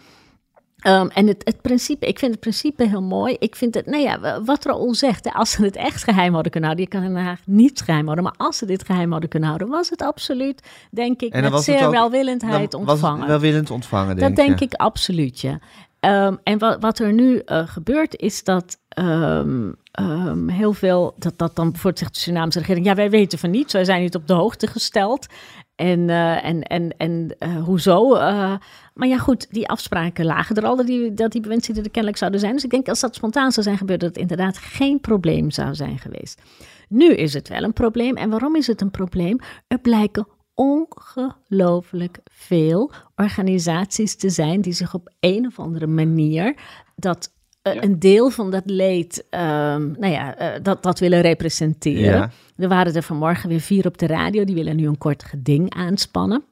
Ehm, 0.79 1.07
en 1.07 1.27
het, 1.27 1.41
het 1.43 1.61
principe, 1.61 2.07
ik 2.07 2.19
vind 2.19 2.31
het 2.31 2.39
principe 2.39 2.87
heel 2.87 3.01
mooi. 3.01 3.35
Ik 3.39 3.55
vind 3.55 3.75
het, 3.75 3.85
nou 3.85 4.03
ja, 4.03 4.41
wat 4.43 4.65
Raoul 4.65 4.93
zegt, 4.95 5.33
als 5.33 5.51
ze 5.51 5.63
het 5.63 5.75
echt 5.75 6.03
geheim 6.03 6.33
hadden 6.33 6.51
kunnen 6.51 6.69
houden, 6.69 6.89
je 6.89 6.97
kan 6.97 7.01
het 7.01 7.09
in 7.11 7.15
Den 7.17 7.25
Haag 7.25 7.39
niet 7.45 7.81
geheim 7.81 8.03
houden, 8.03 8.23
maar 8.23 8.33
als 8.37 8.57
ze 8.57 8.65
dit 8.65 8.85
geheim 8.85 9.11
hadden 9.11 9.29
kunnen 9.29 9.49
houden, 9.49 9.69
was 9.69 9.89
het 9.89 10.01
absoluut, 10.01 10.61
denk 10.91 11.21
ik, 11.21 11.33
met 11.41 11.61
zeer 11.63 11.85
ook- 11.85 11.91
welwillendheid 11.91 12.73
ontvangen. 12.73 13.27
welwillend 13.27 13.71
ontvangen, 13.71 14.15
denk 14.15 14.35
Dat 14.35 14.45
denk 14.45 14.59
je? 14.59 14.65
ik 14.65 14.73
absoluut, 14.73 15.39
ja. 15.39 15.59
Ehm, 15.99 16.35
en 16.43 16.57
wat, 16.57 16.77
wat 16.81 16.99
er 16.99 17.13
nu 17.13 17.37
eh, 17.37 17.67
gebeurt, 17.67 18.15
is 18.19 18.43
dat 18.43 18.77
ehm, 18.89 20.47
heel 20.47 20.73
veel, 20.73 21.13
dat, 21.17 21.37
dat 21.37 21.55
dan 21.55 21.65
bijvoorbeeld 21.71 21.99
zegt 21.99 22.13
de 22.13 22.19
Surinaamse 22.19 22.59
regering, 22.59 22.85
ja, 22.85 22.95
wij 22.95 23.09
weten 23.09 23.39
van 23.39 23.49
niets, 23.49 23.73
wij 23.73 23.85
zijn 23.85 24.01
niet 24.01 24.15
op 24.15 24.27
de 24.27 24.33
hoogte 24.33 24.67
gesteld. 24.67 25.25
En, 25.75 26.09
eh, 26.09 26.45
en, 26.45 26.63
en, 26.63 26.97
en 26.97 27.35
eh, 27.39 27.63
hoezo? 27.63 28.15
Eh, 28.15 28.55
maar 28.93 29.07
ja, 29.07 29.17
goed, 29.17 29.47
die 29.49 29.67
afspraken 29.67 30.25
lagen 30.25 30.55
er 30.55 30.65
al, 30.65 30.75
dat 30.75 30.87
die, 30.87 31.13
dat 31.13 31.31
die 31.31 31.41
er 31.49 31.89
kennelijk 31.89 32.17
zouden 32.17 32.39
zijn. 32.39 32.53
Dus 32.53 32.63
ik 32.63 32.69
denk 32.69 32.87
als 32.87 32.99
dat 32.99 33.15
spontaan 33.15 33.51
zou 33.51 33.65
zijn 33.65 33.77
gebeurd, 33.77 33.99
dat 33.99 34.09
het 34.09 34.19
inderdaad 34.19 34.57
geen 34.57 34.99
probleem 34.99 35.51
zou 35.51 35.75
zijn 35.75 35.99
geweest. 35.99 36.41
Nu 36.89 37.13
is 37.13 37.33
het 37.33 37.49
wel 37.49 37.63
een 37.63 37.73
probleem. 37.73 38.15
En 38.15 38.29
waarom 38.29 38.55
is 38.55 38.67
het 38.67 38.81
een 38.81 38.91
probleem? 38.91 39.39
Er 39.67 39.79
blijken 39.79 40.27
ongelooflijk 40.53 42.19
veel 42.23 42.91
organisaties 43.15 44.15
te 44.15 44.29
zijn 44.29 44.61
die 44.61 44.73
zich 44.73 44.93
op 44.93 45.11
een 45.19 45.45
of 45.45 45.59
andere 45.59 45.87
manier 45.87 46.55
dat 46.95 47.32
eh, 47.63 47.73
Ja. 47.73 47.83
een 47.83 47.99
deel 47.99 48.29
van 48.29 48.51
dat 48.51 48.63
leed, 48.65 49.25
ehm, 49.29 49.91
nou 49.91 50.07
ja, 50.07 50.35
eh, 50.35 50.63
dat, 50.63 50.83
dat 50.83 50.99
willen 50.99 51.21
representeren. 51.21 52.17
Ja. 52.17 52.29
Er 52.57 52.67
waren 52.67 52.95
er 52.95 53.03
vanmorgen 53.03 53.49
weer 53.49 53.59
vier 53.59 53.85
op 53.85 53.97
de 53.97 54.07
radio, 54.07 54.43
die 54.43 54.55
willen 54.55 54.75
nu 54.75 54.87
een 54.87 54.97
kort 54.97 55.23
geding 55.23 55.73
aanspannen. 55.73 56.43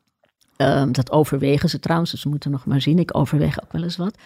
Ehm, 0.58 0.92
dat 0.92 1.12
overwegen 1.12 1.70
ze 1.70 1.80
trouwens, 1.80 2.12
dus 2.12 2.22
ze 2.22 2.30
moeten 2.30 2.52
nog 2.52 2.66
maar 2.66 2.82
zien. 2.82 3.00
Ik 3.00 3.18
overweeg 3.18 3.64
ook 3.64 3.72
wel 3.72 3.84
eens 3.84 3.98
wat. 3.98 4.18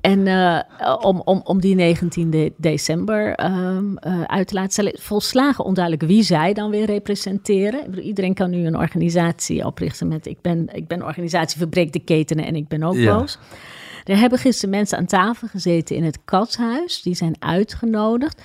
En 0.00 0.26
eh, 0.26 0.60
om, 1.00 1.22
om, 1.24 1.40
om 1.44 1.60
die 1.60 1.74
19 1.74 2.54
december 2.56 3.34
ehm, 3.34 3.96
eh, 3.96 4.22
uit 4.22 4.48
te 4.48 4.54
laten 4.54 4.72
stellen. 4.72 4.92
Volslagen 4.98 5.64
onduidelijk 5.64 6.06
wie 6.06 6.22
zij 6.22 6.52
dan 6.52 6.70
weer 6.70 6.86
representeren. 6.86 7.80
Ik 7.80 7.90
bedoel, 7.90 8.04
iedereen 8.04 8.34
kan 8.34 8.50
nu 8.50 8.66
een 8.66 8.76
organisatie 8.76 9.66
oprichten 9.66 10.08
met... 10.08 10.26
ik 10.26 10.40
ben, 10.40 10.68
ik 10.72 10.88
ben 10.88 11.04
organisatie 11.04 11.58
Verbreek 11.58 11.92
de 11.92 11.98
Ketenen 11.98 12.44
en 12.44 12.56
ik 12.56 12.68
ben 12.68 12.82
ook 12.82 12.94
Ja. 12.94 13.24
Er 14.04 14.18
hebben 14.18 14.38
gisteren 14.38 14.70
mensen 14.70 14.98
aan 14.98 15.06
tafel 15.06 15.48
gezeten 15.48 15.96
in 15.96 16.04
het 16.04 16.18
Katshuis. 16.24 17.02
Die 17.02 17.14
zijn 17.14 17.36
uitgenodigd. 17.38 18.42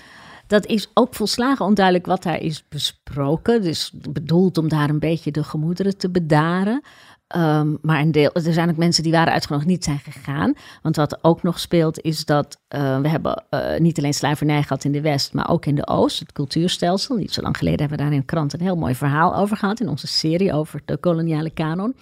Dat 0.48 0.66
is 0.66 0.90
ook 0.94 1.14
volslagen 1.14 1.66
onduidelijk 1.66 2.06
wat 2.06 2.24
daar 2.24 2.42
is 2.42 2.68
besproken. 2.68 3.62
Dus 3.62 3.92
bedoeld 4.10 4.58
om 4.58 4.70
daar 4.70 4.90
een 4.90 5.00
beetje 5.00 5.32
de 5.32 5.44
gemoederen 5.44 5.98
te 5.98 6.10
bedaren. 6.10 6.82
Ehm, 7.28 7.76
maar 7.82 8.00
een 8.00 8.12
deel, 8.12 8.32
er 8.34 8.54
zijn 8.54 8.70
ook 8.70 8.78
mensen 8.78 9.04
die 9.04 9.12
waren 9.12 9.34
uitgenodigd, 9.34 9.70
niet 9.70 9.84
zijn 9.84 10.00
gegaan. 10.00 10.54
Want 10.82 10.96
wat 10.96 11.24
ook 11.24 11.44
nog 11.44 11.60
speelt 11.60 12.02
is 12.02 12.26
dat 12.26 12.60
eh, 12.68 13.00
we 13.00 13.08
hebben 13.08 13.44
eh, 13.50 13.80
niet 13.80 13.98
alleen 13.98 14.14
slavernij 14.14 14.62
gehad 14.62 14.84
in 14.84 14.92
de 14.92 15.02
West, 15.02 15.34
maar 15.34 15.50
ook 15.50 15.66
in 15.66 15.76
de 15.76 15.88
Oost, 15.88 16.20
het 16.20 16.32
cultuurstelsel. 16.32 17.16
Niet 17.16 17.34
zo 17.34 17.42
lang 17.42 17.58
geleden 17.58 17.80
hebben 17.80 17.98
we 17.98 18.04
daar 18.04 18.14
in 18.14 18.20
de 18.20 18.26
krant 18.26 18.54
een 18.54 18.62
heel 18.62 18.76
mooi 18.76 18.96
verhaal 18.96 19.36
over 19.36 19.58
gehad 19.58 19.80
in 19.80 19.90
onze 19.90 20.08
serie 20.08 20.54
over 20.54 20.82
de 20.86 20.98
koloniale 20.98 21.50
kanon. 21.50 21.96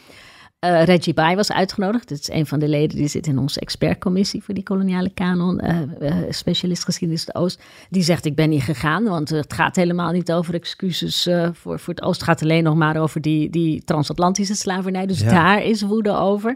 Eh, 0.64 0.84
Reggie 0.84 1.14
Bai 1.14 1.36
was 1.36 1.52
uitgenodigd. 1.52 2.10
Dat 2.10 2.20
is 2.20 2.30
een 2.32 2.46
van 2.46 2.60
de 2.60 2.68
leden 2.68 2.98
die 2.98 3.08
zit 3.08 3.28
in 3.28 3.38
onze 3.38 3.60
expertcommissie 3.60 4.44
voor 4.44 4.54
die 4.54 4.64
koloniale 4.64 5.10
kanon. 5.14 5.60
eh, 5.60 5.82
eh, 6.00 6.16
specialist 6.30 6.84
geschiedenis 6.84 7.26
de 7.26 7.36
Oost. 7.36 7.62
Die 7.90 8.04
zegt: 8.04 8.26
Ik 8.26 8.36
ben 8.36 8.50
niet 8.50 8.64
gegaan, 8.64 9.04
want 9.04 9.30
het 9.30 9.54
gaat 9.54 9.76
helemaal 9.76 10.12
niet 10.12 10.32
over 10.32 10.54
excuses 10.54 11.30
voor, 11.54 11.80
voor 11.80 11.94
het 11.94 12.04
Oost. 12.04 12.20
Het 12.20 12.30
gaat 12.30 12.42
alleen 12.42 12.64
nog 12.64 12.76
maar 12.76 12.98
over 12.98 13.22
die, 13.22 13.50
die 13.50 13.84
transatlantische 13.84 14.56
slavernij. 14.56 15.06
Dus 15.06 15.20
Ja. 15.20 15.30
daar 15.30 15.64
is 15.64 15.82
woede 15.82 16.18
over. 16.18 16.56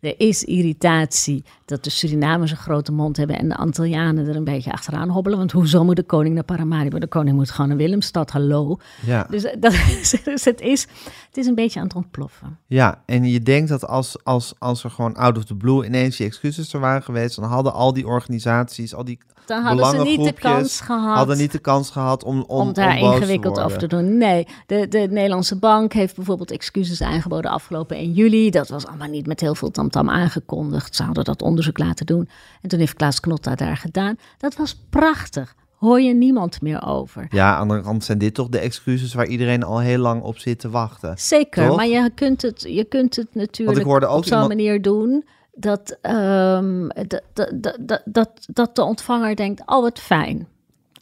Er 0.00 0.14
is 0.18 0.44
irritatie 0.44 1.44
dat 1.64 1.84
de 1.84 1.90
Surinamers 1.90 2.50
een 2.50 2.56
grote 2.56 2.92
mond 2.92 3.16
hebben 3.16 3.38
en 3.38 3.48
de 3.48 3.56
Antillianen 3.56 4.28
er 4.28 4.36
een 4.36 4.44
beetje 4.44 4.72
achteraan 4.72 5.08
hobbelen. 5.08 5.38
Want 5.38 5.52
hoezo 5.52 5.84
moet 5.84 5.96
de 5.96 6.02
koning 6.02 6.34
naar 6.34 6.44
Paramaribo? 6.44 6.98
De 6.98 7.06
koning 7.06 7.36
moet 7.36 7.50
gewoon 7.50 7.68
naar 7.68 7.76
Willemstad, 7.76 8.30
hallo. 8.30 8.78
Ja. 9.06 9.26
Dus, 9.30 9.42
dat 9.58 9.72
is, 9.72 10.14
dus 10.24 10.44
het, 10.44 10.60
is, 10.60 10.86
het 11.30 11.38
is 11.38 11.46
een 11.46 11.54
beetje 11.54 11.80
aan 11.80 11.86
het 11.86 11.94
ontploffen. 11.94 12.58
Ja, 12.66 13.02
en 13.06 13.24
je 13.24 13.40
denkt 13.40 13.68
dat 13.68 13.86
als, 13.86 14.24
als, 14.24 14.54
als 14.58 14.84
er 14.84 14.90
gewoon 14.90 15.14
out 15.14 15.36
of 15.36 15.44
the 15.44 15.54
blue 15.54 15.86
ineens 15.86 16.16
die 16.16 16.26
excuses 16.26 16.72
er 16.72 16.80
waren 16.80 17.02
geweest, 17.02 17.36
dan 17.36 17.44
hadden 17.44 17.72
al 17.72 17.92
die 17.92 18.06
organisaties, 18.06 18.94
al 18.94 19.04
die 19.04 19.18
Dan 19.46 19.62
hadden 19.62 19.86
ze 19.90 20.02
niet 20.02 20.24
de 20.24 20.32
kans 20.32 20.80
gehad. 20.80 21.16
hadden 21.16 21.36
niet 21.38 21.52
de 21.52 21.58
kans 21.58 21.90
gehad 21.90 22.24
om, 22.24 22.44
om, 22.46 22.66
om 22.66 22.72
daar 22.72 22.98
om 22.98 23.12
ingewikkeld 23.12 23.54
te 23.54 23.62
over 23.62 23.78
te 23.78 23.86
doen. 23.86 24.18
Nee, 24.18 24.46
de, 24.66 24.88
de 24.88 25.06
Nederlandse 25.10 25.56
bank 25.56 25.92
heeft 25.92 26.16
bijvoorbeeld 26.16 26.50
excuses 26.50 27.02
aangeboden 27.02 27.50
afgelopen 27.50 27.96
1 27.96 28.12
juli. 28.12 28.50
Dat 28.50 28.68
was 28.68 28.86
allemaal 28.86 29.08
niet 29.08 29.26
met 29.26 29.40
heel 29.40 29.54
veel 29.54 29.70
tamtam 29.70 30.10
aangekondigd. 30.10 30.96
Ze 30.96 31.02
hadden 31.02 31.24
dat 31.24 31.42
onderzoek 31.42 31.78
laten 31.78 32.06
doen. 32.06 32.28
En 32.60 32.68
toen 32.68 32.78
heeft 32.78 32.94
Klaas 32.94 33.20
Knotta 33.20 33.54
daar 33.54 33.76
gedaan. 33.76 34.16
Dat 34.38 34.56
was 34.56 34.76
prachtig. 34.90 35.54
Hoor 35.80 36.00
je 36.00 36.14
niemand 36.14 36.62
meer 36.62 36.86
over. 36.86 37.26
Ja, 37.30 37.56
aan 37.56 37.68
de 37.68 37.80
kant 37.80 38.04
zijn 38.04 38.18
dit 38.18 38.34
toch 38.34 38.48
de 38.48 38.58
excuses 38.58 39.14
waar 39.14 39.26
iedereen 39.26 39.62
al 39.62 39.78
heel 39.80 39.98
lang 39.98 40.22
op 40.22 40.38
zit 40.38 40.58
te 40.58 40.70
wachten. 40.70 41.18
Zeker, 41.18 41.66
Toch? 41.66 41.76
maar 41.76 41.86
je 41.86 42.10
kunt 42.14 42.42
het, 42.42 42.64
je 42.68 42.84
kunt 42.84 43.16
het 43.16 43.34
natuurlijk 43.34 43.86
op 43.86 44.02
zo'n 44.02 44.22
iemand- 44.24 44.48
manier 44.48 44.82
doen 44.82 45.24
dat, 45.52 45.98
ehm, 46.02 46.88
dat, 46.88 47.22
dat, 47.32 47.78
dat, 47.80 48.02
dat, 48.04 48.30
dat 48.46 48.76
de 48.76 48.82
ontvanger 48.82 49.36
denkt, 49.36 49.62
oh 49.66 49.82
wat 49.82 49.98
fijn. 49.98 50.48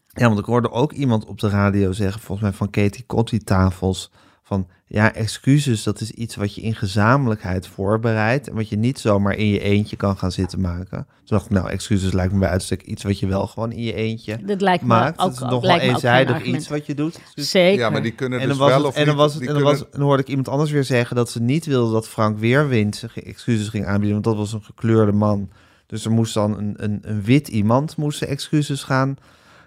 Ja, 0.08 0.26
want 0.26 0.38
ik 0.38 0.44
hoorde 0.44 0.70
ook 0.70 0.92
iemand 0.92 1.24
op 1.26 1.40
de 1.40 1.48
radio 1.48 1.92
zeggen, 1.92 2.20
volgens 2.20 2.48
mij 2.48 2.56
van 2.56 2.70
Katie 2.70 3.04
Kotti 3.06 3.38
tafels, 3.38 4.10
van 4.48 4.66
ja, 4.86 5.14
excuses, 5.14 5.82
dat 5.82 6.00
is 6.00 6.10
iets 6.10 6.36
wat 6.36 6.54
je 6.54 6.60
in 6.60 6.74
gezamenlijkheid 6.74 7.66
voorbereidt 7.66 8.48
en 8.48 8.54
wat 8.54 8.68
je 8.68 8.76
niet 8.76 8.98
zomaar 8.98 9.34
in 9.34 9.46
je 9.46 9.60
eentje 9.60 9.96
kan 9.96 10.16
gaan 10.16 10.32
zitten 10.32 10.60
maken. 10.60 11.06
Toen 11.06 11.36
dacht 11.36 11.44
ik, 11.44 11.50
nou, 11.50 11.68
excuses 11.70 12.12
lijkt 12.12 12.32
me 12.32 12.38
bij 12.38 12.48
uitstek 12.48 12.82
iets 12.82 13.02
wat 13.02 13.18
je 13.18 13.26
wel 13.26 13.46
gewoon 13.46 13.72
in 13.72 13.82
je 13.82 13.92
eentje 13.94 14.38
Dat 14.44 14.60
lijkt 14.60 14.82
me 14.82 14.88
maakt. 14.88 15.18
ook, 15.18 15.26
Het 15.26 15.34
is 15.34 15.40
nog 15.48 15.62
wel 15.62 15.78
eenzijdig 15.78 16.42
iets 16.42 16.68
wat 16.68 16.86
je 16.86 16.94
doet. 16.94 17.16
Excuses. 17.16 17.50
Zeker. 17.50 17.78
Ja, 17.78 17.90
maar 17.90 18.02
die 18.02 18.12
kunnen 18.12 18.40
En 18.40 18.48
dus 18.48 18.56
dan, 18.56 18.66
wel 18.68 18.76
het, 18.76 18.86
of 18.86 18.94
en, 18.94 19.04
dan 19.04 19.14
niet- 19.14 19.22
was 19.22 19.32
het, 19.32 19.40
die 19.40 19.48
en 19.48 19.54
dan, 19.54 19.62
kunnen- 19.64 19.82
was, 19.82 19.92
dan 19.98 20.06
hoorde 20.06 20.22
ik 20.22 20.28
iemand 20.28 20.48
anders 20.48 20.70
weer 20.70 20.84
zeggen 20.84 21.16
dat 21.16 21.30
ze 21.30 21.40
niet 21.40 21.66
wilden 21.66 21.92
dat 21.92 22.08
Frank 22.08 22.38
Weerwind 22.38 22.96
zich 22.96 23.18
excuses 23.18 23.68
ging 23.68 23.86
aanbieden, 23.86 24.12
want 24.12 24.24
dat 24.24 24.36
was 24.36 24.52
een 24.52 24.62
gekleurde 24.62 25.12
man. 25.12 25.48
Dus 25.86 26.04
er 26.04 26.10
moest 26.10 26.34
dan 26.34 26.58
een, 26.58 26.74
een, 26.76 26.98
een 27.02 27.22
wit 27.22 27.48
iemand 27.48 27.96
moest 27.96 28.22
excuses 28.22 28.82
gaan, 28.82 29.16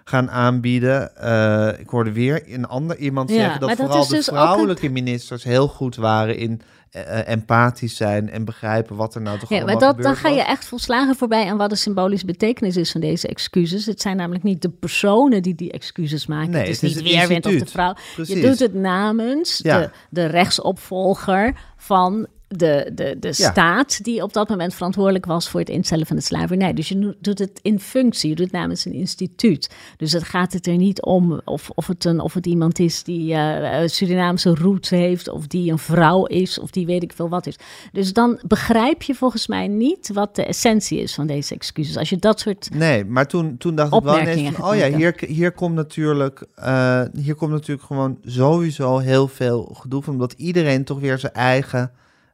gaan 0.04 0.30
aanbieden. 0.30 1.16
Eh, 1.16 1.80
ik 1.80 1.88
hoorde 1.88 2.12
weer 2.12 2.42
een 2.46 2.66
ander 2.66 2.96
iemand 2.96 3.30
Ja, 3.30 3.36
zeggen 3.36 3.60
dat 3.60 3.76
vooral 3.76 4.06
de 4.06 4.14
dus 4.14 4.24
vrouwelijke 4.24 4.88
ministers 4.88 5.44
heel 5.44 5.68
goed 5.68 5.96
waren 5.96 6.36
in 6.36 6.60
eh, 6.90 7.18
eh, 7.18 7.28
empathisch 7.28 7.96
zijn 7.96 8.30
en 8.30 8.44
begrijpen 8.44 8.96
wat 8.96 9.14
er 9.14 9.20
nou 9.20 9.38
toch 9.38 9.48
Ja, 9.48 9.56
allemaal 9.56 9.74
maar 9.74 9.94
dat, 9.94 10.02
dan 10.02 10.16
ga 10.16 10.28
je 10.28 10.42
echt 10.42 10.64
volslagen 10.64 11.14
voorbij 11.14 11.50
aan 11.50 11.56
wat 11.56 11.70
de 11.70 11.76
symbolische 11.76 12.26
betekenis 12.26 12.76
is 12.76 12.92
van 12.92 13.00
deze 13.00 13.28
excuses. 13.28 13.86
Het 13.86 14.00
zijn 14.00 14.16
namelijk 14.16 14.44
niet 14.44 14.62
de 14.62 14.70
personen 14.70 15.42
die 15.42 15.54
die 15.54 15.72
excuses 15.72 16.26
maken. 16.26 16.50
Nee, 16.50 16.60
het 16.60 16.70
is 16.70 16.80
het 16.80 16.90
is 16.90 16.96
niet 16.96 17.04
het 17.04 17.14
Weerwind 17.14 17.46
of 17.46 17.52
de 17.52 17.66
vrouw. 17.66 17.94
Precies. 18.14 18.34
Je 18.34 18.40
doet 18.40 18.58
het 18.58 18.74
namens 18.74 19.60
Ja. 19.62 19.78
de, 19.78 19.90
de 20.10 20.26
rechtsopvolger 20.26 21.54
van 21.76 22.26
de, 22.56 22.90
de, 22.94 23.16
de 23.20 23.32
Ja. 23.36 23.50
staat 23.50 24.04
die 24.04 24.22
op 24.22 24.32
dat 24.32 24.48
moment 24.48 24.74
verantwoordelijk 24.74 25.26
was 25.26 25.48
voor 25.48 25.60
het 25.60 25.68
instellen 25.68 26.06
van 26.06 26.16
de 26.16 26.22
slavernij. 26.22 26.72
Dus 26.72 26.88
je 26.88 27.16
doet 27.20 27.38
het 27.38 27.58
in 27.62 27.80
functie, 27.80 28.28
je 28.28 28.34
doet 28.34 28.44
het 28.44 28.54
namens 28.54 28.84
een 28.84 28.92
instituut. 28.92 29.70
Dus 29.96 30.12
het 30.12 30.22
gaat 30.22 30.52
het 30.52 30.66
er 30.66 30.76
niet 30.76 31.02
om 31.02 31.40
of, 31.44 31.70
of, 31.74 31.86
het, 31.86 32.04
een, 32.04 32.20
of 32.20 32.34
het 32.34 32.46
iemand 32.46 32.78
is 32.78 33.02
die 33.02 33.34
eh, 33.34 33.88
Surinaamse 33.88 34.54
roots 34.54 34.90
heeft, 34.90 35.28
of 35.28 35.46
die 35.46 35.70
een 35.70 35.78
vrouw 35.78 36.24
is, 36.24 36.58
of 36.58 36.70
die 36.70 36.86
weet 36.86 37.02
ik 37.02 37.12
veel 37.12 37.28
wat 37.28 37.46
is. 37.46 37.56
Dus 37.92 38.12
dan 38.12 38.40
begrijp 38.46 39.02
je 39.02 39.14
volgens 39.14 39.46
mij 39.46 39.68
niet 39.68 40.10
wat 40.12 40.36
de 40.36 40.44
essentie 40.44 41.00
is 41.00 41.14
van 41.14 41.26
deze 41.26 41.54
excuses. 41.54 41.96
Als 41.96 42.10
je 42.10 42.16
dat 42.16 42.40
soort. 42.40 42.68
Nee, 42.74 43.04
maar 43.04 43.26
toen, 43.26 43.56
toen 43.58 43.74
dacht 43.74 43.94
ik 43.94 44.02
wel 44.02 44.20
ineens 44.20 44.54
van, 44.54 44.70
oh 44.70 44.76
ja, 44.76 44.96
hier, 44.96 45.14
hier 45.26 45.52
komt 45.52 45.74
natuurlijk, 45.74 46.46
eh, 46.54 47.02
hier 47.18 47.34
komt 47.34 47.50
natuurlijk 47.50 47.86
gewoon 47.86 48.18
sowieso 48.24 48.98
heel 48.98 49.28
veel 49.28 49.74
gedoe 49.78 50.02
van, 50.02 50.12
omdat 50.12 50.32
iedereen 50.36 50.84
toch 50.84 51.00
weer 51.00 51.18
zijn 51.18 51.32
eigen 51.32 51.92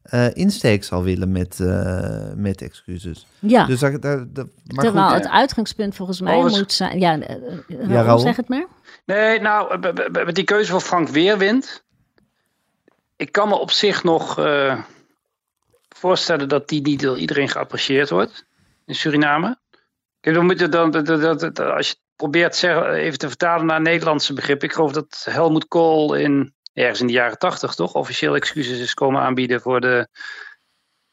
eh, 0.08 0.34
insteek 0.36 0.84
zal 0.84 1.02
willen 1.02 1.32
met, 1.32 1.60
eh, 1.60 2.32
met 2.34 2.62
excuses. 2.62 3.26
Ja, 3.38 3.64
Dus 3.66 3.80
daar- 3.80 3.90
maar 4.00 4.26
terwijl 4.84 5.06
goed, 5.06 5.14
het 5.14 5.28
uitgangspunt 5.28 5.94
volgens 5.94 6.20
mij 6.20 6.34
Alles- 6.34 6.58
moet 6.58 6.72
zijn. 6.72 6.98
Ja, 7.00 7.20
eh, 7.20 7.34
eh, 7.34 7.88
Ja, 7.88 8.02
Raoul? 8.02 8.18
zeg 8.18 8.36
het 8.36 8.48
maar. 8.48 8.66
Nee, 9.06 9.40
nou, 9.40 9.78
met 10.24 10.34
die 10.34 10.44
keuze 10.44 10.70
van 10.70 10.80
Frank 10.80 11.08
Weerwind. 11.08 11.84
Ik 13.16 13.32
kan 13.32 13.48
me 13.48 13.54
op 13.58 13.70
zich 13.70 14.02
nog 14.04 14.38
eh, 14.38 14.80
voorstellen 15.88 16.48
dat 16.48 16.68
die 16.68 16.80
niet 16.82 17.00
door 17.00 17.18
iedereen 17.18 17.48
geapprecieerd 17.48 18.10
wordt 18.10 18.44
in 18.86 18.94
Suriname. 18.94 19.58
Kijk, 20.20 20.36
we 20.36 20.42
moeten 20.42 20.70
dan, 20.70 20.90
dat- 20.90 21.06
dat- 21.06 21.20
dat- 21.20 21.40
dat- 21.40 21.58
als 21.60 21.86
je 21.88 21.92
het 21.92 22.02
probeert 22.16 22.56
zeggen, 22.56 22.92
even 22.92 23.18
te 23.18 23.28
vertalen 23.28 23.66
naar 23.66 23.80
Nederlandse 23.80 24.32
begrip. 24.32 24.62
Ik 24.62 24.72
geloof 24.72 24.92
dat 24.92 25.26
Helmut 25.30 25.68
Kool 25.68 26.14
in, 26.14 26.54
ergens 26.78 27.00
in 27.00 27.06
de 27.06 27.12
jaren 27.12 27.38
tachtig 27.38 27.74
toch 27.74 27.94
officieel 27.94 28.34
excuses 28.34 28.78
is 28.78 28.94
komen 28.94 29.20
aanbieden 29.20 29.60
voor 29.60 29.80
de, 29.80 30.08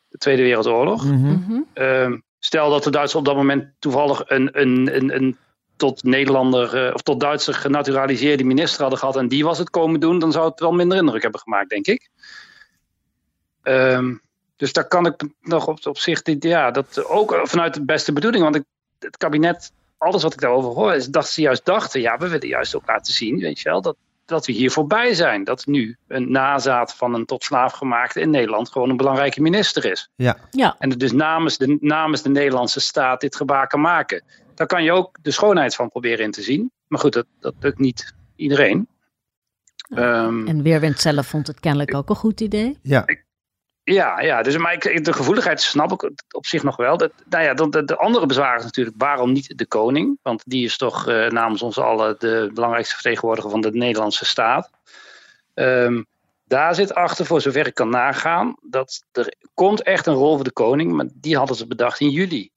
de 0.08 0.18
Tweede 0.18 0.42
Wereldoorlog. 0.42 1.06
Mhm. 1.06 1.32
Mhm. 1.32 1.62
Ehm, 1.74 2.18
stel 2.40 2.70
dat 2.70 2.84
de 2.84 2.90
Duitsers 2.92 3.20
op 3.20 3.26
dat 3.26 3.36
moment 3.36 3.74
toevallig 3.80 4.22
een, 4.26 4.62
een, 4.62 4.96
een, 4.96 5.16
een 5.16 5.38
tot 5.76 6.04
Nederlander 6.04 6.88
eh, 6.88 6.94
of 6.94 7.02
tot 7.02 7.20
Duitser 7.20 7.54
genaturaliseerde 7.54 8.44
minister 8.44 8.82
hadden 8.82 9.00
gehad 9.00 9.16
en 9.16 9.28
die 9.28 9.44
was 9.44 9.58
het 9.58 9.70
komen 9.70 10.00
doen, 10.00 10.20
dan 10.20 10.32
zou 10.32 10.50
het 10.50 10.60
wel 10.60 10.72
minder 10.72 10.98
indruk 10.98 11.22
hebben 11.22 11.40
gemaakt, 11.40 11.70
denk 11.70 11.86
ik. 11.86 12.10
Ehm, 13.64 14.16
dus 14.56 14.74
daar 14.74 14.88
kan 14.88 15.06
ik 15.06 15.24
nog 15.42 15.68
op, 15.68 15.86
op 15.86 15.98
zich, 15.98 16.22
dit- 16.22 16.44
ja, 16.44 16.72
dat 16.72 17.06
ook 17.06 17.40
vanuit 17.44 17.74
de 17.74 17.86
beste 17.86 18.14
bedoeling, 18.14 18.44
want 18.44 18.56
ik, 18.56 18.64
het 19.00 19.18
kabinet, 19.18 19.72
alles 19.98 20.24
wat 20.24 20.34
ik 20.34 20.40
daarover 20.40 20.70
hoor, 20.70 20.94
is 20.94 21.08
dat 21.08 21.28
ze 21.28 21.42
juist 21.42 21.66
dachten, 21.66 22.02
ja, 22.02 22.18
we 22.18 22.28
willen 22.28 22.48
juist 22.48 22.76
ook 22.76 22.88
laten 22.88 23.14
zien, 23.14 23.40
weet 23.40 23.60
je 23.60 23.70
wel, 23.70 23.82
dat, 23.82 23.96
dat 24.26 24.46
we 24.46 24.52
hier 24.52 24.72
voorbij 24.72 25.14
zijn. 25.14 25.44
Dat 25.44 25.66
nu 25.66 25.98
een 26.08 26.32
nazaat 26.32 26.96
van 26.96 27.14
een 27.14 27.26
tot 27.26 27.44
slaaf 27.44 27.74
gemaakte 27.74 28.20
in 28.20 28.30
Nederland 28.30 28.72
gewoon 28.72 28.90
een 28.90 28.98
belangrijke 28.98 29.42
minister 29.42 29.86
is. 29.92 30.10
Ja, 30.16 30.38
Ja, 30.52 30.76
En 30.80 30.90
dus 30.90 31.12
namens 31.12 31.58
de, 31.58 31.78
namens 31.82 32.22
de 32.22 32.30
Nederlandse 32.30 32.80
staat 32.80 33.22
dit 33.22 33.36
gebaar 33.36 33.68
kan 33.68 33.82
maken. 33.82 34.24
Daar 34.56 34.68
kan 34.68 34.84
je 34.84 34.92
ook 34.92 35.18
de 35.22 35.32
schoonheid 35.32 35.76
van 35.76 35.90
proberen 35.90 36.26
in 36.26 36.32
te 36.32 36.42
zien. 36.42 36.72
Maar 36.88 37.00
goed, 37.00 37.14
dat, 37.14 37.26
dat 37.40 37.54
lukt 37.60 37.80
niet 37.80 38.14
iedereen. 38.36 38.88
Ehm, 39.90 40.48
en 40.48 40.62
Weerwind 40.62 41.00
zelf 41.00 41.28
vond 41.28 41.48
het 41.48 41.60
kennelijk 41.60 41.94
ook 41.94 42.10
een 42.10 42.16
goed 42.16 42.42
idee. 42.42 42.78
ja. 42.82 43.06
Ja, 43.86 44.22
ja 44.22 44.42
dus, 44.42 44.58
maar 44.58 44.74
ik, 44.74 45.06
de 45.06 45.14
gevoeligheid 45.14 45.62
snap 45.62 45.92
ik 45.92 46.12
op 46.36 46.46
zich 46.46 46.64
nog 46.64 46.76
wel. 46.76 46.98
Dat, 46.98 47.12
nou 47.30 47.44
ja, 47.44 47.54
dan 47.54 47.70
de, 47.70 47.84
de 47.86 47.98
andere 47.98 48.26
bezwaar 48.26 48.58
is 48.58 48.64
natuurlijk 48.64 48.96
waarom 48.98 49.32
niet 49.32 49.58
de 49.58 49.66
koning? 49.66 50.20
Want 50.22 50.44
die 50.46 50.66
is 50.66 50.78
toch 50.78 51.08
eh, 51.08 51.30
namens 51.30 51.62
ons 51.62 51.78
allen 51.78 52.16
de 52.20 52.52
belangrijkste 52.54 52.94
vertegenwoordiger 52.94 53.52
van 53.52 53.62
de 53.62 53.72
Nederlandse 53.72 54.26
staat. 54.26 54.70
Ehm, 55.54 56.04
daar 56.46 56.76
zit 56.76 56.94
achter, 56.94 57.26
voor 57.26 57.42
zover 57.42 57.68
ik 57.68 57.74
kan 57.74 57.90
nagaan, 57.90 58.56
dat 58.62 59.04
er 59.12 59.34
komt 59.54 59.84
echt 59.84 60.06
een 60.06 60.14
rol 60.14 60.36
voor 60.36 60.44
de 60.44 60.52
koning, 60.52 60.92
maar 60.92 61.06
die 61.14 61.38
hadden 61.38 61.56
ze 61.56 61.68
bedacht 61.68 62.00
in 62.00 62.10
juli. 62.10 62.50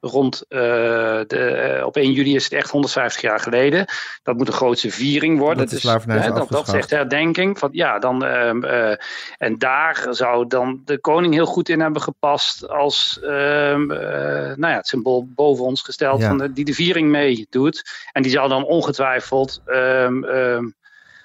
Rond 0.00 0.44
eh, 0.48 0.58
de, 1.26 1.38
eh, 1.38 1.86
op 1.86 1.96
1 1.96 2.12
juli 2.12 2.34
is 2.34 2.44
het 2.44 2.52
echt 2.52 2.70
150 2.70 3.22
jaar 3.22 3.40
geleden. 3.40 3.86
Dat 4.22 4.36
moet 4.36 4.46
een 4.46 4.52
grootste 4.52 4.90
viering 4.90 5.38
worden. 5.38 5.58
Dat 5.58 5.68
Dus, 5.70 5.84
is 5.84 6.04
hè, 6.04 6.32
dat, 6.32 6.48
dat 6.48 6.68
is 6.68 6.74
echt 6.74 6.90
herdenking. 6.90 7.58
Van, 7.58 7.68
ja, 7.72 7.98
dan, 7.98 8.24
ehm, 8.24 8.64
eh, 8.64 8.96
en 9.38 9.58
daar 9.58 10.06
zou 10.10 10.46
dan 10.46 10.82
de 10.84 10.98
koning 10.98 11.34
heel 11.34 11.46
goed 11.46 11.68
in 11.68 11.80
hebben 11.80 12.02
gepast 12.02 12.68
als 12.68 13.18
ehm, 13.22 13.90
eh, 13.90 14.56
nou 14.56 14.72
ja, 14.72 14.76
het 14.76 14.86
symbool 14.86 15.26
boven 15.34 15.64
ons 15.64 15.82
gesteld 15.82 16.20
Ja. 16.20 16.28
van 16.28 16.38
de, 16.38 16.52
die 16.52 16.64
de 16.64 16.74
viering 16.74 17.10
meedoet. 17.10 17.82
En 18.12 18.22
die 18.22 18.32
zou 18.32 18.48
dan 18.48 18.64
ongetwijfeld 18.64 19.62
ehm, 19.66 20.20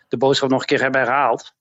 de 0.08 0.18
boodschap 0.18 0.50
nog 0.50 0.60
een 0.60 0.66
keer 0.66 0.82
hebben 0.82 1.02
herhaald. 1.02 1.54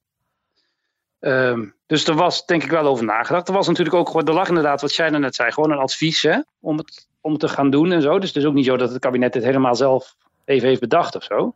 Ehm, 1.20 1.64
dus 1.94 2.06
er 2.06 2.14
was 2.14 2.46
denk 2.46 2.62
ik 2.64 2.70
wel 2.70 2.86
over 2.86 3.04
nagedacht. 3.04 3.48
Er 3.48 3.54
was 3.54 3.66
natuurlijk 3.68 3.96
ook, 3.96 4.06
gewoon- 4.06 4.26
er 4.26 4.34
lag 4.34 4.48
inderdaad, 4.48 4.80
wat 4.80 4.94
jij 4.94 5.10
net 5.10 5.34
zei, 5.34 5.52
gewoon 5.52 5.70
een 5.70 5.78
advies 5.78 6.22
hè, 6.22 6.38
om, 6.60 6.78
het, 6.78 7.06
om 7.20 7.30
het 7.30 7.40
te 7.40 7.48
gaan 7.48 7.70
doen 7.70 7.92
en 7.92 8.02
zo. 8.02 8.18
Dus 8.18 8.28
het 8.28 8.36
is 8.36 8.44
ook 8.44 8.54
niet 8.54 8.64
zo 8.66 8.76
dat 8.76 8.90
het 8.90 8.98
kabinet 8.98 9.32
dit 9.32 9.44
helemaal 9.44 9.74
zelf 9.74 10.14
even 10.44 10.68
heeft 10.68 10.80
bedacht 10.80 11.16
of 11.16 11.22
zo. 11.24 11.54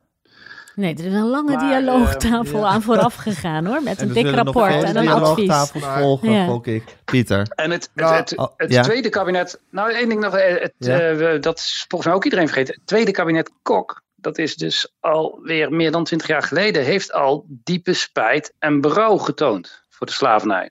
Nee, 0.75 0.95
er 0.95 1.05
is 1.05 1.13
een 1.13 1.29
lange 1.29 1.55
Maar, 1.55 1.67
dialoogtafel 1.69 2.55
eh, 2.59 2.63
ja. 2.65 2.67
aan 2.69 2.83
vooraf 2.83 3.15
gegaan 3.15 3.67
hoor. 3.67 3.83
Met 3.83 3.99
En 4.01 4.09
een 4.09 4.15
dik 4.15 4.31
rapport 4.31 4.71
en 4.73 4.97
een 4.97 5.09
advies. 5.09 5.35
dialoogtafels 5.47 5.85
volgen, 5.85 6.31
Ja. 6.33 6.45
gok 6.47 6.67
ik. 6.67 6.97
Pieter. 7.05 7.47
En 7.55 7.71
het, 7.71 7.91
Nou, 7.95 8.15
het, 8.15 8.31
het, 8.31 8.39
oh, 8.39 8.47
het 8.57 8.73
ja? 8.73 8.83
tweede 8.83 9.09
kabinet, 9.09 9.61
nou 9.71 9.93
één 9.93 10.09
ding 10.09 10.21
nog, 10.21 10.37
eh, 10.37 10.61
het, 10.61 10.73
Ja? 10.79 10.99
eh, 10.99 11.41
dat 11.41 11.59
is 11.59 11.85
volgens 11.89 12.05
mij 12.11 12.15
ook 12.19 12.25
iedereen 12.25 12.47
vergeten. 12.49 12.75
Het 12.75 12.87
tweede 12.87 13.11
kabinet 13.11 13.51
Kok, 13.63 14.03
dat 14.15 14.39
is 14.39 14.57
dus 14.57 14.93
alweer 15.01 15.73
meer 15.73 15.91
dan 15.91 16.05
twintig 16.05 16.29
jaar 16.29 16.43
geleden, 16.43 16.85
heeft 16.85 17.13
al 17.13 17.45
diepe 17.49 17.93
spijt 17.93 18.53
en 18.59 18.81
berouw 18.81 19.17
getoond 19.17 19.83
voor 19.99 20.07
de 20.07 20.13
slavernij. 20.13 20.71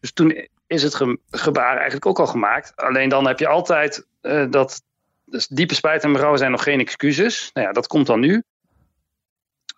Dus 0.00 0.12
toen 0.12 0.46
is 0.66 0.82
het 0.82 0.94
ge- 0.94 1.18
gebaar 1.30 1.74
eigenlijk 1.74 2.06
ook 2.06 2.18
al 2.18 2.26
gemaakt. 2.26 2.76
Alleen 2.76 3.08
dan 3.08 3.26
heb 3.26 3.38
je 3.38 3.48
altijd 3.48 4.06
eh, 4.20 4.50
dat, 4.50 4.82
dus 5.24 5.46
diepe 5.46 5.74
spijt 5.74 6.04
en 6.04 6.12
berouw 6.12 6.36
zijn 6.36 6.50
nog 6.50 6.62
geen 6.62 6.80
excuses. 6.80 7.50
Nou 7.52 7.66
ja, 7.66 7.72
dat 7.72 7.86
komt 7.86 8.06
dan 8.06 8.20
nu. 8.20 8.42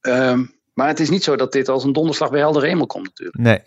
Ehm, 0.01 0.45
maar 0.75 0.89
het 0.89 1.01
is 1.01 1.11
niet 1.11 1.25
zo 1.25 1.37
dat 1.37 1.53
dit 1.53 1.69
als 1.69 1.85
een 1.85 1.93
donderslag 1.93 2.31
bij 2.31 2.41
helder 2.41 2.63
hemel 2.63 2.87
komt 2.87 3.05
natuurlijk. 3.05 3.39
Nee. 3.39 3.63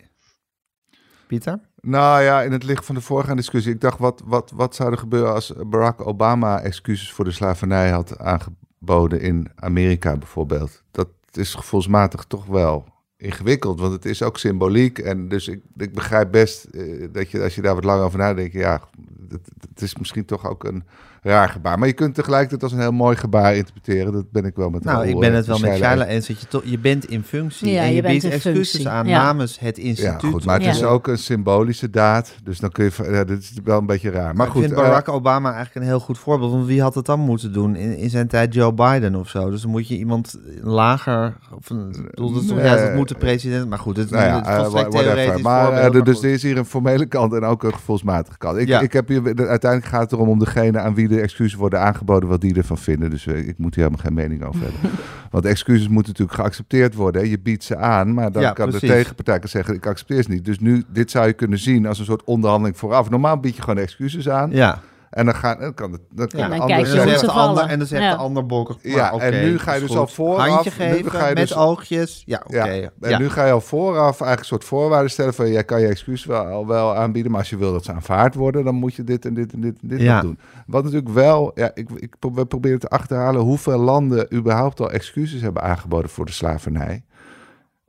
Pieter? 1.26 1.60
Nou 1.80 2.22
ja, 2.22 2.42
in 2.42 2.52
het 2.52 2.64
licht 2.64 2.84
van 2.84 2.94
de 2.94 3.00
vorige 3.00 3.34
discussie. 3.34 3.72
Ik 3.72 3.80
dacht, 3.80 3.98
wat, 3.98 4.22
wat, 4.24 4.50
wat 4.54 4.74
zou 4.74 4.92
er 4.92 4.98
gebeuren 4.98 5.32
als 5.32 5.52
Barack 5.66 6.06
Obama 6.06 6.60
excuses 6.60 7.12
voor 7.12 7.24
de 7.24 7.30
slavernij 7.30 7.90
had 7.90 8.18
aangeboden 8.18 9.20
in 9.20 9.50
Amerika 9.54 10.16
bijvoorbeeld? 10.16 10.82
Dat 10.90 11.08
is 11.32 11.54
gevoelsmatig 11.54 12.24
toch 12.24 12.46
wel 12.46 12.91
ingewikkeld, 13.22 13.80
want 13.80 13.92
het 13.92 14.04
is 14.04 14.22
ook 14.22 14.38
symboliek. 14.38 14.98
En 14.98 15.28
dus 15.28 15.48
ik, 15.48 15.60
ik 15.76 15.94
begrijp 15.94 16.30
best 16.30 16.64
eh, 16.64 17.08
dat 17.12 17.30
je, 17.30 17.42
als 17.42 17.54
je 17.54 17.62
daar 17.62 17.74
wat 17.74 17.84
langer 17.84 18.04
over 18.04 18.18
nadenkt, 18.18 18.52
ja, 18.52 18.80
het, 19.28 19.48
het 19.70 19.82
is 19.82 19.96
misschien 19.96 20.24
toch 20.24 20.48
ook 20.48 20.64
een 20.64 20.84
raar 21.24 21.48
gebaar. 21.48 21.78
Maar 21.78 21.88
je 21.88 21.94
kunt 21.94 22.14
tegelijkertijd 22.14 22.62
als 22.62 22.72
een 22.72 22.78
heel 22.80 22.92
mooi 22.92 23.16
gebaar 23.16 23.54
interpreteren. 23.56 24.12
Dat 24.12 24.30
ben 24.30 24.44
ik 24.44 24.56
wel 24.56 24.70
met 24.70 24.84
Nou, 24.84 25.06
ik 25.08 25.18
ben 25.18 25.30
eh, 25.30 25.34
het 25.36 25.46
wel 25.46 25.58
met 25.58 25.76
Shaila 25.76 26.06
eens. 26.06 26.26
Dat 26.26 26.40
je, 26.40 26.46
toch, 26.46 26.62
je 26.64 26.78
bent 26.78 27.04
in 27.04 27.22
functie 27.22 27.70
Ja, 27.70 27.82
en 27.82 27.88
je 27.88 27.94
je, 27.94 28.02
bent 28.02 28.12
biedt 28.20 28.34
excuses 28.34 28.70
functie, 28.70 28.88
aan 28.88 29.06
ja. 29.06 29.22
namens 29.22 29.58
het 29.58 29.76
Ja, 29.76 29.82
instituut. 29.82 30.24
goed, 30.32 30.44
maar 30.44 30.54
het 30.54 30.64
Ja. 30.64 30.70
is 30.70 30.82
ook 30.84 31.06
een 31.06 31.18
symbolische 31.18 31.90
daad. 31.90 32.34
Dus 32.44 32.58
dan 32.58 32.70
kun 32.70 32.84
je. 32.84 33.10
Ja, 33.12 33.24
dit 33.24 33.38
is 33.42 33.52
wel 33.64 33.78
een 33.78 33.86
beetje 33.86 34.10
raar. 34.10 34.22
Maar 34.24 34.34
Maar 34.34 34.46
goed. 34.46 34.62
ik 34.62 34.68
vind 34.68 34.78
eh, 34.80 34.86
Barack 34.86 35.08
Obama 35.08 35.48
eigenlijk 35.54 35.76
een 35.76 35.90
heel 35.92 36.00
goed 36.00 36.18
voorbeeld. 36.18 36.52
Want 36.52 36.66
wie 36.66 36.82
had 36.82 36.94
het 36.94 37.06
dan 37.06 37.20
moeten 37.20 37.52
doen? 37.52 37.76
In, 37.76 37.96
in 37.96 38.10
zijn 38.10 38.28
tijd 38.28 38.54
Joe 38.54 38.72
Biden 38.72 39.14
of 39.14 39.28
zo. 39.28 39.50
Dus 39.50 39.62
dan 39.62 39.70
moet 39.70 39.88
je 39.88 39.96
iemand 39.96 40.38
lager... 40.62 41.36
Of 41.56 41.68
bedoel, 41.68 42.32
dat, 42.32 42.44
ja, 42.64 42.76
dat 42.76 42.94
moet 42.94 43.08
de 43.08 43.14
president... 43.14 43.68
Maar 43.68 43.78
goed, 43.78 43.96
het 43.96 44.04
is 44.04 44.10
nou 44.12 44.24
ja, 44.24 44.44
eh, 44.44 44.88
theoretisch 44.88 45.42
Maar, 45.42 45.72
eh, 45.72 45.90
dus 45.90 46.14
goed. 46.14 46.24
er 46.24 46.30
is 46.30 46.42
hier 46.42 46.58
een 46.58 46.64
formele 46.64 47.06
kant 47.06 47.32
en 47.32 47.44
ook 47.44 47.62
een 47.62 47.74
gevoelsmatige 47.74 48.38
kant. 48.38 48.56
Ik, 48.58 48.68
Ja. 48.68 48.80
ik 48.80 48.92
heb 48.92 49.08
hier, 49.08 49.34
de- 49.34 49.46
uiteindelijk 49.46 49.90
gaat 49.92 50.00
het 50.02 50.12
erom 50.12 50.28
om 50.28 50.38
degene 50.38 50.78
aan 50.78 50.94
wie 50.94 51.08
de 51.16 51.20
excuses 51.20 51.54
worden 51.54 51.80
aangeboden, 51.80 52.28
wat 52.28 52.40
die 52.40 52.54
ervan 52.54 52.78
vinden. 52.78 53.10
Dus 53.10 53.26
eh, 53.26 53.48
ik 53.48 53.58
moet 53.58 53.74
hier 53.74 53.84
helemaal 53.84 54.04
geen 54.04 54.14
mening 54.14 54.44
over 54.44 54.60
hebben. 54.62 54.90
Want 55.30 55.44
excuses 55.44 55.88
moeten 55.88 56.12
natuurlijk 56.12 56.38
geaccepteerd 56.38 56.94
worden. 56.94 57.22
Hè. 57.22 57.28
Je 57.28 57.38
biedt 57.40 57.64
ze 57.64 57.76
aan, 57.76 58.14
maar 58.14 58.32
dan 58.32 58.42
Ja, 58.42 58.52
kan 58.52 58.68
precies. 58.68 58.88
de 58.88 58.94
tegenpartij 58.94 59.40
zeggen, 59.42 59.74
ik 59.74 59.86
accepteer 59.86 60.22
ze 60.22 60.30
niet. 60.30 60.44
Dus 60.44 60.58
nu, 60.58 60.84
dit 60.92 61.10
zou 61.10 61.26
je 61.26 61.32
kunnen 61.32 61.58
zien 61.58 61.86
als 61.86 61.98
een 61.98 62.04
soort 62.04 62.24
onderhandeling 62.24 62.78
vooraf. 62.78 63.10
Normaal 63.10 63.36
bied 63.40 63.56
je 63.56 63.62
gewoon 63.62 63.78
excuses 63.78 64.28
aan. 64.28 64.50
Ja, 64.50 64.80
En 65.12 65.24
dan, 65.24 65.34
gaan, 65.34 65.58
dan 65.58 65.74
kan 65.74 65.92
het 65.92 66.00
dan 66.10 66.26
kan 66.28 66.40
Ja, 66.40 66.48
de 66.48 66.56
kijk 66.66 66.70
en 66.70 66.78
je 66.90 66.96
dan 66.96 67.08
zegt 67.08 67.20
ze 67.20 67.26
de 67.26 67.32
ander, 67.32 67.64
en 67.66 67.78
dan 67.78 67.86
zegt 67.86 68.02
Ja. 68.02 68.10
de 68.10 68.16
ander. 68.16 68.76
Ja, 68.82 69.12
en 69.12 69.44
nu 69.44 69.58
ga 69.58 69.74
je 69.74 69.80
dus 69.80 69.88
goed. 69.88 69.98
al 69.98 70.06
vooraf- 70.06 70.48
Handje 70.48 70.70
nu 70.78 70.86
geven, 70.92 71.10
ga 71.10 71.28
je 71.28 71.34
met 71.34 71.48
dus- 71.48 71.56
oogjes. 71.56 72.22
Ja, 72.26 72.42
oké. 72.46 72.64
Ja, 72.64 72.72
ja. 72.72 72.90
en 73.00 73.20
nu 73.20 73.30
ga 73.30 73.44
je 73.46 73.52
al 73.52 73.60
vooraf 73.60 74.02
eigenlijk 74.02 74.38
een 74.38 74.44
soort 74.44 74.64
voorwaarden 74.64 75.10
stellen 75.10 75.34
van 75.34 75.50
jij 75.50 75.64
kan 75.64 75.80
je 75.80 75.86
excuus 75.86 76.24
wel, 76.24 76.44
al 76.44 76.66
wel 76.66 76.94
aanbieden, 76.96 77.30
maar 77.30 77.40
als 77.40 77.50
je 77.50 77.56
wil 77.56 77.72
dat 77.72 77.84
ze 77.84 77.92
aanvaard 77.92 78.34
worden, 78.34 78.64
dan 78.64 78.74
moet 78.74 78.94
je 78.94 79.04
dit 79.04 79.24
en 79.24 79.34
dit 79.34 79.52
en 79.52 79.60
dit 79.60 79.76
en 79.82 79.88
dit 79.88 80.00
nog 80.00 80.20
doen. 80.20 80.38
Wat 80.66 80.82
natuurlijk 80.84 81.12
wel, 81.12 81.50
ja, 81.54 81.70
ik, 81.74 81.88
ik, 81.96 82.14
we 82.20 82.46
proberen 82.46 82.78
te 82.78 82.88
achterhalen 82.88 83.40
hoeveel 83.40 83.78
landen 83.78 84.34
überhaupt 84.34 84.80
al 84.80 84.90
excuses 84.90 85.40
hebben 85.40 85.62
aangeboden 85.62 86.10
voor 86.10 86.24
de 86.26 86.32
slavernij. 86.32 87.04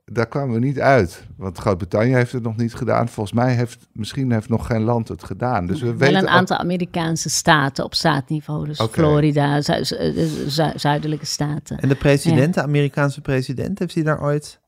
Daar 0.06 0.28
kwamen 0.28 0.54
we 0.54 0.66
niet 0.66 0.80
uit, 0.80 1.24
want 1.38 1.58
Groot-Brittannië 1.58 2.14
heeft 2.14 2.32
het 2.32 2.44
nog 2.44 2.56
niet 2.56 2.74
gedaan. 2.74 3.10
Volgens 3.10 3.36
mij 3.36 3.54
heeft 3.54 3.88
misschien 3.94 4.32
heeft 4.32 4.50
nog 4.50 4.66
geen 4.68 4.82
land 4.82 5.08
het 5.08 5.24
gedaan. 5.24 5.66
Dus 5.66 5.80
we 5.80 5.86
Wel 5.86 5.98
weten 5.98 6.16
een 6.16 6.30
aantal 6.30 6.58
Amerikaanse 6.58 7.30
staten 7.30 7.84
op 7.84 7.94
staatniveau. 7.94 8.66
Dus. 8.66 8.82
Florida, 8.92 9.62
zu- 9.62 9.84
zu- 9.84 10.48
zu- 10.48 10.72
zuidelijke 10.76 11.26
staten. 11.26 11.80
En 11.80 11.90
de 11.90 11.96
president, 11.96 12.54
de 12.54 12.62
Amerikaanse 12.62 13.22
president, 13.22 13.80
heeft 13.80 13.94
hij 13.94 14.04
daar 14.04 14.22
ooit... 14.22 14.62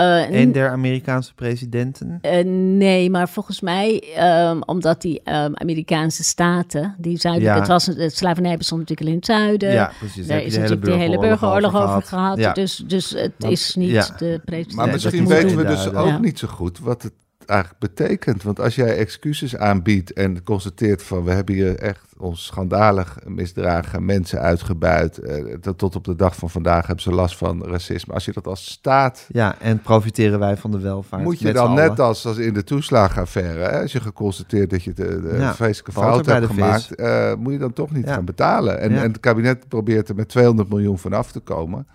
Uh, 0.00 0.30
een 0.30 0.52
der 0.52 0.70
Amerikaanse 0.70 1.34
presidenten? 1.34 2.18
Uh, 2.22 2.44
nee, 2.76 3.10
maar 3.10 3.28
volgens 3.28 3.60
mij, 3.60 4.02
um, 4.50 4.62
omdat 4.62 5.02
die 5.02 5.20
um, 5.24 5.56
Amerikaanse 5.56 6.24
staten, 6.24 6.94
die 6.98 7.18
zuidelijke, 7.18 7.54
ja. 7.54 7.60
het 7.60 7.70
was 7.70 7.86
het 7.86 8.16
slavernij 8.16 8.56
bestond 8.56 8.80
natuurlijk 8.80 9.10
in 9.10 9.16
het 9.16 9.26
zuiden. 9.26 9.72
Ja, 9.72 9.92
precies. 9.98 10.26
Daar 10.26 10.42
is 10.42 10.54
natuurlijk 10.54 10.84
de 10.84 10.92
hele 10.92 11.18
burgeroorlog 11.18 11.74
over, 11.74 11.88
over 11.88 12.02
gehad. 12.02 12.38
Ja. 12.38 12.52
Dus, 12.52 12.76
dus 12.86 13.10
het 13.10 13.32
maar, 13.38 13.50
is 13.50 13.74
niet 13.74 13.90
ja. 13.90 14.14
de 14.18 14.40
president. 14.44 14.76
Maar 14.76 14.88
misschien 14.88 15.26
weten 15.26 15.56
we 15.56 15.64
dus 15.64 15.92
ook 15.92 16.20
niet 16.20 16.38
zo 16.38 16.48
goed 16.48 16.78
wat 16.78 17.02
het 17.02 17.12
eigenlijk 17.48 17.80
betekent. 17.80 18.42
Want 18.42 18.60
als 18.60 18.74
jij 18.74 18.96
excuses 18.96 19.56
aanbiedt 19.56 20.12
en 20.12 20.42
constateert 20.42 21.02
van 21.02 21.24
we 21.24 21.30
hebben 21.30 21.54
hier 21.54 21.78
echt 21.78 22.08
ons 22.18 22.44
schandalig 22.44 23.18
misdragen, 23.26 24.04
mensen 24.04 24.40
uitgebuit. 24.40 25.18
Eh, 25.18 25.54
tot 25.76 25.96
op 25.96 26.04
de 26.04 26.14
dag 26.16 26.36
van 26.36 26.50
vandaag 26.50 26.86
hebben 26.86 27.04
ze 27.04 27.12
last 27.12 27.36
van 27.36 27.64
racisme. 27.64 28.14
Als 28.14 28.24
je 28.24 28.32
dat 28.32 28.46
als 28.46 28.70
staat. 28.70 29.26
Ja, 29.28 29.60
en 29.60 29.80
profiteren 29.80 30.38
wij 30.38 30.56
van 30.56 30.70
de 30.70 30.78
welvaart. 30.80 31.22
Moet 31.22 31.38
je 31.38 31.52
dan 31.52 31.74
net 31.74 32.00
als, 32.00 32.26
als 32.26 32.36
in 32.36 32.54
de 32.54 32.64
toeslagenaffaire, 32.64 33.60
hè, 33.60 33.80
als 33.80 33.92
je 33.92 34.00
geconstateerd 34.00 34.70
dat 34.70 34.82
je 34.82 34.92
de, 34.92 35.22
de 35.22 35.36
ja, 35.38 35.54
vreselijke 35.54 35.92
fout 35.92 36.26
hebt 36.26 36.46
gemaakt, 36.46 37.00
uh, 37.00 37.34
moet 37.34 37.52
je 37.52 37.58
dan 37.58 37.72
toch 37.72 37.90
niet 37.90 38.06
ja. 38.06 38.14
gaan 38.14 38.24
betalen. 38.24 38.80
En, 38.80 38.90
ja. 38.90 39.02
en 39.02 39.08
het 39.08 39.20
kabinet 39.20 39.68
probeert 39.68 40.08
er 40.08 40.14
met 40.14 40.28
200 40.28 40.68
miljoen 40.68 40.98
van 40.98 41.12
af 41.12 41.32
te 41.32 41.40
komen. 41.40 41.86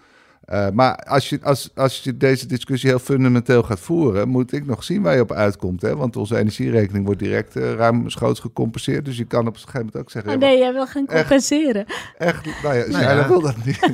Uh, 0.54 0.68
maar 0.74 0.96
als 0.96 1.30
je, 1.30 1.40
als, 1.44 1.70
als 1.76 2.04
je 2.04 2.18
deze 2.18 2.48
discussie 2.48 2.90
heel 2.90 3.00
fundamenteel 3.00 3.64
gaat 3.64 3.80
voeren, 3.80 4.30
moet 4.30 4.52
ik 4.52 4.66
nog 4.66 4.84
zien 4.84 5.02
waar 5.02 5.16
je 5.16 5.22
op 5.22 5.32
uitkomt. 5.32 5.82
Hè? 5.82 5.96
Want 5.96 6.16
onze 6.16 6.38
energierekening 6.38 7.06
wordt 7.06 7.20
direct 7.20 7.56
uh, 7.56 7.74
ruimschoots 7.74 8.40
gecompenseerd. 8.40 9.06
Dus 9.06 9.18
je 9.18 9.26
kan 9.26 9.48
op 9.48 9.54
een 9.54 9.60
gegeven 9.60 9.80
moment 9.80 9.98
ook 9.98 10.12
zeggen... 10.12 10.32
Oh, 10.32 10.38
nee, 10.38 10.58
jij 10.58 10.74
wil 10.74 10.88
gaan 10.88 11.06
compenseren. 11.06 11.86
Echt, 11.86 12.08
echt 12.18 12.64
nou 12.64 12.76
ja, 12.76 12.88
nou 12.88 13.04
ja. 13.04 13.28
wil 13.28 13.42
dat 13.42 13.66
niet. 13.66 13.80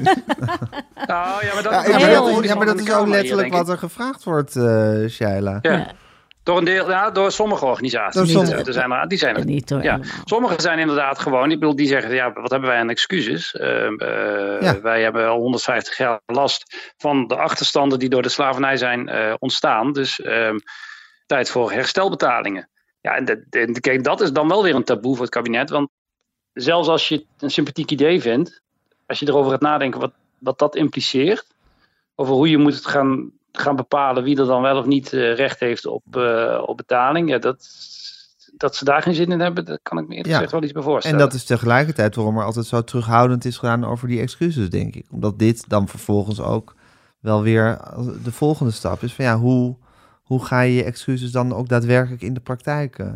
nou, 1.08 1.46
ja, 1.46 1.54
maar 1.54 1.64
dat, 1.64 1.72
ja, 1.72 1.98
ja, 1.98 2.00
maar 2.00 2.14
dat, 2.14 2.44
ja, 2.44 2.56
maar 2.56 2.66
dat 2.66 2.80
is 2.80 2.94
ook 2.94 3.08
letterlijk 3.08 3.54
wat 3.54 3.70
er 3.70 3.78
gevraagd 3.78 4.24
wordt, 4.24 4.56
uh, 4.56 5.08
Shaila. 5.08 5.60
Ja. 5.62 5.92
Door, 6.50 6.58
een 6.58 6.66
deel, 6.66 6.90
ja, 6.90 7.12
door 7.12 7.32
sommige 7.32 7.66
organisaties. 7.66 8.16
Door 8.16 8.28
sommige, 8.28 8.64
er 8.64 8.74
zijn 8.74 8.92
er, 8.92 9.08
die 9.08 9.18
zijn 9.18 9.36
er. 9.36 9.46
Niet 9.46 9.68
door 9.68 9.84
ja. 9.84 10.00
Sommige 10.24 10.62
zijn 10.62 10.80
inderdaad 10.80 11.20
gewoon, 11.20 11.52
ik 11.52 11.60
bedoel, 11.60 11.76
die 11.76 11.88
zeggen, 11.88 12.14
ja, 12.14 12.34
wat 12.34 12.52
hebben 12.52 12.70
wij 12.70 12.80
aan 12.80 12.90
excuses? 12.90 13.54
Uh, 13.54 13.66
uh, 13.66 14.62
ja. 14.62 14.82
Wij 14.82 15.02
hebben 15.02 15.28
al 15.28 15.40
150 15.40 15.98
jaar 15.98 16.20
last 16.26 16.94
van 16.98 17.28
de 17.28 17.36
achterstanden 17.36 18.00
die 18.00 18.10
door 18.10 18.22
de 18.22 18.30
slavernij 18.30 18.78
zijn 18.78 19.10
uh, 19.10 19.34
ontstaan. 19.40 19.92
Dus 19.92 20.22
ehm, 20.22 20.60
tijd 21.26 21.50
voor 21.50 21.72
herstelbetalingen. 21.72 22.70
Ja, 23.02 23.16
en 23.16 23.26
de, 23.26 23.80
kijk, 23.80 24.04
dat 24.04 24.22
is 24.22 24.32
dan 24.32 24.48
wel 24.48 24.64
weer 24.64 24.76
een 24.76 24.84
taboe 24.84 25.14
voor 25.16 25.26
het 25.26 25.34
kabinet. 25.34 25.70
Want 25.70 25.90
zelfs 26.54 26.88
als 26.88 27.08
je 27.08 27.16
het 27.16 27.26
een 27.40 27.52
sympathiek 27.52 27.92
idee 27.92 28.22
vindt, 28.22 28.62
als 29.06 29.20
je 29.20 29.28
erover 29.28 29.52
gaat 29.52 29.62
nadenken 29.62 30.00
wat, 30.00 30.14
wat 30.40 30.60
dat 30.60 30.76
impliceert, 30.76 31.48
over 32.16 32.34
hoe 32.34 32.50
je 32.50 32.58
moet 32.58 32.76
het 32.76 32.88
gaan 32.88 33.32
gaan 33.60 33.76
bepalen 33.76 34.24
wie 34.24 34.40
er 34.40 34.46
dan 34.46 34.62
wel 34.62 34.78
of 34.78 34.86
niet 34.86 35.14
uh, 35.14 35.36
recht 35.36 35.60
heeft 35.60 35.86
op, 35.86 36.04
uh, 36.18 36.64
op 36.66 36.78
betaling. 36.78 37.30
Ja, 37.30 37.38
dat, 37.38 37.70
dat 38.58 38.76
ze 38.76 38.86
daar 38.86 39.02
geen 39.02 39.14
zin 39.14 39.32
in 39.32 39.40
hebben, 39.40 39.66
dat 39.66 39.80
kan 39.84 39.98
ik 39.98 40.08
me 40.08 40.16
eerlijk 40.16 40.34
gezegd 40.34 40.52
wel 40.52 40.64
iets 40.64 40.72
bij 40.72 40.82
voorstellen. 40.82 41.20
En 41.20 41.24
dat 41.24 41.34
is 41.34 41.44
tegelijkertijd 41.44 42.16
waarom 42.16 42.38
er 42.38 42.44
altijd 42.44 42.66
zo 42.66 42.84
terughoudend 42.84 43.46
is 43.46 43.58
gedaan 43.58 43.86
over 43.86 44.08
die 44.08 44.22
excuses, 44.22 44.70
denk 44.70 44.96
ik. 44.96 45.06
Omdat 45.12 45.40
dit 45.40 45.70
dan 45.70 45.88
vervolgens 45.88 46.42
ook 46.42 46.76
wel 47.20 47.42
weer 47.42 47.80
de 48.24 48.32
volgende 48.32 48.72
stap 48.72 49.04
is 49.04 49.14
van 49.14 49.26
ja, 49.26 49.38
hoe, 49.38 49.76
hoe 50.24 50.46
ga 50.46 50.62
je 50.62 50.74
je 50.74 50.84
excuses 50.84 51.32
dan 51.32 51.54
ook 51.54 51.70
daadwerkelijk 51.70 52.22
in 52.22 52.34
de 52.34 52.40
praktijk 52.40 53.00
uh, 53.00 53.08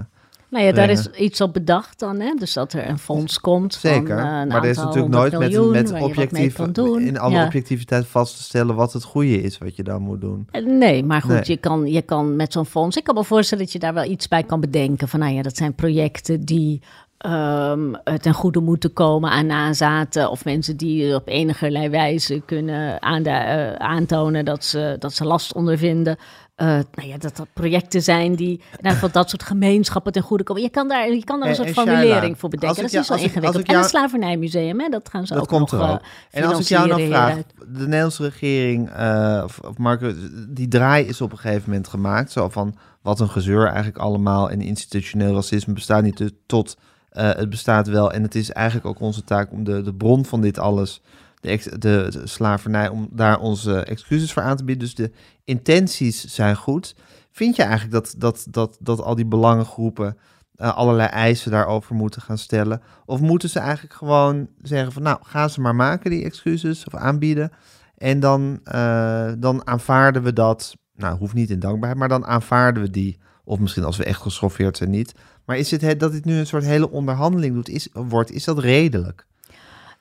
nou 0.53 0.65
ja, 0.65 0.71
daar 0.71 0.89
is 0.89 1.07
iets 1.07 1.41
op 1.41 1.53
bedacht 1.53 1.99
dan, 1.99 2.19
hè? 2.19 2.33
Dus 2.33 2.53
dat 2.53 2.73
er 2.73 2.89
een 2.89 2.99
fonds 2.99 3.39
komt. 3.39 3.73
Zeker, 3.73 4.19
van, 4.19 4.27
uh, 4.27 4.45
maar 4.45 4.63
er 4.63 4.69
is 4.69 4.77
natuurlijk 4.77 5.13
nooit 5.13 5.37
met, 5.37 5.91
met 5.91 6.01
objectief, 6.01 6.59
in 6.59 7.19
alle 7.19 7.35
ja. 7.35 7.45
objectiviteit 7.45 8.07
vast 8.07 8.35
te 8.37 8.43
stellen 8.43 8.75
wat 8.75 8.93
het 8.93 9.03
goede 9.03 9.41
is 9.41 9.57
wat 9.57 9.75
je 9.75 9.83
dan 9.83 10.01
moet 10.01 10.21
doen. 10.21 10.47
Nee, 10.65 11.03
maar 11.03 11.21
goed, 11.21 11.31
nee. 11.31 11.41
Je, 11.43 11.57
kan, 11.57 11.91
je 11.91 12.01
kan 12.01 12.35
met 12.35 12.53
zo'n 12.53 12.65
fonds, 12.65 12.97
ik 12.97 13.03
kan 13.03 13.15
me 13.15 13.23
voorstellen 13.23 13.63
dat 13.63 13.73
je 13.73 13.79
daar 13.79 13.93
wel 13.93 14.09
iets 14.09 14.27
bij 14.27 14.43
kan 14.43 14.59
bedenken. 14.59 15.07
Van 15.07 15.19
nou 15.19 15.33
ja, 15.33 15.41
dat 15.41 15.57
zijn 15.57 15.73
projecten 15.73 16.45
die 16.45 16.81
um, 17.25 17.95
ten 18.21 18.33
goede 18.33 18.59
moeten 18.59 18.93
komen 18.93 19.29
aan 19.29 19.45
nazaten 19.45 20.29
of 20.29 20.45
mensen 20.45 20.77
die 20.77 21.15
op 21.15 21.27
enige 21.27 21.89
wijze 21.89 22.41
kunnen 22.45 23.01
aan 23.01 23.27
uh, 23.27 23.73
aantonen 23.73 24.45
dat 24.45 24.63
ze, 24.63 24.95
dat 24.99 25.13
ze 25.13 25.25
last 25.25 25.53
ondervinden. 25.53 26.17
Uh, 26.61 26.67
nou 26.67 27.07
ja, 27.07 27.17
dat 27.17 27.37
dat 27.37 27.47
projecten 27.53 28.01
zijn 28.01 28.35
die 28.35 28.61
in 28.81 28.93
ieder 28.93 29.11
dat 29.11 29.29
soort 29.29 29.43
gemeenschappen 29.43 30.11
ten 30.11 30.21
goede 30.21 30.43
komen. 30.43 30.63
Je 30.63 30.69
kan 30.69 30.87
daar, 30.87 31.09
je 31.09 31.23
kan 31.23 31.39
daar 31.39 31.49
een 31.49 31.55
soort 31.55 31.67
en, 31.67 31.73
formulering 31.73 32.39
voor 32.39 32.49
bedenken. 32.49 32.81
Dat 32.81 32.85
is 32.85 32.97
niet 32.97 33.05
zo 33.05 33.13
ingewikkeld. 33.13 33.67
En 33.67 33.77
het 33.77 33.89
slavernijmuseum, 33.89 34.79
hè, 34.79 34.89
dat 34.89 35.09
gaan 35.09 35.27
ze 35.27 35.33
dat 35.33 35.41
ook 35.41 35.47
komt 35.47 35.71
nog 35.71 35.81
er 35.81 35.89
ook. 35.89 36.01
Uh, 36.01 36.41
en 36.41 36.43
als 36.43 36.59
ik 36.59 36.67
jou 36.67 36.87
nou 36.87 37.07
vraag, 37.07 37.35
de 37.57 37.79
Nederlandse 37.79 38.23
regering, 38.23 38.89
uh, 38.89 39.41
of, 39.43 39.59
of 39.59 39.77
Marco, 39.77 40.13
die 40.49 40.67
draai 40.67 41.05
is 41.05 41.21
op 41.21 41.31
een 41.31 41.37
gegeven 41.37 41.69
moment 41.69 41.87
gemaakt. 41.87 42.31
Zo 42.31 42.49
van, 42.49 42.75
wat 43.01 43.19
een 43.19 43.29
gezeur 43.29 43.65
eigenlijk 43.65 43.97
allemaal. 43.97 44.49
En 44.49 44.61
institutioneel 44.61 45.33
racisme 45.33 45.73
bestaat 45.73 46.03
niet 46.03 46.33
tot... 46.45 46.77
Uh, 47.13 47.33
het 47.33 47.49
bestaat 47.49 47.87
wel 47.87 48.11
en 48.11 48.23
het 48.23 48.35
is 48.35 48.51
eigenlijk 48.51 48.85
ook 48.85 48.99
onze 48.99 49.23
taak 49.23 49.51
om 49.51 49.63
de, 49.63 49.81
de 49.81 49.93
bron 49.93 50.25
van 50.25 50.41
dit 50.41 50.59
alles, 50.59 51.01
de, 51.43 51.77
de, 51.79 52.21
slavernij, 52.23 52.89
om 52.89 53.09
daar 53.11 53.39
onze 53.39 53.83
excuses 53.83 54.33
voor 54.33 54.41
aan 54.41 54.57
te 54.57 54.63
bieden. 54.63 54.83
Dus 54.83 54.95
de 54.95 55.11
intenties 55.43 56.25
zijn 56.25 56.55
goed. 56.55 56.95
Vind 57.31 57.55
je 57.55 57.63
eigenlijk 57.63 57.93
dat, 57.93 58.15
dat, 58.17 58.45
dat, 58.49 58.77
dat 58.79 59.01
al 59.01 59.15
die 59.15 59.25
belangengroepen 59.25 60.17
uh, 60.55 60.75
allerlei 60.77 61.09
eisen 61.09 61.51
daarover 61.51 61.95
moeten 61.95 62.21
gaan 62.21 62.37
stellen? 62.37 62.81
Of 63.05 63.19
moeten 63.19 63.49
ze 63.49 63.59
eigenlijk 63.59 63.93
gewoon 63.93 64.47
zeggen 64.61 64.91
van 64.91 65.01
nou, 65.01 65.17
gaan 65.21 65.49
ze 65.49 65.61
maar 65.61 65.75
maken 65.75 66.09
die 66.09 66.23
excuses 66.23 66.85
of 66.85 66.95
aanbieden. 66.95 67.51
En 67.97 68.19
dan, 68.19 68.59
uh, 68.73 69.31
dan 69.37 69.67
aanvaarden 69.67 70.23
we 70.23 70.33
dat, 70.33 70.75
nou 70.95 71.17
hoeft 71.17 71.33
niet 71.33 71.49
in 71.49 71.59
dankbaarheid, 71.59 71.99
maar 71.99 72.09
dan 72.09 72.25
aanvaarden 72.25 72.83
we 72.83 72.89
die. 72.89 73.19
Of 73.43 73.59
misschien 73.59 73.83
als 73.83 73.97
we 73.97 74.03
echt 74.03 74.21
geschoffeerd 74.21 74.77
zijn 74.77 74.89
niet. 74.89 75.13
Maar 75.45 75.57
is 75.57 75.71
het 75.71 75.99
dat 75.99 76.11
dit 76.11 76.25
nu 76.25 76.37
een 76.37 76.47
soort 76.47 76.63
hele 76.63 76.91
onderhandeling 76.91 77.53
doet, 77.53 77.69
is, 77.69 77.89
wordt, 77.93 78.31
is 78.31 78.43
dat 78.43 78.59
redelijk? 78.59 79.27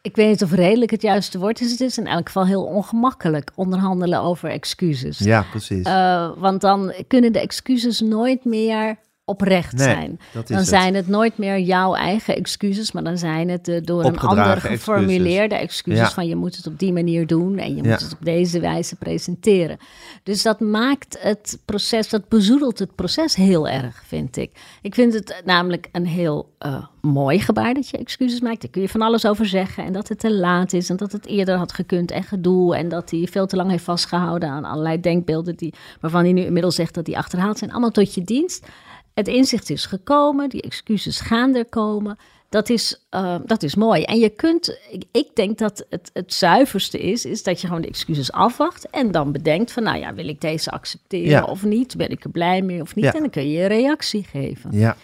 Ik 0.03 0.17
weet 0.17 0.29
niet 0.29 0.43
of 0.43 0.53
redelijk 0.53 0.91
het 0.91 1.03
juiste 1.03 1.39
woord 1.39 1.61
is. 1.61 1.71
Het 1.71 1.81
is 1.81 1.99
in 1.99 2.07
elk 2.07 2.27
geval 2.27 2.47
heel 2.47 2.65
ongemakkelijk 2.65 3.51
onderhandelen 3.55 4.21
over 4.21 4.51
excuses. 4.51 5.19
Ja, 5.19 5.47
precies. 5.51 5.87
Uh, 5.87 6.31
want 6.37 6.61
dan 6.61 6.93
kunnen 7.09 7.33
de 7.33 7.41
excuses 7.41 8.01
nooit 8.01 8.45
meer 8.45 8.97
oprecht 9.33 9.73
nee, 9.73 9.85
zijn. 9.85 10.21
dan 10.47 10.65
zijn 10.65 10.95
het. 10.95 11.09
nooit 11.09 11.39
meer 11.39 11.59
jouw 11.59 11.95
eigen 11.95 12.37
excuses, 12.37 12.93
maar 12.93 13.05
dan 13.05 13.19
zijn 13.19 13.49
het 13.49 13.69
uh, 13.69 13.81
door 13.83 14.05
een 14.05 14.19
ander 14.19 14.61
geformuleerde 14.61 15.55
excuses, 15.55 15.71
excuses 15.73 16.09
ja. 16.09 16.11
van 16.15 16.27
je 16.27 16.37
moet 16.37 16.57
het 16.57 16.67
op 16.67 16.79
die 16.79 16.93
manier 16.93 17.27
doen 17.27 17.59
en 17.59 17.77
je 17.77 17.83
ja. 17.83 17.91
moet 17.91 18.01
het 18.01 18.13
op 18.13 18.25
deze 18.25 18.61
wijze 18.61 18.97
presenteren. 18.97 19.79
Dus 20.23 20.43
dat 20.43 20.61
maakt 20.61 21.19
het 21.21 21.59
proces, 21.65 22.09
dat 22.09 22.29
bezoedelt 22.29 22.79
het 22.79 22.95
proces 22.95 23.35
heel 23.35 23.69
erg, 23.69 24.03
vind 24.07 24.37
ik. 24.37 24.51
Ik 24.83 24.95
vind 24.95 25.13
het 25.13 25.43
namelijk 25.45 25.89
een 25.93 26.07
heel 26.07 26.53
uh, 26.67 26.85
mooi 27.01 27.41
gebaar 27.41 27.75
dat 27.75 27.89
je 27.89 27.97
excuses 27.99 28.41
maakt. 28.41 28.61
Daar 28.61 28.71
kun 28.71 28.83
je 28.83 28.89
van 28.89 29.03
alles 29.03 29.27
over 29.27 29.47
zeggen 29.47 29.85
en 29.85 29.93
dat 29.93 30.09
het 30.09 30.19
te 30.19 30.33
laat 30.33 30.73
is 30.73 30.91
en 30.91 30.97
dat 30.97 31.13
het 31.13 31.27
eerder 31.27 31.57
had 31.57 31.73
gekund 31.73 32.11
en 32.11 32.23
gedoe 32.23 32.77
en 32.77 32.89
dat 32.89 33.11
hij 33.11 33.29
veel 33.31 33.47
te 33.47 33.57
lang 33.57 33.71
heeft 33.71 33.85
vastgehouden 33.85 34.49
aan 34.49 34.65
allerlei 34.65 35.01
denkbeelden 35.01 35.57
die, 35.57 35.75
waarvan 36.01 36.23
hij 36.23 36.33
nu 36.33 36.43
inmiddels 36.43 36.75
zegt 36.75 36.95
dat 36.95 37.05
die 37.05 37.19
achterhaald 37.19 37.59
zijn. 37.59 37.71
Allemaal 37.71 37.91
tot 37.91 38.15
je 38.15 38.25
dienst. 38.25 38.67
Het 39.15 39.29
inzicht 39.29 39.71
is 39.71 39.87
gekomen, 39.87 40.49
die 40.49 40.63
excuses 40.63 41.21
gaan 41.21 41.55
er 41.55 41.65
komen. 41.65 42.19
Dat 42.49 42.69
is, 42.69 43.01
uh, 43.11 43.37
dat 43.45 43.63
is 43.63 43.75
mooi. 43.75 44.03
En 44.03 44.19
je 44.19 44.29
kunt, 44.29 44.79
ik, 44.91 45.05
ik, 45.13 45.29
denk 45.35 45.59
dat 45.59 45.87
het, 45.91 46.11
het 46.13 46.35
zuiverste 46.35 46.99
is, 46.99 47.25
is 47.25 47.43
dat 47.43 47.61
je 47.61 47.67
gewoon 47.67 47.83
de 47.83 47.89
excuses 47.89 48.33
afwacht 48.33 48.91
en 48.91 49.11
dan 49.11 49.33
bedenkt 49.33 49.73
van, 49.73 49.83
nou 49.83 49.99
ja, 49.99 50.15
wil 50.15 50.29
ik 50.29 50.41
deze 50.41 50.71
accepteren 50.71 51.29
ja. 51.29 51.45
of 51.45 51.65
niet? 51.65 51.97
Ben 51.97 52.09
ik 52.09 52.25
er 52.25 52.31
blij 52.31 52.63
mee 52.63 52.81
of 52.81 52.95
niet? 52.95 53.05
Ja. 53.05 53.13
En 53.13 53.21
dan 53.21 53.31
kun 53.31 53.51
je 53.51 53.61
een 53.61 53.69
reactie 53.69 54.25
geven. 54.25 54.71
Ja. 54.73 54.97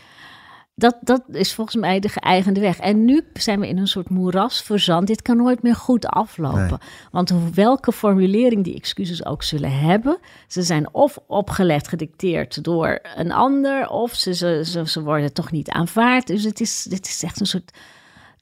Dat, 0.79 0.97
dat 1.01 1.23
is 1.29 1.55
volgens 1.55 1.77
mij 1.77 2.01
de 2.01 2.09
geëigende 2.09 2.61
weg. 2.61 2.79
En 2.79 3.05
nu 3.05 3.27
zijn 3.33 3.61
we 3.61 3.69
in 3.69 3.79
een 3.79 3.89
soort 3.89 4.09
moeras 4.09 4.63
verzand. 4.63 5.07
Dit 5.07 5.23
kan 5.23 5.37
nooit 5.37 5.63
meer 5.63 5.75
goed 5.75 6.07
aflopen. 6.07 6.69
Nee. 6.69 6.79
Want 7.11 7.33
welke 7.55 7.93
formulering 7.93 8.65
die 8.65 8.75
excuses 8.75 9.25
ook 9.25 9.43
zullen 9.43 9.79
hebben, 9.79 10.19
ze 10.47 10.63
zijn 10.63 10.95
of 10.95 11.19
opgelegd, 11.27 11.89
gedicteerd 11.89 12.65
door 12.65 12.99
een 13.15 13.33
ander, 13.33 13.89
of 13.89 14.15
ze, 14.15 14.35
ze, 14.35 14.63
ze, 14.65 14.89
ze 14.89 15.03
worden 15.03 15.33
toch 15.33 15.51
niet 15.51 15.69
aanvaard. 15.69 16.27
Dus 16.27 16.45
het 16.45 16.61
is, 16.61 16.83
dit 16.83 17.07
is 17.07 17.23
echt 17.23 17.41
een 17.41 17.47
soort 17.47 17.73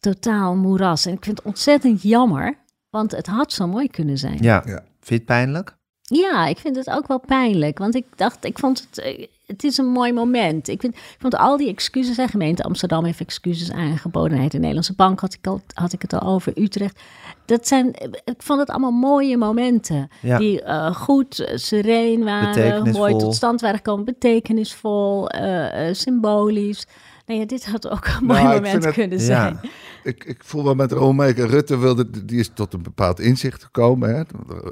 totaal 0.01 0.57
moeras. 0.57 1.07
En 1.07 1.13
ik 1.13 1.25
vind 1.25 1.37
het 1.37 1.47
ontzettend 1.47 2.03
jammer, 2.03 2.59
want 2.91 3.11
het 3.11 3.27
had 3.27 3.53
zo 3.53 3.67
mooi 3.67 3.89
kunnen 3.89 4.19
zijn. 4.19 4.39
Ja, 4.41 4.63
ja. 4.67 4.75
vind 4.75 5.09
je 5.09 5.15
het 5.15 5.25
pijnlijk? 5.25 5.77
Ja, 6.03 6.47
ik 6.47 6.59
vind 6.59 6.77
het 6.77 6.91
ook 6.91 7.07
wel 7.07 7.21
pijnlijk. 7.21 7.79
Want 7.79 7.95
ik 7.95 8.07
dacht, 8.17 8.45
ik 8.45 8.59
vond 8.59 8.89
het. 8.91 9.29
Het 9.47 9.65
is 9.65 9.79
een 9.79 9.87
mooi 9.87 10.13
moment. 10.13 10.69
Ik, 10.69 10.81
vind, 10.81 10.95
ik 10.95 11.17
vond 11.19 11.37
al 11.37 11.57
die 11.57 11.69
excuses. 11.69 12.19
En 12.19 12.29
gemeente 12.29 12.63
Amsterdam 12.63 13.05
heeft 13.05 13.21
excuses 13.21 13.73
aangeboden. 13.73 14.49
De 14.49 14.59
Nederlandse 14.59 14.95
Bank 14.95 15.21
had 15.21 15.35
ik, 15.35 15.47
al, 15.47 15.61
had 15.75 15.93
ik 15.93 16.03
het 16.03 16.13
al 16.13 16.29
over. 16.29 16.53
Utrecht. 16.59 17.01
Dat 17.45 17.67
zijn. 17.69 17.95
Ik 18.25 18.35
vond 18.39 18.61
het 18.61 18.71
allemaal 18.71 18.91
mooie 18.91 19.37
momenten. 19.37 20.09
Ja. 20.23 20.39
Die 20.39 20.63
uh, 20.63 20.95
goed, 20.95 21.51
sereen 21.55 22.25
waren. 22.25 22.91
Mooi 22.91 23.17
tot 23.17 23.35
stand 23.35 23.61
waren 23.61 23.77
gekomen. 23.77 24.05
Betekenisvol. 24.05 25.35
Uh, 25.35 25.89
uh, 25.89 25.95
symbolisch. 25.95 26.87
Nou 27.27 27.41
ja, 27.41 27.47
dit 27.47 27.67
had 27.67 27.89
ook 27.89 28.07
een 28.07 28.27
mooi 28.33 28.43
nou, 28.43 28.55
moment 28.55 28.93
kunnen 28.93 29.21
zijn. 29.21 29.61
Ik, 30.07 30.25
ik 30.25 30.45
voel 30.45 30.65
wel 30.65 30.75
met 30.75 30.93
Raoul 30.93 31.13
mee. 31.13 31.33
Rutte 31.33 31.79
wilde, 31.79 32.25
die 32.25 32.39
is 32.39 32.51
tot 32.55 32.73
een 32.73 32.83
bepaald 32.83 33.21
inzicht 33.21 33.63
gekomen. 33.65 34.15
Hè. 34.17 34.23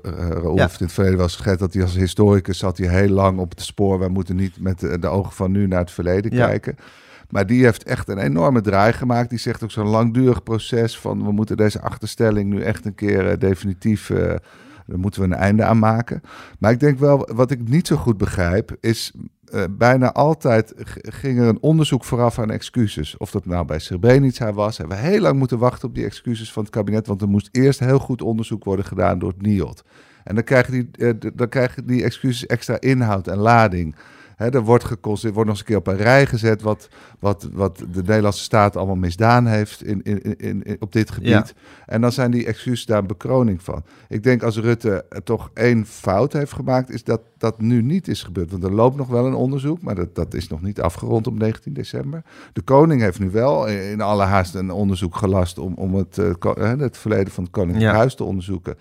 Raoul 0.03 0.57
Ja. 0.57 0.63
heeft 0.63 0.81
in 0.81 0.85
het 0.87 0.95
verleden 0.95 1.17
wel 1.19 1.27
eens 1.27 1.35
geschreven 1.37 1.61
dat 1.61 1.73
hij 1.75 1.83
als 1.83 1.95
historicus 1.95 2.59
zat 2.59 2.79
hij 2.79 2.89
heel 2.89 3.09
lang 3.09 3.39
op 3.39 3.51
het 3.51 3.61
spoor. 3.63 3.99
Wij 3.99 4.09
moeten 4.09 4.37
niet 4.37 4.61
met 4.61 4.81
de, 4.81 4.99
de 4.99 5.09
ogen 5.09 5.33
van 5.33 5.51
nu 5.51 5.67
naar 5.67 5.81
het 5.81 5.91
verleden 5.91 6.35
Ja. 6.37 6.47
kijken. 6.47 6.77
Maar 7.31 7.47
die 7.47 7.65
heeft 7.65 7.83
echt 7.85 8.09
een 8.09 8.19
enorme 8.19 8.61
draai 8.61 8.93
gemaakt. 8.93 9.31
Die 9.31 9.39
zegt 9.39 9.63
ook 9.63 9.71
zo'n 9.71 9.89
langdurig 9.89 10.43
proces 10.43 10.99
van 10.99 11.25
we 11.25 11.33
moeten 11.33 11.57
deze 11.57 11.81
achterstelling 11.81 12.51
nu 12.51 12.63
echt 12.63 12.85
een 12.85 12.95
keer 12.95 13.29
eh, 13.31 13.39
definitief. 13.39 14.11
eh 14.11 14.35
daar 14.87 14.99
moeten 14.99 15.21
we 15.21 15.27
een 15.27 15.35
einde 15.35 15.65
aan 15.65 15.79
maken. 15.79 16.21
Maar 16.59 16.71
ik 16.71 16.81
denk 16.81 16.99
wel, 16.99 17.29
wat 17.35 17.51
ik 17.51 17.69
niet 17.69 17.87
zo 17.87 17.97
goed 17.97 18.17
begrijp, 18.17 18.77
is 18.81 19.13
eh, 19.55 19.65
bijna 19.71 20.13
altijd 20.13 20.73
ging 20.95 21.39
er 21.39 21.47
een 21.47 21.63
onderzoek 21.63 22.05
vooraf 22.05 22.39
aan 22.39 22.51
excuses. 22.51 23.17
Of 23.17 23.31
dat 23.31 23.47
nou 23.47 23.67
bij 23.67 23.79
Srebrenica 23.79 24.53
was. 24.53 24.79
Hebben 24.79 24.97
we 24.97 25.03
heel 25.03 25.21
lang 25.21 25.39
moeten 25.39 25.59
wachten 25.59 25.89
op 25.89 25.95
die 25.95 26.05
excuses 26.05 26.53
van 26.53 26.63
het 26.63 26.73
kabinet. 26.73 27.07
Want 27.07 27.23
er 27.23 27.29
moest 27.29 27.49
eerst 27.53 27.81
heel 27.81 27.99
goed 27.99 28.23
onderzoek 28.23 28.65
worden 28.65 28.85
gedaan 28.85 29.19
door 29.19 29.29
het 29.29 29.43
NIOD. 29.43 29.85
En 30.25 30.35
dan 30.35 30.45
krijgen 30.45 30.73
die, 30.73 30.89
eh, 30.93 31.31
dan 31.35 31.49
krijgen 31.49 31.87
die 31.87 32.05
excuses 32.05 32.47
extra 32.47 32.81
inhoud 32.81 33.27
en 33.27 33.39
lading. 33.39 33.95
Hè, 34.37 34.49
er 34.55 34.63
wordt 34.63 34.85
geconstateerd, 34.85 35.35
wordt 35.35 35.49
nog 35.51 35.59
eens 35.59 35.69
een 35.69 35.83
keer 35.83 35.93
op 35.93 35.99
een 35.99 36.05
rij 36.05 36.27
gezet 36.27 36.63
wat, 36.63 36.89
wat, 37.19 37.49
wat 37.53 37.77
de 37.93 38.03
Nederlandse 38.03 38.43
staat 38.43 38.77
allemaal 38.77 38.95
misdaan 38.97 39.47
heeft 39.47 39.83
in, 39.85 40.03
in, 40.03 40.23
in, 40.23 40.63
in- 40.63 40.77
op 40.81 40.93
dit 40.93 41.11
gebied. 41.11 41.29
Ja. 41.29 41.47
En 41.87 42.01
dan 42.01 42.13
zijn 42.13 42.31
die 42.31 42.47
excuses 42.47 42.87
daar 42.87 42.99
een 42.99 43.07
bekroning 43.07 43.63
van. 43.63 43.85
Ik 44.09 44.23
denk 44.23 44.43
als 44.43 44.59
Rutte 44.59 45.05
toch 45.25 45.51
één 45.55 45.87
fout 45.87 46.33
heeft 46.33 46.53
gemaakt, 46.53 46.91
is 46.91 47.05
dat 47.05 47.21
dat 47.39 47.61
nu 47.61 47.83
niet 47.83 48.09
is 48.09 48.23
gebeurd. 48.23 48.51
Want 48.51 48.65
er 48.65 48.73
loopt 48.73 48.97
nog 48.97 49.09
wel 49.09 49.27
een 49.27 49.35
onderzoek, 49.35 49.83
maar 49.83 49.95
dat, 49.95 50.15
dat 50.15 50.35
is 50.35 50.49
nog 50.49 50.63
niet 50.63 50.81
afgerond 50.81 51.27
op 51.27 51.39
19 51.39 51.73
december. 51.73 52.23
De 52.53 52.63
koning 52.63 53.01
heeft 53.01 53.19
nu 53.21 53.31
wel 53.31 53.67
in 53.67 54.01
alle 54.01 54.23
haast 54.25 54.55
een 54.55 54.71
onderzoek 54.71 55.17
gelast 55.17 55.59
om, 55.59 55.75
om 55.75 55.95
het, 55.95 56.19
eh, 56.19 56.79
het 56.79 56.97
verleden 56.97 57.33
van 57.33 57.45
het 57.45 57.53
Koninklijk 57.53 57.91
Ja. 57.91 57.97
Huis 57.97 58.15
te 58.15 58.25
onderzoeken. 58.25 58.77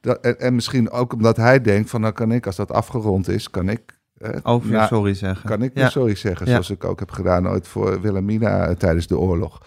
Dat, 0.00 0.20
en, 0.20 0.40
en 0.40 0.54
misschien 0.54 0.90
ook 0.90 1.12
omdat 1.12 1.36
hij 1.36 1.60
denkt 1.60 1.90
van, 1.90 2.00
nou 2.00 2.12
kan 2.12 2.32
ik, 2.32 2.46
als 2.46 2.56
dat 2.56 2.72
afgerond 2.72 3.28
is, 3.28 3.50
kan 3.50 3.68
ik... 3.68 3.98
eh, 4.20 4.56
weer 4.62 4.72
na- 4.72 4.86
sorry 4.86 5.14
zeggen. 5.14 5.48
kan 5.48 5.62
ik 5.62 5.70
ja. 5.74 5.80
weer 5.80 5.90
sorry 5.90 6.14
zeggen, 6.14 6.46
Ja. 6.46 6.52
zoals 6.52 6.70
ik 6.70 6.84
ook 6.84 6.98
heb 6.98 7.10
gedaan 7.10 7.48
ooit 7.48 7.68
voor 7.68 8.00
Wilhelmina 8.00 8.66
eh, 8.66 8.74
tijdens 8.74 9.06
de 9.06 9.18
oorlog. 9.18 9.60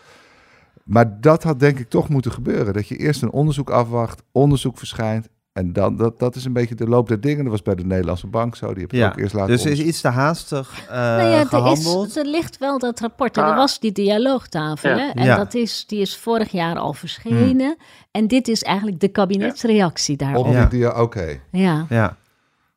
Maar 0.84 1.22
dat 1.22 1.44
had 1.44 1.60
denk 1.60 1.80
ik 1.80 1.90
toch 1.90 2.10
moeten 2.10 2.32
gebeuren. 2.32 2.74
Dat 2.74 2.88
je 2.88 2.96
eerst 2.98 3.22
een 3.22 3.32
onderzoek 3.32 3.70
afwacht, 3.70 4.22
onderzoek 4.32 4.78
verschijnt. 4.78 5.28
En 5.54 5.74
dan, 5.74 5.98
dat, 5.98 6.20
dat 6.20 6.36
is 6.36 6.46
een 6.46 6.54
beetje 6.54 6.76
de 6.76 6.88
loop 6.88 7.08
der 7.08 7.22
dingen. 7.22 7.44
Dat 7.44 7.52
was 7.52 7.62
bij 7.62 7.76
de 7.76 7.86
Nederlandse 7.86 8.28
Bank 8.28 8.56
zo. 8.56 8.74
Die 8.74 8.82
heb 8.82 8.92
je 8.92 8.98
Ja, 8.98 9.08
ook 9.10 9.18
eerst 9.18 9.34
laten 9.34 9.52
Dus 9.52 9.66
er 9.66 9.72
is 9.72 9.80
iets 9.82 10.02
te 10.02 10.08
haastig 10.08 10.80
eh, 10.90 10.96
nou 10.96 11.22
ja, 11.30 11.40
er, 11.40 11.46
gehandeld. 11.46 12.08
is, 12.08 12.16
er 12.16 12.26
ligt 12.26 12.58
wel 12.58 12.80
dat 12.80 13.00
rapport. 13.00 13.38
En 13.38 13.44
Ah. 13.44 13.50
er 13.50 13.56
was 13.56 13.80
die 13.80 13.92
dialoogtafel. 13.92 14.90
Ja. 14.90 14.98
Hè? 14.98 15.10
En 15.10 15.24
Ja. 15.26 15.36
dat 15.36 15.54
is, 15.54 15.86
die 15.88 16.00
is 16.02 16.18
vorig 16.18 16.52
jaar 16.52 16.78
al 16.78 16.94
verschenen. 16.94 17.78
En 18.12 18.28
dit 18.28 18.48
is 18.48 18.64
eigenlijk 18.64 19.00
de 19.00 19.08
kabinetsreactie 19.08 20.18
daarop. 20.18 20.46
Op 20.46 20.52
Ja. 20.54 20.66
die 20.66 20.80
dia- 20.80 21.02
Oké. 21.02 21.40
Ja. 21.52 21.86
Ja. 21.90 22.18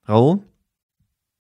Raoul? 0.02 0.44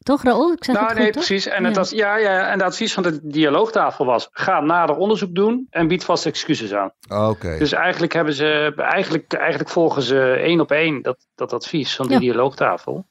Toch, 0.06 0.22
Raoul? 0.22 0.52
Ik 0.52 0.64
zeg 0.64 0.74
Nou, 0.74 0.86
het 0.88 0.96
nee, 0.96 1.04
goed, 1.04 1.14
precies. 1.14 1.46
En, 1.46 1.62
Ja. 1.62 1.68
het, 1.68 1.76
as- 1.78 1.90
ja, 1.90 2.16
ja, 2.16 2.46
en 2.46 2.52
het 2.52 2.62
advies 2.62 2.92
van 2.92 3.02
de 3.02 3.18
dialoogtafel 3.22 4.04
was: 4.04 4.28
ga 4.32 4.60
nader 4.60 4.96
onderzoek 4.96 5.34
doen 5.34 5.66
en 5.70 5.88
bied 5.88 6.04
vast 6.04 6.26
excuses 6.26 6.72
aan. 6.74 6.90
Oké. 7.08 7.58
Dus 7.58 7.72
eigenlijk, 7.72 8.12
hebben 8.12 8.34
ze, 8.34 8.72
eigenlijk, 8.76 9.32
eigenlijk 9.32 9.70
volgen 9.70 10.02
ze 10.02 10.20
één 10.32 10.60
op 10.60 10.70
één 10.70 11.02
dat, 11.02 11.16
dat 11.34 11.52
advies 11.52 11.96
van 11.96 12.06
die 12.06 12.14
Ja. 12.14 12.20
dialoogtafel. 12.20 13.06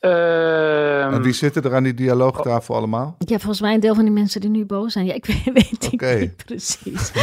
Ehm, 0.00 1.12
En 1.14 1.22
wie 1.22 1.32
zitten 1.32 1.62
er 1.62 1.74
aan 1.74 1.82
die 1.82 1.94
dialoogtafel 1.94 2.74
allemaal? 2.74 3.16
Ja, 3.18 3.36
volgens 3.38 3.60
mij 3.60 3.74
een 3.74 3.80
deel 3.80 3.94
van 3.94 4.04
die 4.04 4.12
mensen 4.12 4.40
die 4.40 4.50
nu 4.50 4.64
boos 4.64 4.92
zijn. 4.92 5.06
Ja, 5.06 5.14
ik 5.14 5.26
weet, 5.44 5.44
weet 5.52 5.88
Oké. 5.92 6.06
ik 6.08 6.20
niet 6.20 6.44
precies. 6.44 7.12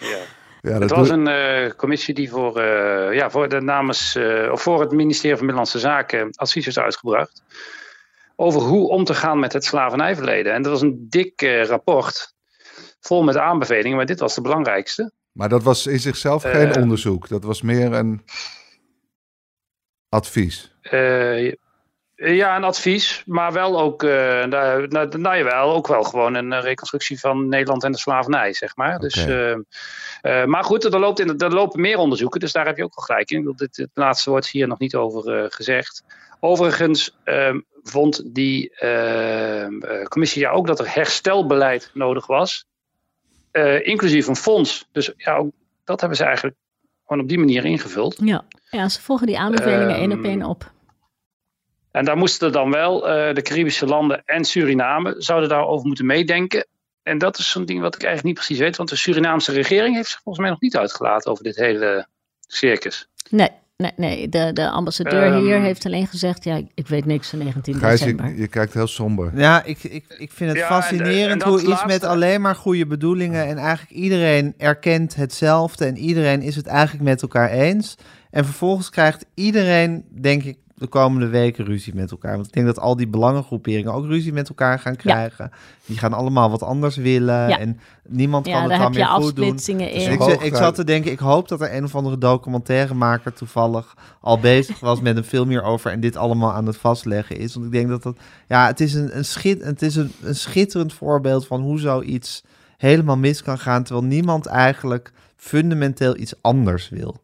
ja. 0.00 0.18
Ja, 0.66 0.78
Het 0.78 0.90
was 0.90 1.08
een 1.08 1.28
eh, 1.28 1.70
commissie 1.76 2.14
die 2.14 2.30
voor, 2.30 2.60
eh, 2.60 3.14
ja, 3.14 3.30
voor, 3.30 3.48
de 3.48 3.60
namens, 3.60 4.14
eh, 4.14 4.48
of 4.52 4.62
voor 4.62 4.80
het 4.80 4.90
ministerie 4.90 5.36
van 5.36 5.46
Binnenlandse 5.46 5.78
Zaken 5.78 6.30
advies 6.30 6.64
heeft 6.64 6.78
uitgebracht. 6.78 7.42
Over 8.36 8.60
hoe 8.60 8.88
om 8.88 9.04
te 9.04 9.14
gaan 9.14 9.38
met 9.38 9.52
het 9.52 9.64
slavernijverleden. 9.64 10.52
En 10.52 10.62
dat 10.62 10.72
was 10.72 10.82
een 10.82 11.06
dik 11.08 11.40
rapport. 11.66 12.34
Vol 13.00 13.22
met 13.22 13.36
aanbevelingen, 13.36 13.96
maar 13.96 14.06
dit 14.06 14.20
was 14.20 14.34
de 14.34 14.40
belangrijkste. 14.40 15.12
Maar 15.32 15.48
dat 15.48 15.62
was 15.62 15.86
in 15.86 16.00
zichzelf 16.00 16.42
geen 16.42 16.76
onderzoek. 16.76 17.28
Dat 17.28 17.44
was 17.44 17.62
meer 17.62 17.92
een 17.92 18.22
advies. 20.08 20.74
Ja, 22.16 22.56
een 22.56 22.64
advies, 22.64 23.22
maar 23.26 23.52
wel 23.52 23.80
ook, 23.80 24.02
eh 24.02 24.44
nou, 24.44 24.86
nou, 24.88 25.18
nou 25.18 25.36
jawel, 25.36 25.74
ook 25.74 25.86
wel 25.86 26.02
gewoon 26.02 26.34
een 26.34 26.52
eh, 26.52 26.62
reconstructie 26.62 27.20
van 27.20 27.48
Nederland 27.48 27.84
en 27.84 27.92
de 27.92 27.98
slavernij, 27.98 28.52
zeg 28.52 28.76
maar. 28.76 28.98
Dus, 28.98 29.26
eh, 29.26 29.52
eh, 29.52 30.44
maar 30.44 30.64
goed, 30.64 30.84
er, 30.84 30.98
loopt 30.98 31.20
in, 31.20 31.38
er 31.38 31.54
lopen 31.54 31.80
meer 31.80 31.98
onderzoeken, 31.98 32.40
dus 32.40 32.52
daar 32.52 32.66
heb 32.66 32.76
je 32.76 32.84
ook 32.84 32.94
wel 32.94 33.04
gelijk 33.04 33.30
in. 33.30 33.52
Dit, 33.56 33.76
het 33.76 33.90
laatste 33.94 34.30
wordt 34.30 34.48
hier 34.48 34.68
nog 34.68 34.78
niet 34.78 34.94
over 34.94 35.42
eh, 35.42 35.44
gezegd. 35.48 36.04
Overigens 36.40 37.16
ehm, 37.24 37.60
vond 37.82 38.34
die 38.34 38.70
ehm, 38.70 39.82
eh, 39.82 40.04
commissie 40.04 40.42
ja 40.42 40.50
ook 40.50 40.66
dat 40.66 40.78
er 40.78 40.94
herstelbeleid 40.94 41.90
nodig 41.94 42.26
was, 42.26 42.66
eh, 43.50 43.86
inclusief 43.86 44.26
een 44.26 44.36
fonds. 44.36 44.88
Dus 44.92 45.12
ja, 45.16 45.36
ook 45.36 45.50
dat 45.84 46.00
hebben 46.00 46.18
ze 46.18 46.24
eigenlijk 46.24 46.56
gewoon 47.06 47.22
op 47.22 47.28
die 47.28 47.38
manier 47.38 47.64
ingevuld. 47.64 48.16
Ja. 48.20 48.44
ja, 48.70 48.88
ze 48.88 49.02
volgen 49.02 49.26
die 49.26 49.38
aanbevelingen 49.38 49.88
Ehm, 49.88 50.00
één 50.00 50.12
op 50.12 50.24
één 50.24 50.42
op. 50.42 50.74
En 51.96 52.04
daar 52.04 52.16
moesten 52.16 52.52
dan 52.52 52.70
wel 52.70 53.08
eh, 53.08 53.34
de 53.34 53.42
Caribische 53.42 53.86
landen 53.86 54.22
en 54.24 54.44
Suriname 54.44 55.14
zouden 55.18 55.48
daarover 55.48 55.86
moeten 55.86 56.06
meedenken. 56.06 56.66
En 57.02 57.18
dat 57.18 57.38
is 57.38 57.50
zo'n 57.50 57.64
ding 57.64 57.80
wat 57.80 57.94
ik 57.94 58.02
eigenlijk 58.02 58.24
niet 58.36 58.44
precies 58.46 58.58
weet, 58.64 58.76
want 58.76 58.88
de 58.88 58.96
Surinaamse 58.96 59.52
regering 59.52 59.94
heeft 59.96 60.08
zich 60.08 60.20
volgens 60.22 60.38
mij 60.44 60.50
nog 60.52 60.60
niet 60.60 60.76
uitgelaten 60.76 61.30
over 61.30 61.44
dit 61.44 61.56
hele 61.56 62.06
circus. 62.40 63.08
Nee, 63.30 63.48
nee, 63.76 63.90
nee. 63.96 64.28
De, 64.28 64.50
de 64.52 64.68
ambassadeur 64.70 65.22
Ehm, 65.32 65.42
hier 65.44 65.60
heeft 65.60 65.84
alleen 65.86 66.06
gezegd... 66.06 66.44
ja, 66.44 66.60
ik 66.74 66.86
weet 66.88 67.04
niks 67.04 67.28
van 67.28 67.38
19 67.38 67.74
Gijs, 67.74 68.00
december. 68.00 68.28
je, 68.28 68.36
je 68.36 68.48
kijkt 68.48 68.74
heel 68.74 68.86
somber. 68.86 69.30
Ja, 69.34 69.62
ik, 69.64 69.82
ik, 69.82 70.04
ik 70.18 70.32
vind 70.32 70.50
het 70.50 70.58
Ja, 70.58 70.68
en 70.68 70.76
de- 70.76 70.82
fascinerend 70.82 71.42
en 71.42 71.48
hoe 71.48 71.58
iets 71.58 71.68
laatste- 71.68 71.86
met 71.86 72.04
alleen 72.04 72.40
maar 72.40 72.54
goede 72.56 72.86
bedoelingen 72.86 73.46
en 73.46 73.56
eigenlijk 73.58 73.90
iedereen 73.96 74.54
erkent 74.58 75.14
hetzelfde 75.14 75.84
en 75.84 75.96
iedereen 75.96 76.42
is 76.42 76.56
het 76.56 76.66
eigenlijk 76.66 77.04
met 77.04 77.22
elkaar 77.22 77.50
eens. 77.50 77.94
En 78.30 78.44
vervolgens 78.44 78.90
krijgt 78.90 79.24
iedereen, 79.34 80.04
denk 80.20 80.42
ik, 80.44 80.56
de 80.78 80.86
komende 80.86 81.26
weken 81.28 81.64
ruzie 81.64 81.94
met 81.94 82.10
elkaar. 82.10 82.34
Want 82.34 82.46
ik 82.46 82.52
denk 82.52 82.66
dat 82.66 82.78
al 82.78 82.96
die 82.96 83.08
belangengroeperingen 83.08 83.92
ook 83.92 84.04
ruzie 84.06 84.32
met 84.32 84.48
elkaar 84.48 84.78
gaan 84.78 84.96
krijgen. 84.96 85.50
Die 85.86 85.98
gaan 85.98 86.12
allemaal 86.12 86.50
wat 86.50 86.62
anders 86.62 86.96
willen 86.96 87.48
Ja. 87.48 87.58
en 87.58 87.80
niemand 88.08 88.44
kan 88.48 88.60
het 88.62 88.70
dan 88.70 88.80
heb 88.80 88.92
je 88.92 88.98
meer 88.98 89.08
goed 89.08 89.36
doen. 89.36 89.44
afsplitsingen 89.44 89.92
Dus 89.92 90.04
in. 90.04 90.12
ik, 90.12 90.40
ik 90.42 90.56
zat 90.56 90.74
te 90.74 90.84
denken, 90.84 91.10
ik 91.12 91.18
hoop 91.18 91.48
dat 91.48 91.60
er 91.60 91.74
een 91.74 91.84
of 91.84 91.94
andere 91.94 92.18
documentairemaker 92.18 93.32
toevallig 93.32 93.94
al 94.20 94.38
bezig 94.40 94.80
was 94.80 95.00
met 95.00 95.16
een 95.16 95.24
film 95.24 95.48
hierover 95.48 95.90
en 95.90 96.00
dit 96.00 96.16
allemaal 96.16 96.52
aan 96.52 96.66
het 96.66 96.76
vastleggen 96.76 97.36
is. 97.36 97.54
Want 97.54 97.66
ik 97.66 97.72
denk 97.72 97.88
dat 97.88 98.02
dat, 98.02 98.16
ja, 98.48 98.66
het 98.66 98.80
is 98.80 98.94
een, 98.94 99.16
een, 99.16 99.24
schit, 99.24 99.64
het 99.64 99.82
is 99.82 99.96
een, 99.96 100.12
een 100.22 100.34
schitterend 100.36 100.92
voorbeeld 100.92 101.46
van 101.46 101.60
hoe 101.60 101.78
zoiets 101.78 102.44
helemaal 102.76 103.16
mis 103.16 103.42
kan 103.42 103.58
gaan, 103.58 103.82
terwijl 103.82 104.06
niemand 104.06 104.46
eigenlijk 104.46 105.12
fundamenteel 105.36 106.16
iets 106.16 106.34
anders 106.40 106.88
wil. 106.88 107.16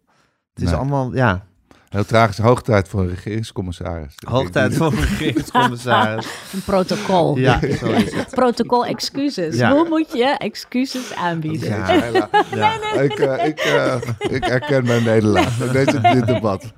Het 0.54 0.62
is 0.62 0.68
Nee. 0.70 0.78
allemaal, 0.78 1.14
ja, 1.14 1.44
Heel 1.92 2.04
tragisch. 2.04 2.38
Hoog 2.38 2.62
tijd 2.62 2.88
voor 2.88 3.00
een 3.00 3.08
regeringscommissaris. 3.08 4.14
hoog 4.26 4.50
tijd 4.50 4.74
voor 4.74 4.86
een 4.86 5.00
regeringscommissaris. 5.00 6.26
Een 6.52 6.62
protocol. 6.64 7.36
Ja, 7.36 7.60
zo 7.60 7.86
is 7.86 8.14
het. 8.14 8.30
Protocol 8.30 8.86
excuses. 8.86 9.56
Ja. 9.56 9.72
Hoe 9.72 9.88
moet 9.88 10.12
je 10.12 10.34
excuses 10.38 11.14
aanbieden? 11.14 11.68
Ja, 11.68 11.86
Ja, 11.94 12.22
ja. 12.54 13.00
ik, 13.00 13.18
eh, 13.18 13.46
ik, 13.46 13.58
eh, 13.58 13.96
ik 14.18 14.44
herken 14.44 14.84
mijn 14.84 15.04
nederlaag. 15.04 15.56
Deze, 15.72 16.00
dit 16.00 16.26
debat. 16.26 16.72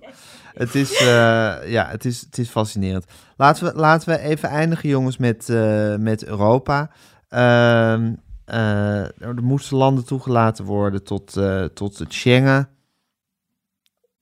Het 0.55 0.75
is, 0.75 0.97
eh, 0.97 1.07
ja, 1.67 1.89
het 1.91 2.05
is, 2.05 2.21
het 2.21 2.39
is 2.39 2.49
fascinerend. 2.49 3.05
Laten 3.37 3.65
we, 3.65 3.73
laten 3.79 4.09
we 4.09 4.19
even 4.19 4.49
eindigen, 4.49 4.89
jongens, 4.89 5.17
met, 5.17 5.49
eh, 5.49 5.97
met 5.97 6.25
Europa. 6.25 6.91
Ehm, 7.29 8.12
eh, 8.45 9.01
er 9.01 9.35
moesten 9.43 9.77
landen 9.77 10.05
toegelaten 10.05 10.65
worden 10.65 11.05
tot, 11.05 11.37
eh, 11.37 11.65
tot 11.65 11.99
het 11.99 12.12
Schengen. 12.15 12.69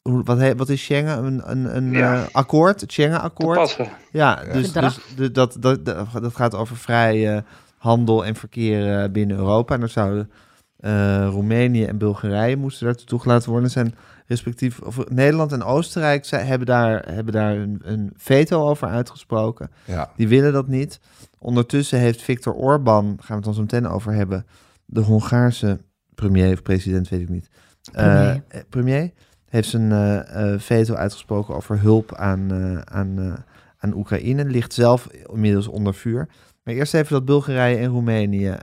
Wat, 0.03 0.39
he- 0.39 0.57
wat 0.57 0.69
is 0.69 0.83
Schengen? 0.85 1.25
Een, 1.25 1.51
een, 1.51 1.77
een 1.77 1.91
Ja. 1.93 2.15
eh, 2.15 2.23
akkoord? 2.33 2.81
Het 2.81 2.93
Schengen-akkoord? 2.93 3.79
Ja, 4.13 4.45
dus, 4.53 4.73
dus 4.73 4.99
de- 5.17 5.31
dat, 5.31 5.57
dat, 5.61 5.85
dat, 5.85 6.35
gaat 6.35 6.55
over 6.55 6.77
vrije 6.77 7.45
handel 7.77 8.25
en 8.25 8.35
verkeer 8.35 9.03
eh, 9.03 9.11
binnen 9.11 9.37
Europa. 9.37 9.75
En 9.75 9.81
dan 9.81 9.89
zouden 9.89 10.31
eh, 10.77 11.27
Roemenië 11.31 11.85
en 11.85 11.99
Bulgarije 11.99 12.57
moesten 12.57 12.87
daartoe 12.87 13.07
toegelaten 13.07 13.51
worden. 13.51 13.71
Zijn 13.71 13.95
respectief 14.27 14.81
of 14.81 15.09
Nederland 15.09 15.53
en 15.53 15.63
Oostenrijk 15.63 16.25
zij, 16.25 16.45
hebben 16.45 16.67
daar, 16.67 17.05
hebben 17.13 17.33
daar 17.33 17.55
een, 17.57 17.81
een 17.85 18.13
veto 18.17 18.69
over 18.69 18.89
uitgesproken. 18.89 19.71
Ja. 19.85 20.11
Die 20.17 20.29
willen 20.29 20.53
dat 20.53 20.69
niet. 20.69 21.01
Ondertussen 21.39 21.99
heeft 21.99 22.23
Viktor 22.23 22.55
Orbán, 22.55 23.05
gaan 23.07 23.17
we 23.29 23.35
het 23.35 23.45
dan 23.45 23.55
zo 23.55 23.61
meteen 23.61 23.89
over 23.89 24.13
hebben, 24.13 24.47
de 24.85 25.01
Hongaarse 25.01 25.81
premier 26.15 26.53
of 26.53 26.63
president, 26.63 27.09
weet 27.09 27.21
ik 27.21 27.29
niet. 27.29 27.49
Eh, 27.93 28.05
Premier. 28.05 28.43
eh, 28.49 28.61
premier 28.69 29.11
heeft 29.53 29.69
zijn 29.69 29.93
eh, 29.93 30.55
veto 30.59 30.95
uitgesproken 30.95 31.55
over 31.55 31.81
hulp 31.81 32.15
aan, 32.15 32.51
eh, 32.51 32.97
aan, 32.97 33.45
aan 33.79 33.95
Oekraïne. 33.95 34.45
Ligt 34.45 34.73
zelf 34.73 35.09
inmiddels 35.33 35.69
onder 35.69 35.95
vuur. 35.95 36.29
Maar 36.63 36.75
eerst 36.75 36.95
even 36.95 37.13
dat 37.13 37.25
Bulgarije 37.25 37.77
en 37.77 37.89
Roemenië 37.89 38.57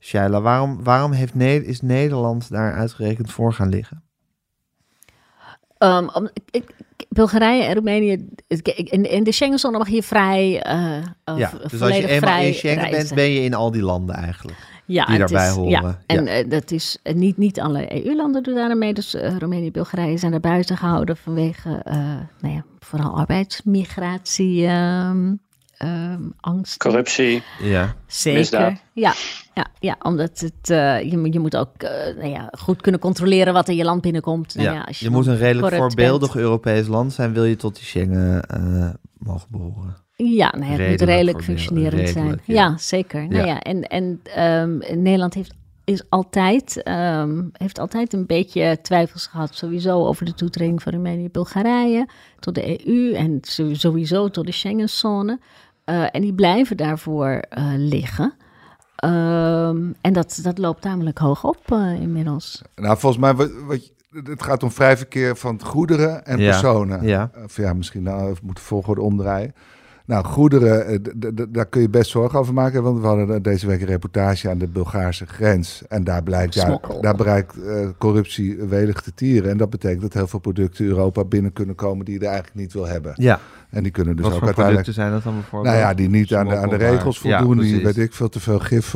Shaila, 0.00 0.40
waarom, 0.40 0.82
waarom 0.82 1.12
heeft 1.12 1.34
ne 1.34 1.64
is 1.64 1.80
Nederland 1.80 2.50
daar 2.50 2.74
uitgerekend 2.74 3.30
voor 3.30 3.52
gaan 3.52 3.68
liggen? 3.68 4.02
Um, 5.78 6.08
om, 6.08 6.28
ik, 6.50 6.74
Bulgarije 7.08 7.62
en 7.62 7.74
Roemenië, 7.74 8.28
in, 8.74 9.10
in 9.10 9.24
de 9.24 9.32
Schengenzone 9.32 9.78
mag 9.78 9.88
je 9.88 10.02
vrij, 10.02 10.66
uh, 10.66 11.38
ja, 11.38 11.52
dus 11.68 11.80
als 11.80 11.96
je 11.96 12.08
eenmaal 12.08 12.42
in 12.42 12.54
Schengen 12.54 12.90
bent, 12.90 13.14
ben 13.14 13.30
je 13.30 13.40
in 13.40 13.54
al 13.54 13.70
die 13.70 13.82
landen 13.82 14.14
eigenlijk. 14.14 14.58
Ja, 14.86 15.04
die 15.04 15.18
daarbij 15.18 15.50
horen. 15.50 15.70
Ja, 15.70 15.98
en 16.06 16.24
ja. 16.24 16.42
Uh, 16.42 16.50
dat 16.50 16.70
is 16.70 16.98
uh, 17.02 17.14
niet, 17.14 17.36
niet 17.36 17.60
alle 17.60 18.04
EU-landen 18.04 18.42
doen 18.42 18.54
daar 18.54 18.76
mee. 18.76 18.94
Dus 18.94 19.14
uh, 19.14 19.36
Roemenië 19.36 19.66
en 19.66 19.72
Bulgarije 19.72 20.16
zijn 20.16 20.32
er 20.32 20.40
buiten 20.40 20.76
gehouden 20.76 21.16
vanwege 21.16 21.82
nou 22.40 22.54
ja, 22.54 22.64
vooral 22.78 23.18
arbeidsmigratie. 23.18 24.66
Um, 24.66 25.40
um, 25.82 26.34
angst. 26.40 26.76
Corruptie. 26.76 27.42
Ja. 27.62 27.94
Zeker. 28.06 28.80
Ja, 28.92 29.14
ja, 29.54 29.66
ja, 29.78 29.96
omdat 30.02 30.40
het, 30.40 30.70
uh, 30.70 31.02
je, 31.02 31.32
je 31.32 31.38
moet 31.38 31.56
ook 31.56 31.82
uh, 31.82 31.90
nou 31.90 32.28
ja, 32.28 32.52
goed 32.58 32.80
kunnen 32.80 33.00
controleren 33.00 33.52
wat 33.52 33.68
in 33.68 33.76
je 33.76 33.84
land 33.84 34.00
binnenkomt. 34.00 34.54
Nou 34.54 34.68
ja, 34.68 34.74
ja 34.74 34.80
als 34.80 34.98
je, 34.98 35.04
je 35.04 35.10
moet 35.10 35.26
een 35.26 35.36
redelijk 35.36 35.74
voorbeeldig 35.74 36.32
bent. 36.32 36.44
Europees 36.44 36.86
land 36.86 37.12
zijn, 37.12 37.32
wil 37.32 37.44
je 37.44 37.56
tot 37.56 37.74
die 37.74 37.84
Schengen 37.84 38.42
uh, 38.60 38.88
mogen 39.18 39.48
behoren. 39.50 39.96
Ja, 40.16 40.54
nou 40.58 40.72
ja, 40.72 40.78
het 40.78 40.88
moet 40.88 41.00
redelijk 41.00 41.42
functionerend 41.42 42.08
zijn. 42.08 42.40
Ja, 42.44 42.54
ja 42.54 42.76
zeker. 42.76 43.28
Nou 43.28 43.46
ja, 43.46 43.60
en, 43.60 43.82
en 43.82 44.20
um, 44.62 45.02
Nederland 45.02 45.34
heeft 45.34 45.54
is 45.86 46.02
altijd, 46.08 46.88
um, 46.88 47.50
heeft 47.52 47.78
altijd 47.78 48.12
een 48.12 48.26
beetje 48.26 48.78
twijfels 48.82 49.26
gehad, 49.26 49.54
sowieso 49.54 50.06
over 50.06 50.24
de 50.24 50.34
toetreding 50.34 50.82
van 50.82 50.92
Roemenië 50.92 51.24
en 51.24 51.30
Bulgarije 51.30 52.08
tot 52.38 52.54
de 52.54 52.88
EU 52.88 53.14
en 53.14 53.38
sowieso 53.72 54.28
tot 54.28 54.46
de 54.46 54.52
Schengenzone. 54.52 55.38
Uh, 55.84 56.06
en 56.10 56.20
die 56.20 56.34
blijven 56.34 56.76
daarvoor 56.76 57.28
uh, 57.58 57.72
liggen. 57.76 58.34
Um, 59.04 59.94
en 60.00 60.12
dat, 60.12 60.38
dat 60.42 60.58
loopt 60.58 60.82
tamelijk 60.82 61.18
hoog 61.18 61.44
op 61.44 61.70
uh, 61.72 62.00
inmiddels. 62.00 62.62
Nou, 62.74 62.98
volgens 62.98 63.22
mij, 63.22 63.34
wat, 63.34 63.50
wat, 63.66 63.92
het 64.24 64.42
gaat 64.42 64.62
om 64.62 64.70
vrij 64.70 64.96
verkeer 64.96 65.36
van 65.36 65.62
goederen 65.62 66.24
en 66.24 66.38
ja. 66.38 66.50
personen. 66.50 67.06
Ja. 67.06 67.30
Of 67.44 67.56
ja, 67.56 67.72
misschien 67.72 68.02
nou, 68.02 68.32
we 68.32 68.38
moeten 68.42 68.64
volgorde 68.64 69.00
omdraaien. 69.00 69.54
Nou, 70.06 70.24
goederen, 70.24 70.86
eh, 70.86 70.98
daar 71.48 71.66
kun 71.66 71.80
je 71.80 71.88
best 71.88 72.10
zorgen 72.10 72.38
over 72.38 72.54
maken. 72.54 72.82
Want 72.82 73.00
we 73.00 73.06
hadden 73.06 73.42
deze 73.42 73.66
week 73.66 73.80
een 73.80 73.86
reportage 73.86 74.50
aan 74.50 74.58
de 74.58 74.68
Bulgaarse 74.68 75.26
grens. 75.26 75.82
En 75.88 76.04
daar 76.04 76.22
blijkt, 76.22 76.54
ja, 76.54 76.80
daar 77.00 77.14
bereikt 77.14 77.56
uh, 77.56 77.88
corruptie 77.98 78.56
welig 78.56 79.00
te 79.00 79.14
tieren. 79.14 79.50
En 79.50 79.56
dat 79.56 79.70
betekent 79.70 80.00
dat 80.00 80.12
heel 80.12 80.26
veel 80.26 80.38
producten 80.38 80.84
Europa 80.84 81.24
binnen 81.24 81.52
kunnen 81.52 81.74
komen 81.74 82.04
die 82.04 82.14
je 82.14 82.20
er 82.20 82.26
eigenlijk 82.26 82.56
niet 82.56 82.72
wil 82.72 82.86
hebben. 82.86 83.12
Ja. 83.14 83.40
En 83.76 83.82
die 83.82 83.92
kunnen 83.92 84.16
dus 84.16 84.24
Wat 84.24 84.32
ook 84.32 84.38
voor 84.38 84.46
uiteindelijk. 84.46 84.88
zijn 84.92 85.10
dat 85.10 85.22
dan 85.22 85.34
bijvoorbeeld? 85.34 85.74
Nou 85.74 85.86
ja, 85.86 85.94
die 85.94 86.08
niet 86.08 86.34
aan 86.34 86.48
de, 86.48 86.56
aan 86.56 86.68
de 86.68 86.76
regels 86.76 87.18
voldoen. 87.18 87.56
Ja, 87.56 87.62
die 87.62 87.82
weet 87.84 87.98
ik 87.98 88.12
veel 88.12 88.28
te 88.28 88.40
veel 88.40 88.58
gif 88.58 88.94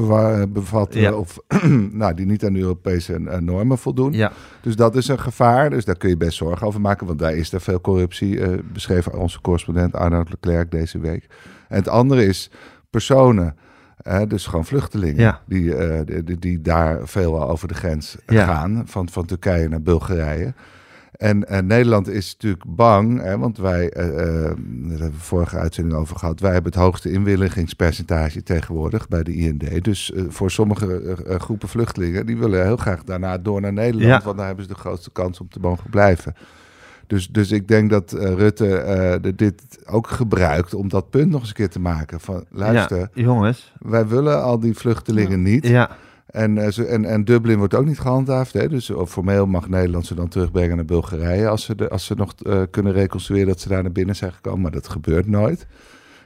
bevatten. 0.49 1.01
Ja. 1.01 1.13
Of 1.13 1.39
nou, 1.93 2.15
die 2.15 2.27
niet 2.27 2.45
aan 2.45 2.53
de 2.53 2.59
Europese 2.59 3.19
normen 3.41 3.79
voldoen. 3.79 4.13
Ja. 4.13 4.33
Dus 4.61 4.77
dat 4.77 4.97
is 4.97 5.09
een 5.09 5.19
gevaar. 5.19 5.71
Dus 5.71 5.85
daar 5.85 5.97
kun 5.97 6.09
je 6.09 6.17
best 6.17 6.37
zorgen 6.37 6.67
over 6.67 6.81
maken. 6.81 7.07
Want 7.07 7.19
daar 7.19 7.35
is 7.35 7.53
er 7.53 7.61
veel 7.61 7.81
corruptie. 7.81 8.37
Uh, 8.37 8.59
beschreef 8.73 9.07
onze 9.07 9.41
correspondent 9.41 9.95
Arnold 9.95 10.31
Leclerc 10.31 10.71
deze 10.71 10.99
week. 10.99 11.27
En 11.69 11.77
het 11.77 11.89
andere 11.89 12.27
is 12.27 12.51
personen. 12.91 13.57
Uh, 14.07 14.21
dus 14.29 14.47
gewoon 14.47 14.65
vluchtelingen 14.65 15.21
ja. 15.21 15.41
die, 15.47 15.63
uh, 15.63 16.01
die, 16.25 16.39
die, 16.39 16.61
daar 16.61 16.99
veel 17.03 17.51
over 17.51 17.69
de 17.69 17.75
grens 17.75 18.17
ja. 18.27 18.45
gaan. 18.45 18.83
Van, 18.87 19.09
van 19.09 19.27
Turkije 19.27 19.69
naar 19.69 19.83
Bulgarije. 19.83 20.55
En 21.11 21.45
uh, 21.51 21.59
Nederland 21.59 22.09
is 22.09 22.33
natuurlijk 22.33 22.65
bang, 22.67 23.23
hè, 23.23 23.39
want 23.39 23.59
wij, 23.59 23.97
uh, 23.97 24.07
uh, 24.07 24.15
daar 24.15 24.99
hebben 24.99 25.11
we 25.11 25.19
vorige 25.19 25.57
uitzending 25.59 25.97
over 25.97 26.17
gehad, 26.17 26.41
wij 26.41 26.53
hebben 26.53 26.73
het 26.73 26.81
hoogste 26.81 27.13
inwilligingspercentage 27.13 28.43
tegenwoordig 28.43 29.09
bij 29.09 29.23
de 29.23 29.35
IND. 29.35 29.85
Dus 29.85 30.13
voor 30.29 30.51
sommige 30.51 31.17
groepen 31.39 31.69
vluchtelingen, 31.69 32.27
die 32.27 32.37
willen 32.37 32.65
heel 32.65 32.77
graag 32.77 33.05
daarna 33.05 33.39
door 33.39 33.61
naar 33.61 33.73
Nederland, 33.73 34.21
ja. 34.21 34.21
want 34.25 34.37
daar 34.37 34.47
hebben 34.47 34.65
ze 34.65 34.73
de 34.73 34.79
grootste 34.79 35.11
kans 35.13 35.41
om 35.41 35.49
te 35.49 35.61
mogen 35.61 35.91
blijven. 35.91 36.35
Dus, 37.07 37.29
dus 37.29 37.51
ik 37.51 37.69
denk 37.69 37.91
dat 37.91 38.13
Rutte 38.13 39.19
de, 39.23 39.35
dit 39.35 39.63
ook 39.87 40.07
gebruikt 40.07 40.75
om 40.75 40.89
dat 40.89 41.11
punt 41.11 41.31
nog 41.31 41.41
eens 41.41 41.49
een 41.49 41.55
keer 41.55 41.71
te 41.71 41.81
maken. 41.81 42.21
Van 42.21 42.45
luister, 42.51 42.99
ja, 42.99 43.09
jongens, 43.13 43.73
wij 43.79 44.07
willen 44.07 44.43
al 44.43 44.61
die 44.61 44.75
vluchtelingen 44.75 45.43
niet. 45.43 45.67
Ja. 45.67 45.91
En, 46.31 46.73
ze, 46.73 46.85
en, 46.85 47.05
en 47.05 47.25
Dublin 47.25 47.59
wordt 47.59 47.75
ook 47.75 47.87
niet 47.87 48.01
gehandhaafd. 48.01 48.53
Hè? 48.53 48.69
Dus 48.69 48.91
formeel 49.07 49.47
mag 49.47 49.69
Nederland 49.69 50.07
ze 50.07 50.15
dan 50.15 50.29
terugbrengen 50.29 50.77
naar 50.77 50.85
Bulgarije. 50.85 51.49
Als 51.49 51.65
ze, 51.65 51.75
de, 51.75 51.89
als 51.89 52.05
ze 52.05 52.15
nog 52.15 52.35
uh, 52.43 52.63
kunnen 52.71 52.93
reconstrueren 52.93 53.49
dat 53.49 53.61
ze 53.61 53.69
daar 53.69 53.83
naar 53.83 53.93
binnen 53.93 54.17
zijn 54.17 54.33
gekomen. 54.33 54.61
Maar 54.61 54.71
dat 54.71 54.89
gebeurt 54.89 55.27
nooit. 55.27 55.67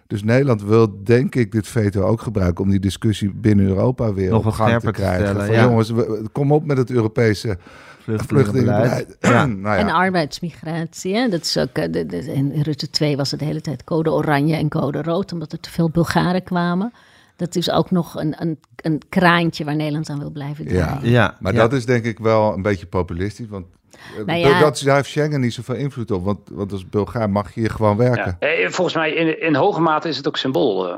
Dus 0.07 0.23
Nederland 0.23 0.63
wil, 0.63 1.05
denk 1.05 1.35
ik, 1.35 1.53
dit 1.53 1.69
veto 1.69 2.03
ook 2.03 2.21
gebruiken 2.21 2.65
om 2.65 2.71
die 2.71 2.81
discussie 2.81 3.33
binnen 3.35 3.67
Europa 3.67 4.13
weer 4.13 4.31
nog 4.31 4.47
op 4.47 4.53
gang 4.53 4.81
te 4.81 4.91
krijgen. 4.91 5.25
Te 5.25 5.31
stellen, 5.31 5.47
van, 5.47 5.55
ja. 5.55 5.63
Jongens, 5.63 5.91
we, 5.91 6.29
kom 6.33 6.53
op 6.53 6.65
met 6.65 6.77
het 6.77 6.91
Europese 6.91 7.59
vluchtelingenbeleid. 8.05 9.17
Ja. 9.21 9.47
nou 9.47 9.63
ja. 9.63 9.77
En 9.77 9.89
arbeidsmigratie. 9.89 11.15
Hè? 11.15 11.29
Dat 11.29 11.41
is 11.41 11.59
ook, 11.59 11.79
in 11.79 12.61
Rutte 12.63 12.91
2 12.91 13.17
was 13.17 13.31
het 13.31 13.41
de 13.41 13.47
hele 13.47 13.61
tijd 13.61 13.85
code 13.85 14.13
oranje 14.13 14.57
en 14.57 14.69
code 14.69 15.03
rood, 15.03 15.33
omdat 15.33 15.53
er 15.53 15.61
te 15.61 15.71
veel 15.71 15.91
Bulgaren 15.91 16.43
kwamen. 16.43 16.93
Dat 17.37 17.57
is 17.57 17.71
ook 17.71 17.91
nog 17.91 18.15
een, 18.15 18.35
een, 18.39 18.61
een 18.77 19.03
kraantje 19.09 19.65
waar 19.65 19.77
Nederland 19.77 20.09
aan 20.09 20.19
wil 20.19 20.31
blijven 20.31 20.67
draaien. 20.67 21.11
Ja, 21.11 21.11
ja 21.11 21.37
maar 21.41 21.53
ja. 21.53 21.59
dat 21.59 21.73
is 21.73 21.87
denk 21.87 22.05
ik 22.05 22.19
wel 22.19 22.53
een 22.53 22.63
beetje 22.63 22.87
populistisch. 22.87 23.49
Want 23.49 23.67
nou 24.27 24.39
ja. 24.39 24.61
dat, 24.61 24.83
daar 24.85 24.97
heeft 24.97 25.09
Schengen 25.09 25.41
niet 25.41 25.55
zoveel 25.55 25.75
invloed 25.75 26.11
op. 26.11 26.25
Want, 26.25 26.39
want 26.53 26.73
als 26.73 26.89
Bulgaar 26.89 27.31
mag 27.31 27.55
je 27.55 27.61
hier 27.61 27.71
gewoon 27.71 27.97
werken. 27.97 28.37
Ja. 28.41 28.71
Volgens 28.71 28.97
mij 28.97 29.13
in, 29.13 29.41
in 29.41 29.55
hoge 29.55 29.81
mate 29.81 30.09
is 30.09 30.17
het 30.17 30.27
ook 30.27 30.37
symbool, 30.37 30.89
uh, 30.89 30.97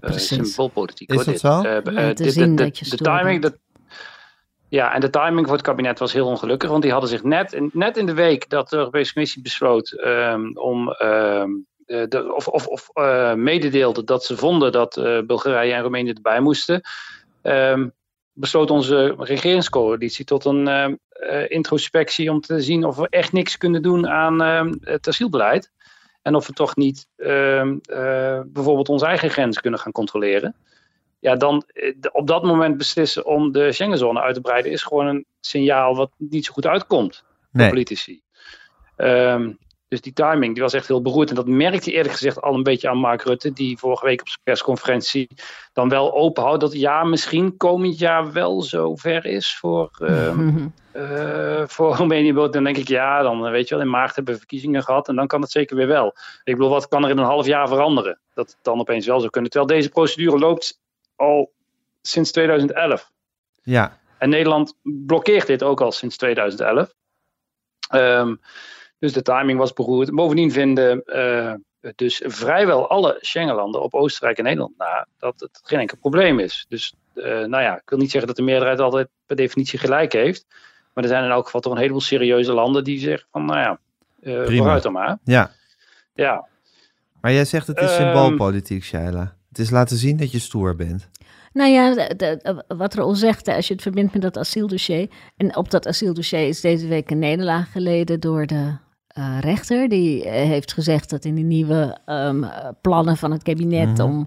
uh, 0.00 0.10
symboolpolitiek. 0.10 1.12
Is 1.12 1.24
dat 1.24 1.38
zo? 1.38 1.62
Uh, 1.62 1.78
ja, 1.84 2.12
te 2.12 2.30
zien 2.30 2.56
de, 2.56 2.62
dat 2.62 2.78
je 2.78 2.90
de 2.90 2.96
timing, 2.96 3.42
de, 3.42 3.58
ja, 4.68 4.94
en 4.94 5.00
de 5.00 5.10
timing 5.10 5.46
voor 5.46 5.56
het 5.56 5.66
kabinet 5.66 5.98
was 5.98 6.12
heel 6.12 6.26
ongelukkig. 6.26 6.70
Want 6.70 6.82
die 6.82 6.92
hadden 6.92 7.10
zich 7.10 7.22
net 7.22 7.52
in, 7.52 7.70
net 7.72 7.96
in 7.96 8.06
de 8.06 8.14
week 8.14 8.48
dat 8.48 8.68
de 8.68 8.76
Europese 8.76 9.12
Commissie 9.12 9.42
besloot 9.42 10.02
um, 10.04 10.56
om... 10.56 10.94
Um, 11.02 11.68
de, 12.08 12.34
of 12.34 12.48
of, 12.48 12.66
of 12.66 12.90
uh, 12.94 13.34
mededeelde 13.34 14.04
dat 14.04 14.24
ze 14.24 14.36
vonden 14.36 14.72
dat 14.72 14.96
uh, 14.96 15.20
Bulgarije 15.20 15.72
en 15.72 15.82
Roemenië 15.82 16.12
erbij 16.12 16.40
moesten, 16.40 16.80
um, 17.42 17.92
besloot 18.32 18.70
onze 18.70 19.14
regeringscoalitie 19.18 20.24
tot 20.24 20.44
een 20.44 20.68
uh, 20.68 21.50
introspectie 21.50 22.30
om 22.30 22.40
te 22.40 22.60
zien 22.60 22.84
of 22.84 22.96
we 22.96 23.06
echt 23.08 23.32
niks 23.32 23.56
kunnen 23.56 23.82
doen 23.82 24.08
aan 24.08 24.40
het 24.80 25.08
asielbeleid. 25.08 25.70
En 26.22 26.34
of 26.34 26.46
we 26.46 26.52
toch 26.52 26.76
niet 26.76 27.06
bijvoorbeeld 28.52 28.88
onze 28.88 29.06
eigen 29.06 29.30
grens 29.30 29.60
kunnen 29.60 29.80
gaan 29.80 29.92
controleren. 29.92 30.54
Ja, 31.18 31.36
dan 31.36 31.64
op 32.12 32.26
dat 32.26 32.42
moment 32.42 32.76
beslissen 32.76 33.26
om 33.26 33.52
de 33.52 33.72
Schengenzone 33.72 34.20
uit 34.20 34.34
te 34.34 34.40
breiden 34.40 34.72
is 34.72 34.82
gewoon 34.82 35.06
een 35.06 35.24
signaal 35.40 35.96
wat 35.96 36.10
niet 36.16 36.44
zo 36.44 36.52
goed 36.52 36.66
uitkomt 36.66 37.24
nee. 37.50 37.62
voor 37.62 37.74
politici. 37.74 38.22
Um, 38.96 39.58
dus 39.90 40.00
die 40.00 40.12
timing 40.12 40.54
die 40.54 40.62
was 40.62 40.72
echt 40.72 40.88
heel 40.88 41.02
beroerd. 41.02 41.28
En 41.28 41.34
dat 41.34 41.46
merkte 41.46 41.92
eerlijk 41.92 42.12
gezegd 42.12 42.40
al 42.40 42.54
een 42.54 42.62
beetje 42.62 42.88
aan 42.88 42.98
Mark 42.98 43.22
Rutte, 43.22 43.52
die 43.52 43.78
vorige 43.78 44.04
week 44.06 44.20
op 44.20 44.28
zijn 44.28 44.40
persconferentie 44.42 45.28
dan 45.72 45.88
wel 45.88 46.14
openhoudt 46.14 46.60
dat 46.60 46.72
ja, 46.72 47.04
misschien 47.04 47.56
komend 47.56 47.98
jaar 47.98 48.32
wel 48.32 48.62
zover 48.62 49.26
is 49.26 49.56
voor, 49.56 49.90
uh, 49.98 50.38
uh, 50.96 51.62
voor 51.66 51.94
Roemenië. 51.94 52.32
Dan 52.32 52.64
denk 52.64 52.76
ik 52.76 52.88
ja, 52.88 53.22
dan 53.22 53.50
weet 53.50 53.68
je 53.68 53.74
wel, 53.74 53.84
in 53.84 53.90
maart 53.90 54.14
hebben 54.14 54.32
we 54.32 54.38
verkiezingen 54.38 54.82
gehad 54.82 55.08
en 55.08 55.16
dan 55.16 55.26
kan 55.26 55.40
het 55.40 55.50
zeker 55.50 55.76
weer 55.76 55.86
wel. 55.86 56.14
Ik 56.44 56.54
bedoel, 56.54 56.70
wat 56.70 56.88
kan 56.88 57.04
er 57.04 57.10
in 57.10 57.18
een 57.18 57.24
half 57.24 57.46
jaar 57.46 57.68
veranderen? 57.68 58.20
Dat 58.34 58.46
het 58.50 58.58
dan 58.62 58.80
opeens 58.80 59.06
wel 59.06 59.18
zou 59.18 59.30
kunnen. 59.30 59.50
Terwijl 59.50 59.78
deze 59.78 59.88
procedure 59.88 60.38
loopt 60.38 60.80
al 61.16 61.52
sinds 62.02 62.30
2011. 62.30 63.10
Ja. 63.62 63.98
En 64.18 64.28
Nederland 64.28 64.74
blokkeert 64.82 65.46
dit 65.46 65.62
ook 65.62 65.80
al 65.80 65.92
sinds 65.92 66.16
2011. 66.16 66.94
Um, 67.94 68.40
dus 69.00 69.12
de 69.12 69.22
timing 69.22 69.58
was 69.58 69.72
beroerd. 69.72 70.14
Bovendien 70.14 70.52
vinden 70.52 71.02
uh, 71.06 71.52
dus 71.94 72.22
vrijwel 72.24 72.88
alle 72.88 73.18
Schengenlanden 73.20 73.82
op 73.82 73.94
Oostenrijk 73.94 74.38
en 74.38 74.44
Nederland 74.44 74.78
na 74.78 75.06
dat 75.18 75.40
het 75.40 75.60
geen 75.62 75.78
enkel 75.78 75.96
probleem 75.96 76.38
is. 76.38 76.66
Dus 76.68 76.94
uh, 77.14 77.24
nou 77.24 77.62
ja, 77.62 77.76
ik 77.76 77.88
wil 77.88 77.98
niet 77.98 78.10
zeggen 78.10 78.28
dat 78.28 78.36
de 78.36 78.42
meerderheid 78.42 78.80
altijd 78.80 79.08
per 79.26 79.36
definitie 79.36 79.78
gelijk 79.78 80.12
heeft. 80.12 80.46
Maar 80.92 81.04
er 81.04 81.10
zijn 81.10 81.24
in 81.24 81.30
elk 81.30 81.44
geval 81.44 81.60
toch 81.60 81.72
een 81.72 81.78
heleboel 81.78 82.00
serieuze 82.00 82.52
landen 82.52 82.84
die 82.84 82.98
zeggen 82.98 83.28
van 83.30 83.44
nou 83.44 83.58
ja, 83.58 83.78
uh, 84.20 84.56
vooruit 84.56 84.82
dan 84.82 84.92
maar. 84.92 85.18
Ja. 85.24 85.50
ja. 86.14 86.48
Maar 87.20 87.32
jij 87.32 87.44
zegt 87.44 87.66
het 87.66 87.78
is 87.78 87.96
Ehm, 87.96 88.02
symboolpolitiek, 88.02 88.84
Shaila. 88.84 89.36
Het 89.48 89.58
is 89.58 89.70
laten 89.70 89.96
zien 89.96 90.16
dat 90.16 90.32
je 90.32 90.38
stoer 90.38 90.76
bent. 90.76 91.08
Nou 91.52 91.70
ja, 91.70 91.94
de, 91.94 92.14
de, 92.16 92.64
wat 92.76 93.18
zegt, 93.18 93.48
als 93.48 93.66
je 93.66 93.72
het 93.72 93.82
verbindt 93.82 94.12
met 94.12 94.22
dat 94.22 94.38
asieldossier. 94.38 95.08
En 95.36 95.56
op 95.56 95.70
dat 95.70 95.86
asieldossier 95.86 96.48
is 96.48 96.60
deze 96.60 96.86
week 96.88 97.10
een 97.10 97.18
nederlaag 97.18 97.72
geleden 97.72 98.20
door 98.20 98.46
de 98.46 98.76
uh, 99.18 99.38
rechter. 99.40 99.88
Die 99.88 100.24
uh, 100.24 100.30
heeft 100.32 100.72
gezegd 100.72 101.10
dat 101.10 101.24
in 101.24 101.34
de 101.34 101.40
nieuwe 101.40 101.98
um, 102.06 102.46
plannen 102.80 103.16
van 103.16 103.30
het 103.30 103.42
kabinet 103.42 103.88
Mhm. 103.88 104.00
om, 104.02 104.26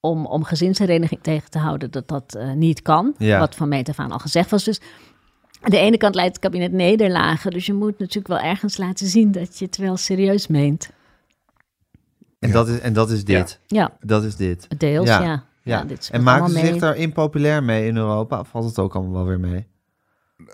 om, 0.00 0.26
om 0.26 0.44
gezinshereniging 0.44 1.20
tegen 1.22 1.50
te 1.50 1.58
houden, 1.58 1.90
dat 1.90 2.08
dat 2.08 2.36
uh, 2.38 2.52
niet 2.52 2.82
kan. 2.82 3.14
Ja. 3.18 3.38
Wat 3.38 3.54
van 3.54 3.68
meet 3.68 3.88
af 3.88 3.98
aan 3.98 4.12
al 4.12 4.18
gezegd 4.18 4.50
was. 4.50 4.64
Dus 4.64 4.80
aan 5.60 5.70
de 5.70 5.78
ene 5.78 5.96
kant 5.96 6.14
leidt 6.14 6.32
het 6.36 6.44
kabinet 6.44 6.72
nederlagen. 6.72 7.50
Dus 7.50 7.66
je 7.66 7.72
moet 7.72 7.98
natuurlijk 7.98 8.28
wel 8.28 8.38
ergens 8.50 8.76
laten 8.76 9.06
zien 9.06 9.32
dat 9.32 9.58
je 9.58 9.64
het 9.64 9.76
wel 9.76 9.96
serieus 9.96 10.46
meent. 10.46 10.90
En, 12.38 12.48
Ja. 12.48 12.54
dat, 12.54 12.68
is, 12.68 12.78
en 12.80 12.92
dat 12.92 13.10
is 13.10 13.24
dit. 13.24 13.60
Ja, 13.66 13.92
Dat 14.00 14.24
is 14.24 14.36
dit. 14.36 14.78
deels, 14.78 15.08
Ja. 15.08 15.22
ja. 15.22 15.44
Ja, 15.64 15.84
dit 15.84 16.08
en 16.12 16.22
maken 16.22 16.50
ze 16.50 16.58
zich 16.58 16.76
daar 16.76 16.96
impopulair 16.96 17.62
mee 17.62 17.86
in 17.86 17.96
Europa? 17.96 18.40
Of 18.40 18.48
valt 18.48 18.64
het 18.64 18.78
ook 18.78 18.94
allemaal 18.94 19.12
wel 19.14 19.24
weer 19.24 19.40
mee? 19.40 19.66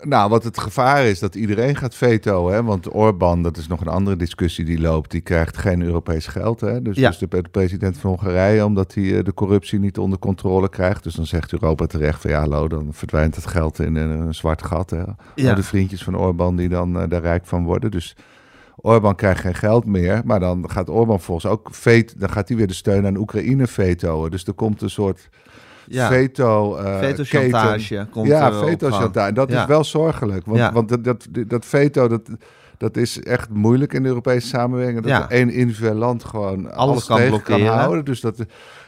Nou, 0.03 0.31
wat 0.31 0.45
het 0.45 0.59
gevaar 0.59 1.05
is 1.05 1.19
dat 1.19 1.35
iedereen 1.35 1.77
gaat 1.77 1.95
veto. 1.95 2.51
Hè? 2.51 2.63
Want 2.63 2.95
Orbán, 2.95 3.43
dat 3.43 3.57
is 3.57 3.67
nog 3.67 3.81
een 3.81 3.89
andere 3.89 4.17
discussie 4.17 4.65
die 4.65 4.81
loopt, 4.81 5.11
die 5.11 5.21
krijgt 5.21 5.57
geen 5.57 5.83
Europees 5.83 6.27
geld. 6.27 6.61
Hè? 6.61 6.83
Dus, 6.83 6.97
Ja. 6.97 7.09
dus 7.09 7.19
de, 7.19 7.29
de 7.29 7.43
president 7.51 7.99
van 7.99 8.11
Hongarije, 8.11 8.65
omdat 8.65 8.95
hij 8.95 9.19
eh, 9.19 9.25
de 9.25 9.35
corruptie 9.35 9.79
niet 9.79 9.99
onder 9.99 10.19
controle 10.19 10.69
krijgt. 10.69 11.03
Dus 11.03 11.15
dan 11.15 11.27
zegt 11.27 11.53
Europa 11.53 11.87
terecht 11.87 12.21
van 12.21 12.31
ja, 12.31 12.39
hallo, 12.41 12.69
dan 12.69 12.89
verdwijnt 12.91 13.35
het 13.37 13.47
geld 13.47 13.79
in 13.79 13.97
een, 13.97 14.11
een 14.11 14.35
zwart 14.35 14.63
gat. 14.63 14.91
Hè? 14.91 15.03
Ja. 15.35 15.55
De 15.55 15.63
vriendjes 15.63 16.03
van 16.03 16.17
Orbán 16.19 16.57
die 16.57 16.69
dan 16.69 17.01
eh, 17.01 17.09
daar 17.09 17.23
rijk 17.23 17.47
van 17.47 17.65
worden. 17.65 17.91
Dus 17.91 18.17
Orbán 18.77 19.15
krijgt 19.15 19.41
geen 19.41 19.55
geld 19.55 19.85
meer. 19.85 20.23
Maar 20.25 20.41
dan 20.41 20.71
gaat 20.71 20.89
Orbán 20.89 21.21
volgens 21.21 21.53
ook 21.53 21.69
vet, 21.73 22.15
dan 22.17 22.31
gaat 22.31 22.49
hij 22.49 22.57
weer 22.57 22.67
de 22.67 22.75
steun 22.75 23.07
aan 23.07 23.17
Oekraïne 23.17 23.67
vetoen. 23.67 24.31
Dus 24.31 24.45
er 24.45 24.53
komt 24.53 24.83
een 24.83 24.91
soort 24.91 25.29
Ja, 25.89 26.09
veto 26.09 26.77
eh, 26.77 26.99
veto-chantage 26.99 27.79
keten. 27.89 28.09
komt 28.11 28.27
ja, 28.27 28.47
er 28.51 28.61
op 28.63 28.69
veto 28.69 28.89
gang. 28.89 29.03
chantage. 29.03 29.29
En 29.29 29.35
dat 29.35 29.51
Ja. 29.51 29.61
is 29.61 29.67
wel 29.67 29.85
zorgelijk. 29.85 30.47
Want, 30.47 30.59
Ja. 30.59 30.73
want 30.73 30.89
dat, 30.89 31.05
dat, 31.05 31.27
dat 31.47 31.65
veto, 31.65 32.09
dat, 32.09 32.23
dat 32.77 32.97
is 32.97 33.23
echt 33.23 33.49
moeilijk 33.51 33.93
in 33.93 34.03
de 34.03 34.09
Europese 34.09 34.47
samenwerking. 34.49 35.01
Dat 35.01 35.11
Ja. 35.11 35.29
één 35.31 35.51
individueel 35.51 35.95
land 35.95 36.25
gewoon 36.25 36.73
alles, 36.73 37.07
kan 37.07 37.17
tegen 37.17 37.33
kan 37.33 37.43
blokkeren. 37.45 37.79
houden. 37.79 38.05
Dus 38.05 38.21
dat, 38.21 38.45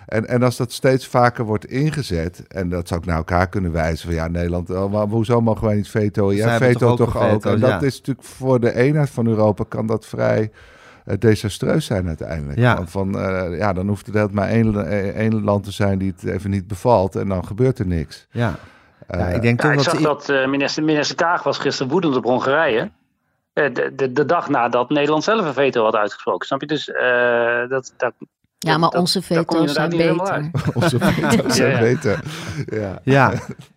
en, 0.07 0.29
en 0.29 0.43
als 0.43 0.57
dat 0.57 0.73
steeds 0.73 1.07
vaker 1.07 1.45
wordt 1.45 1.65
ingezet, 1.67 2.45
en 2.49 2.69
dat 2.69 2.89
zou 2.89 3.01
ik 3.01 3.07
naar 3.07 3.17
elkaar 3.17 3.49
kunnen 3.49 3.73
wijzen 3.73 4.07
van 4.07 4.15
ja, 4.15 4.29
Nederland, 4.29 4.71
oh, 4.71 4.93
maar 4.93 5.07
hoezo 5.07 5.41
mogen 5.41 5.67
wij 5.67 5.75
niet 5.77 5.89
vetoen? 5.89 6.29
Zij 6.37 6.37
Ja, 6.37 6.57
veto 6.59 6.97
toch 6.97 7.13
toch 7.13 7.23
ook 7.31 7.45
En 7.45 7.61
dat 7.61 7.71
ja. 7.71 7.81
is 7.81 7.97
natuurlijk 7.99 8.27
voor 8.27 8.61
de 8.61 8.75
eenheid 8.75 9.11
van 9.11 9.27
Europa 9.27 9.65
kan 9.69 9.87
dat 9.87 10.07
vrij 10.07 10.41
eh, 10.43 10.49
desastreus 11.19 11.87
zijn 11.87 12.07
uiteindelijk. 12.09 12.59
Ja. 12.59 12.77
Van, 12.77 12.89
van, 12.89 13.19
eh, 13.19 13.59
ja, 13.59 13.73
dan 13.73 13.89
hoeft 13.89 14.07
het 14.07 14.15
altijd 14.17 14.35
maar 14.35 14.49
één, 14.49 14.87
eh, 14.87 15.09
één 15.17 15.45
land 15.45 15.65
te 15.65 15.71
zijn 15.73 15.99
die 15.99 16.13
het 16.21 16.31
even 16.31 16.51
niet 16.51 16.67
bevalt 16.67 17.17
en 17.17 17.29
dan 17.29 17.47
gebeurt 17.47 17.79
er 17.79 17.87
niks. 17.87 18.27
Ja. 18.31 18.55
ja, 19.09 19.17
Eh, 19.19 19.35
ik 19.35 19.43
denk 19.43 19.63
Ja, 19.63 19.69
toch 19.69 19.79
ik 19.79 19.85
dat... 19.85 19.95
zag 19.95 20.03
dat 20.03 20.29
eh, 20.29 20.47
minister, 20.49 20.85
minister 20.85 21.17
Kaag 21.17 21.43
was 21.43 21.59
gisteren 21.59 21.93
woedend 21.93 22.17
op 22.17 22.25
Hongarije. 22.25 22.91
Eh, 23.53 23.75
de, 23.75 23.93
de, 23.97 24.13
de 24.13 24.25
dag 24.25 24.49
nadat 24.49 24.89
Nederland 24.91 25.25
zelf 25.25 25.47
een 25.47 25.53
veto 25.55 25.85
had 25.85 25.95
uitgesproken. 25.95 26.47
Snap 26.47 26.61
je? 26.61 26.67
Dus 26.67 26.91
eh, 26.91 27.69
dat, 27.69 27.93
dat, 27.97 28.13
Ja, 28.59 28.79
maar 28.79 28.91
dat- 28.91 29.01
onze 29.01 29.23
veto's 29.23 29.73
zijn 29.73 29.91
beter. 29.91 30.51
Onze 30.75 30.99
veto's 30.99 31.57
zijn 31.57 31.71
Ja, 31.71 31.77
ja. 31.77 31.81
beter. 31.83 32.21
Ja. 32.67 32.99
Ja. 33.05 33.33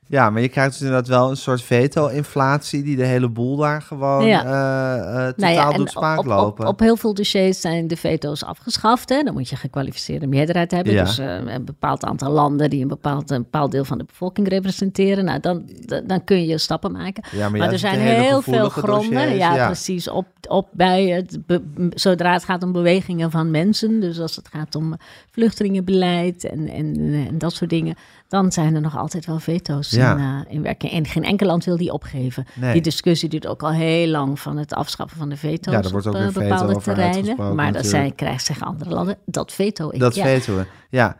Ja, 0.07 0.29
maar 0.29 0.41
je 0.41 0.49
krijgt 0.49 0.71
dus 0.71 0.81
inderdaad 0.81 1.07
wel 1.07 1.29
een 1.29 1.37
soort 1.37 1.61
veto-inflatie... 1.61 2.83
die 2.83 2.95
de 2.95 3.05
hele 3.05 3.29
boel 3.29 3.55
daar 3.57 3.81
gewoon 3.81 4.25
Ja. 4.25 4.43
eh, 4.43 4.99
eh, 5.27 5.33
totaal 5.33 5.33
Nou 5.37 5.53
ja, 5.53 5.77
doet 5.77 5.89
spaak 5.89 6.17
op, 6.19 6.25
op, 6.25 6.31
lopen. 6.31 6.67
op 6.67 6.79
heel 6.79 6.95
veel 6.97 7.13
dossiers 7.13 7.61
zijn 7.61 7.87
de 7.87 7.97
veto's 7.97 8.43
afgeschaft. 8.43 9.09
Hè? 9.09 9.23
Dan 9.23 9.33
moet 9.33 9.49
je 9.49 9.55
gekwalificeerde 9.55 10.27
meerderheid 10.27 10.71
hebben. 10.71 10.93
Ja. 10.93 11.03
Dus 11.03 11.17
eh, 11.17 11.35
een 11.45 11.65
bepaald 11.65 12.03
aantal 12.05 12.31
landen 12.31 12.69
die 12.69 12.81
een 12.81 12.87
bepaald, 12.87 13.29
een 13.31 13.41
bepaald 13.41 13.71
deel 13.71 13.85
van 13.85 13.97
de 13.97 14.03
bevolking 14.03 14.47
representeren. 14.47 15.25
Nou, 15.25 15.39
dan, 15.39 15.69
dan, 16.05 16.23
kun 16.23 16.45
je 16.45 16.57
stappen 16.57 16.91
maken. 16.91 17.23
Maar, 17.51 17.71
er 17.71 17.79
zijn 17.79 17.99
heel 17.99 18.41
veel 18.41 18.69
gronden. 18.69 19.11
dossiers, 19.11 19.37
Ja, 19.37 19.65
precies. 19.65 20.09
Op, 20.09 20.27
op 20.47 20.67
bij 20.71 21.07
het, 21.07 21.45
be- 21.45 21.89
zodra 21.93 22.33
het 22.33 22.43
gaat 22.43 22.63
om 22.63 22.71
bewegingen 22.71 23.31
van 23.31 23.51
mensen. 23.51 23.99
Dus 23.99 24.19
als 24.19 24.35
het 24.35 24.47
gaat 24.47 24.75
om 24.75 24.95
vluchtelingenbeleid 25.31 26.43
en, 26.43 26.67
en, 26.69 26.95
en 27.29 27.37
dat 27.37 27.53
soort 27.53 27.69
dingen. 27.69 27.95
Dan 28.33 28.51
zijn 28.51 28.75
er 28.75 28.81
nog 28.81 28.97
altijd 28.97 29.25
wel 29.25 29.39
veto's 29.39 29.89
Ja. 29.89 30.11
in, 30.11 30.19
eh, 30.19 30.53
in 30.55 30.61
werking. 30.61 30.91
En 30.91 31.05
geen 31.05 31.23
enkel 31.23 31.47
land 31.47 31.65
wil 31.65 31.77
die 31.77 31.91
opgeven. 31.91 32.45
Nee. 32.53 32.73
Die 32.73 32.81
discussie 32.81 33.29
duurt 33.29 33.47
ook 33.47 33.63
al 33.63 33.71
heel 33.71 34.07
lang 34.07 34.39
van 34.39 34.57
het 34.57 34.73
afschaffen 34.73 35.17
van 35.17 35.29
de 35.29 35.37
veto's 35.37 35.73
Ja, 35.73 35.81
daar 35.81 35.91
wordt 35.91 36.07
op 36.07 36.13
ook 36.15 36.19
eh, 36.19 36.23
weer 36.25 36.33
veto 36.33 36.49
bepaalde 36.49 36.75
over 36.75 36.93
terreinen. 36.93 37.55
Maar 37.55 37.71
dat 37.71 37.85
zijn, 37.85 38.15
krijgen 38.15 38.41
zeggen 38.41 38.67
andere 38.67 38.89
landen, 38.89 39.17
dat 39.25 39.51
veto 39.51 39.89
ik. 39.91 39.99
Dat 39.99 40.15
ja. 40.15 40.39
we. 40.45 40.65
Ja. 40.89 41.15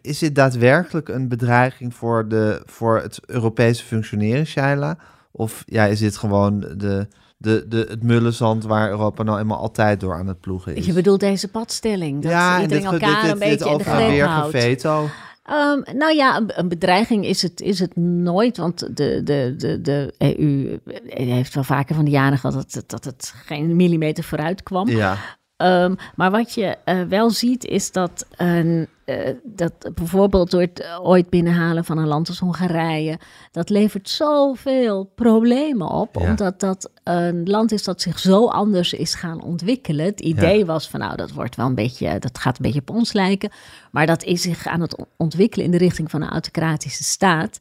Is 0.00 0.18
dit 0.18 0.34
daadwerkelijk 0.34 1.08
een 1.08 1.28
bedreiging 1.28 1.94
voor, 1.94 2.28
de, 2.28 2.62
voor 2.64 3.00
het 3.00 3.20
Europese 3.26 3.84
functioneren, 3.84 4.46
Shaila? 4.46 4.96
Of 5.30 5.62
ja, 5.66 5.84
is 5.84 5.98
dit 5.98 6.16
gewoon 6.16 6.60
de, 6.60 7.08
de, 7.36 7.64
de, 7.68 7.86
het 7.88 8.02
mullenzand 8.02 8.64
waar 8.64 8.90
Europa 8.90 9.22
nou 9.22 9.38
eenmaal 9.38 9.58
altijd 9.58 10.00
door 10.00 10.14
aan 10.14 10.26
het 10.26 10.40
ploegen 10.40 10.76
is? 10.76 10.86
Je 10.86 10.92
bedoelt 10.92 11.20
deze 11.20 11.48
padstelling, 11.48 12.22
dat 12.22 12.30
ja, 12.30 12.56
en 12.56 12.62
iedereen 12.62 12.90
dit, 12.90 12.92
elkaar 12.92 13.22
dit, 13.22 13.32
een 13.32 13.38
dit, 13.38 13.48
dit 13.48 13.58
beetje 13.58 13.72
in 13.72 13.78
de 13.78 13.84
greep 13.84 14.26
houdt. 14.26 14.54
geveto. 14.54 15.08
Ehm, 15.44 15.96
nou 15.96 16.14
ja, 16.14 16.42
een, 16.46 16.68
bedreiging 16.68 17.26
is 17.26 17.42
het, 17.42 17.60
is 17.60 17.78
het 17.78 17.96
nooit, 17.96 18.56
want 18.56 18.96
de, 18.96 19.20
de, 19.24 19.54
de, 19.56 19.80
de 19.80 20.14
EU 20.18 20.78
heeft 21.06 21.54
wel 21.54 21.64
vaker 21.64 21.94
van 21.94 22.04
de 22.04 22.10
jaren 22.10 22.38
gehad 22.38 22.56
dat, 22.56 22.72
het- 22.72 22.88
dat 22.90 23.04
het 23.04 23.32
geen 23.46 23.76
millimeter 23.76 24.24
vooruit 24.24 24.62
kwam. 24.62 24.88
Ja, 24.88 25.16
Ehm, 25.56 25.94
maar 26.14 26.30
wat 26.30 26.54
je 26.54 26.76
eh, 26.84 27.02
wel 27.02 27.30
ziet 27.30 27.64
is 27.64 27.92
dat, 27.92 28.26
een, 28.36 28.88
eh, 29.04 29.30
dat 29.42 29.72
bijvoorbeeld 29.94 30.50
door 30.50 30.60
het 30.60 30.80
eh, 30.80 30.98
ooit 31.02 31.28
binnenhalen 31.30 31.84
van 31.84 31.98
een 31.98 32.06
land 32.06 32.28
als 32.28 32.38
Hongarije, 32.38 33.18
dat 33.50 33.68
levert 33.70 34.08
zoveel 34.08 35.10
problemen 35.14 35.88
op, 35.88 36.14
Ja. 36.20 36.28
omdat 36.28 36.60
dat 36.60 36.90
een 37.02 37.42
land 37.50 37.72
is 37.72 37.84
dat 37.84 38.00
zich 38.00 38.18
zo 38.18 38.46
anders 38.46 38.92
is 38.92 39.14
gaan 39.14 39.42
ontwikkelen. 39.42 40.04
Het 40.06 40.20
idee 40.20 40.58
Ja. 40.58 40.64
was 40.64 40.88
van 40.88 41.00
nou, 41.00 41.16
dat 41.16 41.32
wordt 41.32 41.56
wel 41.56 41.66
een 41.66 41.74
beetje, 41.74 42.18
dat 42.18 42.38
gaat 42.38 42.56
een 42.56 42.62
beetje 42.64 42.80
op 42.80 42.90
ons 42.90 43.12
lijken, 43.12 43.50
maar 43.90 44.06
dat 44.06 44.22
is 44.22 44.42
zich 44.42 44.66
aan 44.66 44.80
het 44.80 44.96
on- 44.96 45.06
ontwikkelen 45.16 45.64
in 45.64 45.70
de 45.70 45.78
richting 45.78 46.10
van 46.10 46.22
een 46.22 46.30
autocratische 46.30 47.04
staat. 47.04 47.58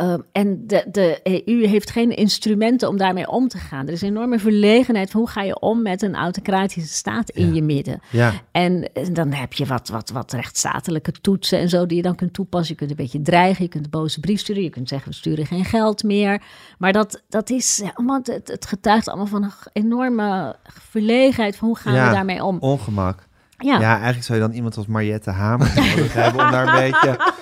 Ehm, 0.00 0.18
en 0.32 0.66
de, 0.66 0.84
de 0.90 1.20
EU 1.44 1.66
heeft 1.66 1.90
geen 1.90 2.16
instrumenten 2.16 2.88
om 2.88 2.96
daarmee 2.96 3.28
om 3.28 3.48
te 3.48 3.58
gaan. 3.58 3.86
Er 3.86 3.92
is 3.92 4.02
een 4.02 4.08
enorme 4.08 4.38
verlegenheid 4.38 5.10
van 5.10 5.20
hoe 5.20 5.28
ga 5.28 5.42
je 5.42 5.58
om 5.60 5.82
met 5.82 6.02
een 6.02 6.14
autocratische 6.14 6.94
staat 6.94 7.30
in 7.30 7.54
je 7.54 7.62
midden. 7.62 8.00
ja. 8.10 8.32
En 8.52 8.92
eh, 8.92 9.06
dan 9.12 9.32
heb 9.32 9.52
je 9.52 9.66
wat, 9.66 9.88
wat, 9.88 10.10
wat 10.10 10.32
rechtsstatelijke 10.32 11.12
toetsen 11.12 11.58
en 11.58 11.68
zo 11.68 11.86
die 11.86 11.96
je 11.96 12.02
dan 12.02 12.14
kunt 12.14 12.32
toepassen. 12.32 12.72
Je 12.72 12.78
kunt 12.78 12.90
een 12.90 12.96
beetje 12.96 13.22
dreigen, 13.22 13.64
je 13.64 13.70
kunt 13.70 13.84
een 13.84 13.90
boze 13.90 14.20
brief 14.20 14.40
sturen, 14.40 14.62
je 14.62 14.70
kunt 14.70 14.88
zeggen 14.88 15.08
we 15.10 15.14
sturen 15.16 15.46
geen 15.46 15.64
geld 15.64 16.02
meer. 16.02 16.42
Maar 16.78 16.92
dat, 16.92 17.22
dat 17.28 17.50
is 17.50 17.80
ja, 17.84 17.90
allemaal, 17.94 18.20
het, 18.22 18.48
het 18.48 18.66
getuigt 18.66 19.08
allemaal 19.08 19.26
van 19.26 19.42
een 19.42 19.52
enorme 19.72 20.56
verlegenheid 20.90 21.56
van 21.56 21.68
hoe 21.68 21.76
gaan 21.76 21.94
Ja. 21.94 22.08
we 22.08 22.14
daarmee 22.14 22.44
om. 22.44 22.56
ongemak. 22.60 23.28
Ja, 23.58 23.78
Ja. 23.80 23.94
eigenlijk 23.94 24.24
zou 24.24 24.38
je 24.38 24.44
dan 24.46 24.54
iemand 24.54 24.76
als 24.76 24.86
Mariette 24.86 25.30
Hamer 25.30 25.72
nodig 25.76 26.12
hebben 26.12 26.44
om 26.44 26.50
daar 26.50 26.66
een 26.68 26.80
beetje... 26.90 27.32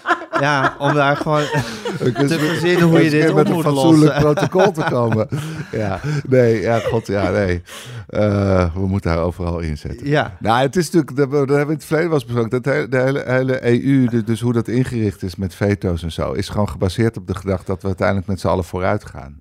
Ja, 0.41 0.77
om 0.79 0.95
daar 0.95 1.17
gewoon 1.17 1.43
te 2.29 2.39
verzinnen 2.39 2.89
hoe 2.89 3.05
je 3.05 3.11
dit 3.11 3.29
op 3.31 3.35
met 3.37 3.49
een 3.49 3.63
fatsoenlijk 3.63 4.13
lossen. 4.23 4.35
protocol 4.35 4.73
te 4.73 4.83
komen. 4.95 5.29
ja, 5.73 6.01
nee, 6.29 6.61
ja, 6.61 6.79
god, 6.79 7.07
ja, 7.07 7.31
nee. 7.31 7.63
Eh, 8.09 8.75
we 8.75 8.87
moeten 8.87 9.11
haar 9.11 9.21
overal 9.21 9.59
inzetten. 9.59 10.07
Ja, 10.09 10.37
Nou, 10.41 10.61
het 10.63 10.77
is 10.77 10.91
natuurlijk, 10.91 11.17
dat 11.17 11.31
hebben 11.31 11.67
we 11.67 11.73
in 11.73 11.79
het 11.79 11.85
verleden 11.85 12.11
was 12.11 12.25
besproken, 12.25 12.51
dat 12.51 12.65
de 12.65 12.71
hele, 12.71 12.89
de 12.89 12.97
hele, 12.99 13.25
hele 13.25 13.67
EU, 13.85 14.07
de- 14.09 14.25
dus 14.25 14.41
hoe 14.41 14.53
dat 14.53 14.69
ingericht 14.69 15.23
is 15.23 15.37
met 15.37 15.55
veto's 15.55 16.03
en 16.03 16.13
zo, 16.13 16.33
is 16.33 16.49
gewoon 16.49 16.69
gebaseerd 16.69 17.17
op 17.17 17.27
de 17.27 17.35
gedachte 17.35 17.65
dat 17.67 17.81
we 17.81 17.87
uiteindelijk 17.87 18.27
met 18.27 18.41
z'n 18.41 18.49
allen 18.49 18.65
vooruit 18.65 19.05
gaan. 19.05 19.41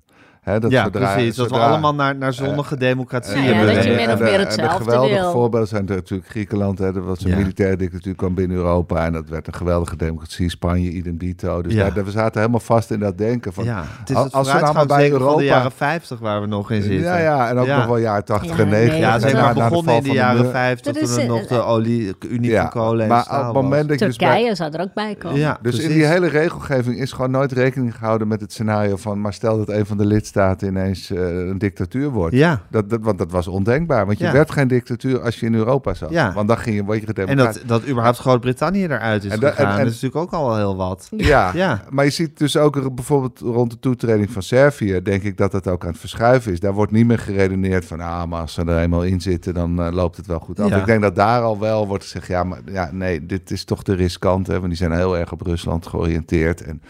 Dat 0.58 0.70
ja 0.70 0.84
zodra- 0.84 1.12
precies. 1.14 1.36
Dat 1.36 1.50
we 1.50 1.56
allemaal 1.58 1.94
naar, 1.94 2.16
naar 2.16 2.32
zonnige 2.32 2.76
democratie 2.76 3.42
Ja, 3.42 3.64
dat 3.64 3.84
je 3.84 3.90
min 3.90 4.10
of 4.12 4.20
meer 4.20 4.38
hetzelfde 4.38 4.78
De 4.78 4.84
geweldige 4.84 5.20
wil. 5.20 5.30
voorbeelden 5.30 5.68
zijn 5.68 5.84
natuurlijk 5.84 6.28
Griekenland. 6.28 6.78
Hè, 6.78 6.92
dat 6.92 7.04
was 7.04 7.24
een 7.24 7.30
Ja. 7.30 7.36
militaire 7.36 7.76
dictatuur, 7.76 8.14
kwam 8.14 8.34
binnen 8.34 8.56
Europa. 8.56 9.04
En 9.04 9.12
dat 9.12 9.28
werd 9.28 9.46
een 9.46 9.54
geweldige 9.54 9.96
democratie. 9.96 10.50
Spanje, 10.50 10.90
idem 10.90 11.16
dito. 11.18 11.62
Dus 11.62 11.72
Ja. 11.72 11.78
daar, 11.82 11.94
daar- 11.94 12.04
we 12.04 12.10
zaten 12.10 12.40
helemaal 12.40 12.60
vast 12.60 12.90
in 12.90 12.98
dat 12.98 13.18
denken. 13.18 13.52
Van, 13.52 13.64
Ja, 13.64 13.84
het 14.00 14.10
is 14.10 14.16
als- 14.16 14.24
het 14.24 14.34
als 14.34 14.46
we 14.52 14.52
nou 14.60 14.72
bij 14.72 14.86
van 14.86 14.96
de 14.98 15.10
Europa- 15.10 15.42
jaren 15.42 15.72
50 15.72 16.18
waar 16.18 16.40
we 16.40 16.46
nog 16.46 16.70
in 16.70 16.82
zitten. 16.82 17.00
ja, 17.00 17.18
ja, 17.18 17.48
en 17.48 17.58
ook 17.58 17.66
Ja. 17.66 17.76
nog 17.76 17.86
wel 17.86 17.96
jaren 17.98 18.24
80 18.24 18.56
Ja, 18.56 18.62
en 18.62 18.68
90. 18.68 18.92
nee, 18.92 19.00
Ja, 19.00 19.12
dat 19.12 19.20
zeg 19.20 19.30
is 19.32 19.36
maar 19.40 19.54
wel- 19.54 19.68
begonnen 19.68 19.96
in 19.96 20.02
de 20.02 20.10
jaren 20.12 20.40
muur. 20.42 20.50
50 20.50 20.92
Dat 20.94 21.02
is, 21.02 21.08
toen 21.08 21.18
er 21.18 21.24
eh, 21.24 21.28
nog 21.28 21.46
de 21.46 21.62
olie, 21.62 22.14
unie 22.28 22.50
Ja, 22.50 22.60
van 22.60 22.70
kolen 22.70 23.02
en 23.02 23.08
maar 23.08 23.22
staal 23.22 23.38
op 23.40 23.44
het 23.44 23.54
was. 23.54 23.62
moment 23.62 23.88
dat 23.88 23.98
je 23.98 24.04
dus 24.06 24.16
bij- 24.16 24.28
Turkije 24.28 24.54
zou 24.54 24.72
er 24.72 24.80
ook 24.80 24.94
bij 24.94 25.14
komen. 25.14 25.38
Ja, 25.38 25.58
Dus 25.62 25.78
in 25.78 25.88
die 25.92 26.04
hele 26.04 26.28
regelgeving 26.28 26.98
is 26.98 27.12
gewoon 27.12 27.30
nooit 27.30 27.52
rekening 27.52 27.96
gehouden 27.96 28.28
met 28.28 28.40
het 28.40 28.52
scenario 28.52 28.96
van... 28.96 29.20
maar 29.20 29.32
stel 29.32 29.56
dat 29.58 29.68
een 29.68 29.86
van 29.86 29.96
de 29.96 30.04
lidstaten 30.06 30.36
ineens 30.62 31.10
eh, 31.10 31.20
een 31.48 31.58
dictatuur 31.58 32.10
wordt. 32.10 32.34
Ja, 32.34 32.62
Dat, 32.70 32.90
dat, 32.90 33.00
want 33.02 33.18
dat 33.18 33.30
was 33.30 33.46
ondenkbaar. 33.48 34.06
Want 34.06 34.18
je 34.18 34.24
Ja. 34.24 34.32
werd 34.32 34.50
geen 34.50 34.68
dictatuur 34.68 35.20
als 35.20 35.40
je 35.40 35.46
in 35.46 35.54
Europa 35.54 35.94
zat. 35.94 36.10
Ja. 36.10 36.32
Want 36.32 36.48
dan 36.48 36.58
ging 36.58 36.76
je, 36.76 36.84
word 36.84 37.00
je 37.00 37.06
en 37.06 37.14
gedemocratiseerd. 37.14 37.68
dat, 37.68 37.80
dat 37.80 37.88
überhaupt 37.90 38.18
Groot-Brittannië 38.18 38.84
eruit 38.84 39.24
is 39.24 39.32
En 39.32 39.40
dat- 39.40 39.50
gegaan, 39.54 39.66
en- 39.72 39.78
en- 39.78 39.84
dat 39.84 39.94
is 39.94 40.00
natuurlijk 40.00 40.32
ook 40.34 40.40
al 40.40 40.46
wel 40.48 40.56
heel 40.56 40.76
wat. 40.76 41.08
Ja. 41.16 41.50
Ja. 41.54 41.82
maar 41.90 42.04
je 42.04 42.10
ziet 42.10 42.38
dus 42.38 42.56
ook 42.56 42.76
er 42.76 42.94
bijvoorbeeld 42.94 43.38
rond 43.40 43.70
de 43.70 43.78
toetreding 43.78 44.30
van 44.30 44.42
Servië... 44.42 45.02
denk 45.02 45.22
ik 45.22 45.36
dat 45.36 45.50
dat 45.52 45.66
ook 45.68 45.82
aan 45.84 45.90
het 45.90 45.98
verschuiven 46.00 46.52
is. 46.52 46.60
Daar 46.60 46.72
wordt 46.74 46.92
niet 46.92 47.06
meer 47.06 47.18
geredeneerd 47.18 47.84
van... 47.84 48.00
ah, 48.00 48.24
maar 48.24 48.40
als 48.40 48.52
ze 48.54 48.64
er 48.64 48.78
eenmaal 48.78 49.04
in 49.04 49.20
zitten, 49.20 49.54
dan 49.54 49.82
eh, 49.82 49.92
loopt 49.92 50.16
het 50.16 50.26
wel 50.26 50.38
goed 50.40 50.60
af. 50.60 50.70
Ik 50.76 50.86
denk 50.86 51.02
dat 51.02 51.16
daar 51.16 51.42
al 51.42 51.58
wel 51.58 51.86
wordt 51.86 52.02
gezegd... 52.04 52.26
ja, 52.26 52.44
maar 52.44 52.60
ja, 52.72 52.88
nee, 52.92 53.26
dit 53.26 53.50
is 53.50 53.64
toch 53.64 53.82
te 53.84 53.94
riskant. 53.94 54.46
Hè, 54.46 54.52
want 54.54 54.66
die 54.66 54.76
zijn 54.76 54.92
heel 54.92 55.18
erg 55.18 55.32
op 55.32 55.40
Rusland 55.40 55.86
georiënteerd. 55.86 56.62
En 56.62 56.82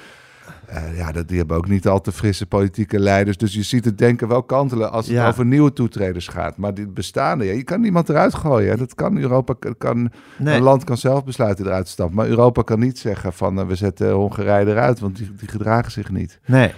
eh, 0.68 0.96
ja, 0.96 1.12
dat, 1.12 1.28
die 1.28 1.38
hebben 1.38 1.56
ook 1.56 1.68
niet 1.68 1.88
al 1.88 2.00
te 2.00 2.12
frisse 2.12 2.46
politieke 2.46 2.98
leiders. 2.98 3.36
Dus 3.36 3.54
je 3.54 3.62
ziet 3.62 3.84
het 3.84 3.98
denken 3.98 4.28
wel 4.28 4.42
kantelen 4.42 4.92
als 4.92 5.06
het 5.06 5.14
Ja. 5.14 5.28
over 5.28 5.44
nieuwe 5.46 5.72
toetreders 5.72 6.28
gaat. 6.28 6.56
Maar 6.56 6.74
die 6.74 6.86
bestaande, 6.88 7.44
ja, 7.44 7.52
je 7.52 7.62
kan 7.62 7.80
niemand 7.80 8.08
eruit 8.08 8.34
gooien. 8.34 8.70
Hè. 8.70 8.76
Dat 8.76 8.94
kan 8.94 9.18
Europa, 9.18 9.54
kan, 9.78 10.10
Nee. 10.38 10.56
een 10.56 10.62
land 10.62 10.84
kan 10.84 10.96
zelf 10.96 11.24
besluiten 11.24 11.66
eruit 11.66 11.84
te 11.84 11.90
stappen. 11.90 12.16
Maar 12.16 12.26
Europa 12.26 12.62
kan 12.62 12.78
niet 12.78 12.98
zeggen 12.98 13.32
van 13.32 13.58
eh, 13.60 13.66
we 13.66 13.74
zetten 13.74 14.10
Hongarije 14.12 14.66
eruit, 14.66 14.98
want 15.00 15.16
die, 15.16 15.32
die 15.38 15.48
gedragen 15.48 15.92
zich 15.92 16.10
niet. 16.10 16.38
Nee. 16.46 16.72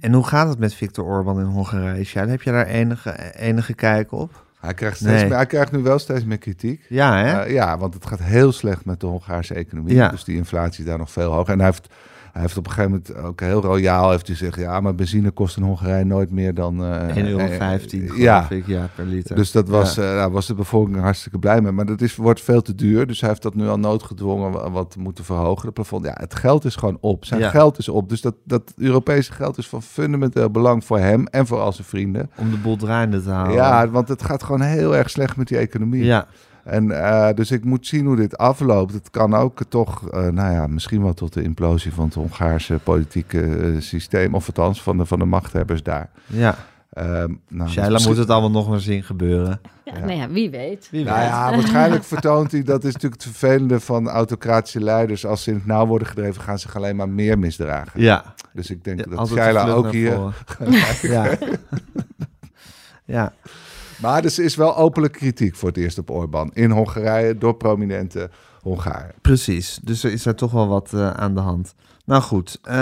En 0.00 0.12
hoe 0.12 0.24
gaat 0.26 0.48
het 0.48 0.58
met 0.58 0.74
Viktor 0.74 1.04
Orban 1.04 1.38
in 1.40 1.46
Hongarije? 1.46 2.18
Heb 2.18 2.42
je 2.42 2.50
daar 2.50 2.66
enige, 2.66 3.32
enige 3.36 3.74
kijk 3.74 4.12
op? 4.12 4.46
Hij 4.60 4.74
krijgt, 4.74 4.96
steeds 4.96 5.12
Nee. 5.12 5.24
meer, 5.24 5.36
hij 5.36 5.46
krijgt 5.46 5.72
nu 5.72 5.78
wel 5.82 5.98
steeds 5.98 6.24
meer 6.24 6.38
kritiek. 6.38 6.84
Ja, 6.88 7.16
hè? 7.18 7.40
Eh, 7.42 7.52
ja, 7.52 7.78
want 7.78 7.94
het 7.94 8.06
gaat 8.06 8.22
heel 8.22 8.52
slecht 8.52 8.84
met 8.84 9.00
de 9.00 9.06
Hongaarse 9.06 9.54
economie. 9.54 9.94
Ja. 9.94 10.08
Dus 10.08 10.24
die 10.24 10.36
inflatie 10.36 10.80
is 10.84 10.88
daar 10.90 10.98
nog 10.98 11.10
veel 11.10 11.32
hoger. 11.32 11.52
En 11.52 11.58
hij 11.58 11.66
heeft, 11.68 11.88
hij 12.38 12.46
heeft 12.46 12.58
op 12.58 12.66
een 12.66 12.72
gegeven 12.72 13.02
moment 13.14 13.26
ook 13.28 13.40
heel 13.40 13.60
royaal 13.60 14.10
heeft 14.10 14.26
hij 14.26 14.36
gezegd... 14.36 14.56
ja, 14.58 14.80
maar 14.80 14.94
benzine 14.94 15.30
kost 15.30 15.56
in 15.56 15.62
Hongarije 15.62 16.04
nooit 16.04 16.30
meer 16.30 16.54
dan... 16.54 16.84
eh 16.84 17.06
1,15 17.08 17.14
euro, 17.16 17.38
eh, 17.38 17.56
geloof 17.56 18.16
ja, 18.16 18.46
ik, 18.50 18.66
ja, 18.66 18.88
per 18.94 19.04
liter. 19.04 19.36
dus 19.36 19.52
dat 19.52 19.68
was, 19.68 19.94
Ja. 19.94 20.02
eh, 20.02 20.08
daar 20.08 20.30
was 20.30 20.46
de 20.46 20.54
bevolking 20.54 21.00
hartstikke 21.00 21.38
blij 21.38 21.60
mee. 21.60 21.72
Maar 21.72 21.86
dat 21.86 22.00
is, 22.00 22.16
wordt 22.16 22.40
veel 22.40 22.62
te 22.62 22.74
duur. 22.74 23.06
Dus 23.06 23.20
hij 23.20 23.28
heeft 23.28 23.42
dat 23.42 23.54
nu 23.54 23.68
al 23.68 23.78
noodgedwongen 23.78 24.50
wa- 24.52 24.70
wat 24.70 24.96
moeten 24.96 25.24
verhogen. 25.24 25.64
Het 25.64 25.74
plafond. 25.74 26.04
Ja, 26.04 26.14
het 26.20 26.34
geld 26.34 26.64
is 26.64 26.76
gewoon 26.76 26.98
op. 27.00 27.24
Zijn 27.24 27.40
Ja. 27.40 27.50
geld 27.50 27.78
is 27.78 27.88
op. 27.88 28.08
Dus 28.08 28.20
dat, 28.20 28.34
dat 28.44 28.72
Europese 28.76 29.32
geld 29.32 29.58
is 29.58 29.68
van 29.68 29.82
fundamenteel 29.82 30.50
belang 30.50 30.84
voor 30.84 30.98
hem 30.98 31.26
en 31.26 31.46
voor 31.46 31.58
al 31.60 31.72
zijn 31.72 31.86
vrienden. 31.86 32.30
Om 32.36 32.50
de 32.50 32.56
boel 32.56 32.76
draaiende 32.76 33.22
te 33.22 33.30
houden. 33.30 33.54
Ja, 33.56 33.88
want 33.88 34.08
het 34.08 34.22
gaat 34.22 34.42
gewoon 34.42 34.60
heel 34.60 34.96
erg 34.96 35.10
slecht 35.10 35.36
met 35.36 35.48
die 35.48 35.58
economie. 35.58 36.04
ja. 36.04 36.26
En 36.68 36.90
eh, 36.90 37.28
dus 37.34 37.50
ik 37.50 37.64
moet 37.64 37.86
zien 37.86 38.06
hoe 38.06 38.16
dit 38.16 38.38
afloopt. 38.38 38.92
Het 38.92 39.10
kan 39.10 39.34
ook 39.34 39.60
toch, 39.68 40.08
eh, 40.10 40.20
nou 40.28 40.52
ja, 40.52 40.66
misschien 40.66 41.02
wel 41.02 41.14
tot 41.14 41.32
de 41.32 41.42
implosie 41.42 41.92
van 41.92 42.04
het 42.04 42.14
Hongaarse 42.14 42.78
politieke 42.82 43.40
eh, 43.40 43.80
systeem. 43.80 44.34
Of 44.34 44.46
althans 44.46 44.82
van 44.82 44.96
de, 44.96 45.06
van 45.06 45.18
de 45.18 45.24
machthebbers 45.24 45.82
daar. 45.82 46.10
ja. 46.26 46.56
Ehm 46.92 47.32
nou, 47.48 47.70
Shaila 47.70 47.90
misschien- 47.92 48.12
moet 48.12 48.20
het 48.20 48.30
allemaal 48.30 48.50
nog 48.50 48.68
maar 48.68 48.80
zien 48.80 49.02
gebeuren. 49.02 49.60
Ja, 49.84 49.98
Nou 49.98 50.12
ja, 50.12 50.28
wie 50.28 50.50
weet. 50.50 50.88
Wie 50.90 51.04
Nou 51.04 51.20
ja, 51.20 51.50
waarschijnlijk 51.50 52.04
vertoont 52.04 52.52
hij, 52.52 52.62
dat 52.62 52.84
is 52.84 52.92
natuurlijk 52.92 53.22
het 53.22 53.30
vervelende 53.32 53.80
van 53.80 54.08
autocratische 54.08 54.80
leiders. 54.80 55.26
Als 55.26 55.42
ze 55.42 55.50
in 55.50 55.56
het 55.56 55.66
nauw 55.66 55.86
worden 55.86 56.08
gedreven, 56.08 56.42
gaan 56.42 56.58
ze 56.58 56.66
zich 56.66 56.76
alleen 56.76 56.96
maar 56.96 57.08
meer 57.08 57.38
misdragen. 57.38 58.00
Ja. 58.00 58.34
Dus 58.52 58.70
ik 58.70 58.84
denk 58.84 58.98
Ja, 58.98 59.16
dat 59.16 59.28
Shaila 59.28 59.68
ook 59.68 59.92
hier... 59.92 60.18
ja. 61.02 61.28
ja. 63.04 63.32
Maar 64.02 64.24
er 64.24 64.38
is 64.38 64.56
wel 64.56 64.76
openlijk 64.76 65.12
kritiek 65.12 65.56
voor 65.56 65.68
het 65.68 65.76
eerst 65.76 65.98
op 65.98 66.10
Orbán. 66.10 66.50
In 66.52 66.70
Hongarije, 66.70 67.38
door 67.38 67.54
prominente 67.54 68.30
Hongaren. 68.62 69.14
Precies, 69.20 69.78
dus 69.82 70.04
er 70.04 70.12
is 70.12 70.22
daar 70.22 70.34
toch 70.34 70.52
wel 70.52 70.68
wat 70.68 70.92
eh, 70.92 71.10
aan 71.10 71.34
de 71.34 71.40
hand. 71.40 71.74
Nou 72.04 72.22
goed, 72.22 72.58
eh, 72.62 72.74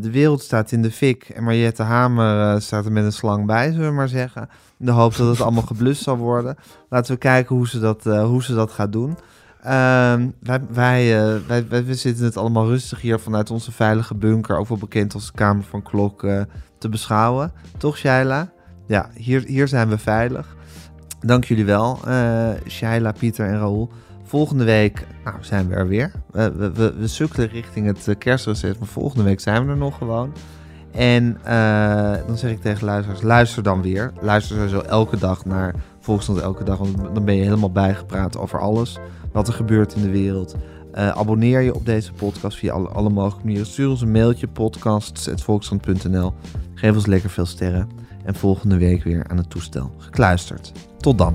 de 0.00 0.08
wereld 0.12 0.42
staat 0.42 0.72
in 0.72 0.82
de 0.82 0.90
fik 0.90 1.28
en 1.28 1.44
Mariette 1.44 1.82
Hamer 1.82 2.54
eh, 2.54 2.60
staat 2.60 2.84
er 2.84 2.92
met 2.92 3.04
een 3.04 3.12
slang 3.12 3.46
bij, 3.46 3.72
zullen 3.72 3.88
we 3.88 3.94
maar 3.94 4.08
zeggen. 4.08 4.48
In 4.78 4.86
de 4.86 4.92
hoop 4.92 5.16
dat 5.16 5.28
het 5.28 5.40
allemaal 5.40 5.66
geblust 5.72 6.02
zal 6.02 6.16
worden. 6.16 6.56
Laten 6.88 7.12
we 7.12 7.18
kijken 7.18 7.56
hoe 7.56 7.68
ze 7.68 7.78
dat, 7.78 8.04
hoe 8.04 8.42
ze 8.42 8.54
dat 8.54 8.70
gaat 8.70 8.92
doen. 8.92 9.16
Ehm, 9.62 10.28
wij, 10.40 10.60
wij, 11.46 11.68
wij, 11.68 11.94
zitten 11.94 12.24
het 12.24 12.36
allemaal 12.36 12.66
rustig 12.66 13.00
hier 13.00 13.18
vanuit 13.18 13.50
onze 13.50 13.72
veilige 13.72 14.14
bunker, 14.14 14.58
ook 14.58 14.68
wel 14.68 14.78
bekend 14.78 15.14
als 15.14 15.26
de 15.26 15.32
Kamer 15.32 15.64
van 15.64 15.82
Klok, 15.82 16.26
te 16.78 16.88
beschouwen. 16.88 17.52
Toch, 17.78 17.96
Shaila? 17.96 18.50
Ja, 18.88 19.10
hier, 19.14 19.44
hier 19.46 19.68
zijn 19.68 19.88
we 19.88 19.98
veilig. 19.98 20.56
Dank 21.20 21.44
jullie 21.44 21.64
wel, 21.64 21.98
eh 22.06 22.50
Shaila, 22.68 23.12
Pieter 23.12 23.46
en 23.46 23.58
Raoul. 23.58 23.90
Volgende 24.24 24.64
week 24.64 25.06
nou, 25.24 25.36
zijn 25.40 25.68
we 25.68 25.74
er 25.74 25.88
weer. 25.88 26.12
We, 26.30 26.52
we, 26.52 26.72
we, 26.72 26.94
we 26.94 27.06
sukkelen 27.06 27.48
richting 27.48 27.86
het 27.86 28.08
eh, 28.08 28.14
kerstreces, 28.18 28.78
maar 28.78 28.88
volgende 28.88 29.24
week 29.24 29.40
zijn 29.40 29.64
we 29.64 29.70
er 29.70 29.76
nog 29.76 29.98
gewoon. 29.98 30.32
En 30.92 31.38
eh, 31.44 32.26
dan 32.26 32.38
zeg 32.38 32.50
ik 32.50 32.60
tegen 32.60 32.84
luisteraars, 32.84 33.22
luister 33.22 33.62
dan 33.62 33.82
weer. 33.82 34.12
Luister 34.20 34.56
sowieso 34.56 34.80
elke 34.80 35.16
dag 35.16 35.44
naar 35.44 35.74
Volkskrant 36.00 36.40
Elke 36.40 36.64
Dag, 36.64 36.78
want 36.78 37.14
dan 37.14 37.24
ben 37.24 37.34
je 37.34 37.42
helemaal 37.42 37.72
bijgepraat 37.72 38.38
over 38.38 38.60
alles 38.60 38.98
wat 39.32 39.48
er 39.48 39.54
gebeurt 39.54 39.94
in 39.94 40.02
de 40.02 40.10
wereld. 40.10 40.56
Eh, 40.92 41.08
abonneer 41.08 41.60
je 41.60 41.74
op 41.74 41.86
deze 41.86 42.12
podcast 42.12 42.58
via 42.58 42.72
alle, 42.72 42.88
alle 42.88 43.10
mogelijke 43.10 43.44
manieren. 43.44 43.66
Stuur 43.66 43.88
ons 43.88 44.00
een 44.00 44.10
mailtje, 44.10 44.48
podcasts.volkskrant.nl. 44.48 46.32
Geef 46.74 46.94
ons 46.94 47.06
lekker 47.06 47.30
veel 47.30 47.46
sterren. 47.46 47.97
En 48.28 48.34
volgende 48.34 48.78
week 48.78 49.02
weer 49.02 49.24
aan 49.28 49.36
het 49.36 49.50
toestel 49.50 49.90
gekluisterd. 49.98 50.72
Tot 50.98 51.18
dan. 51.18 51.34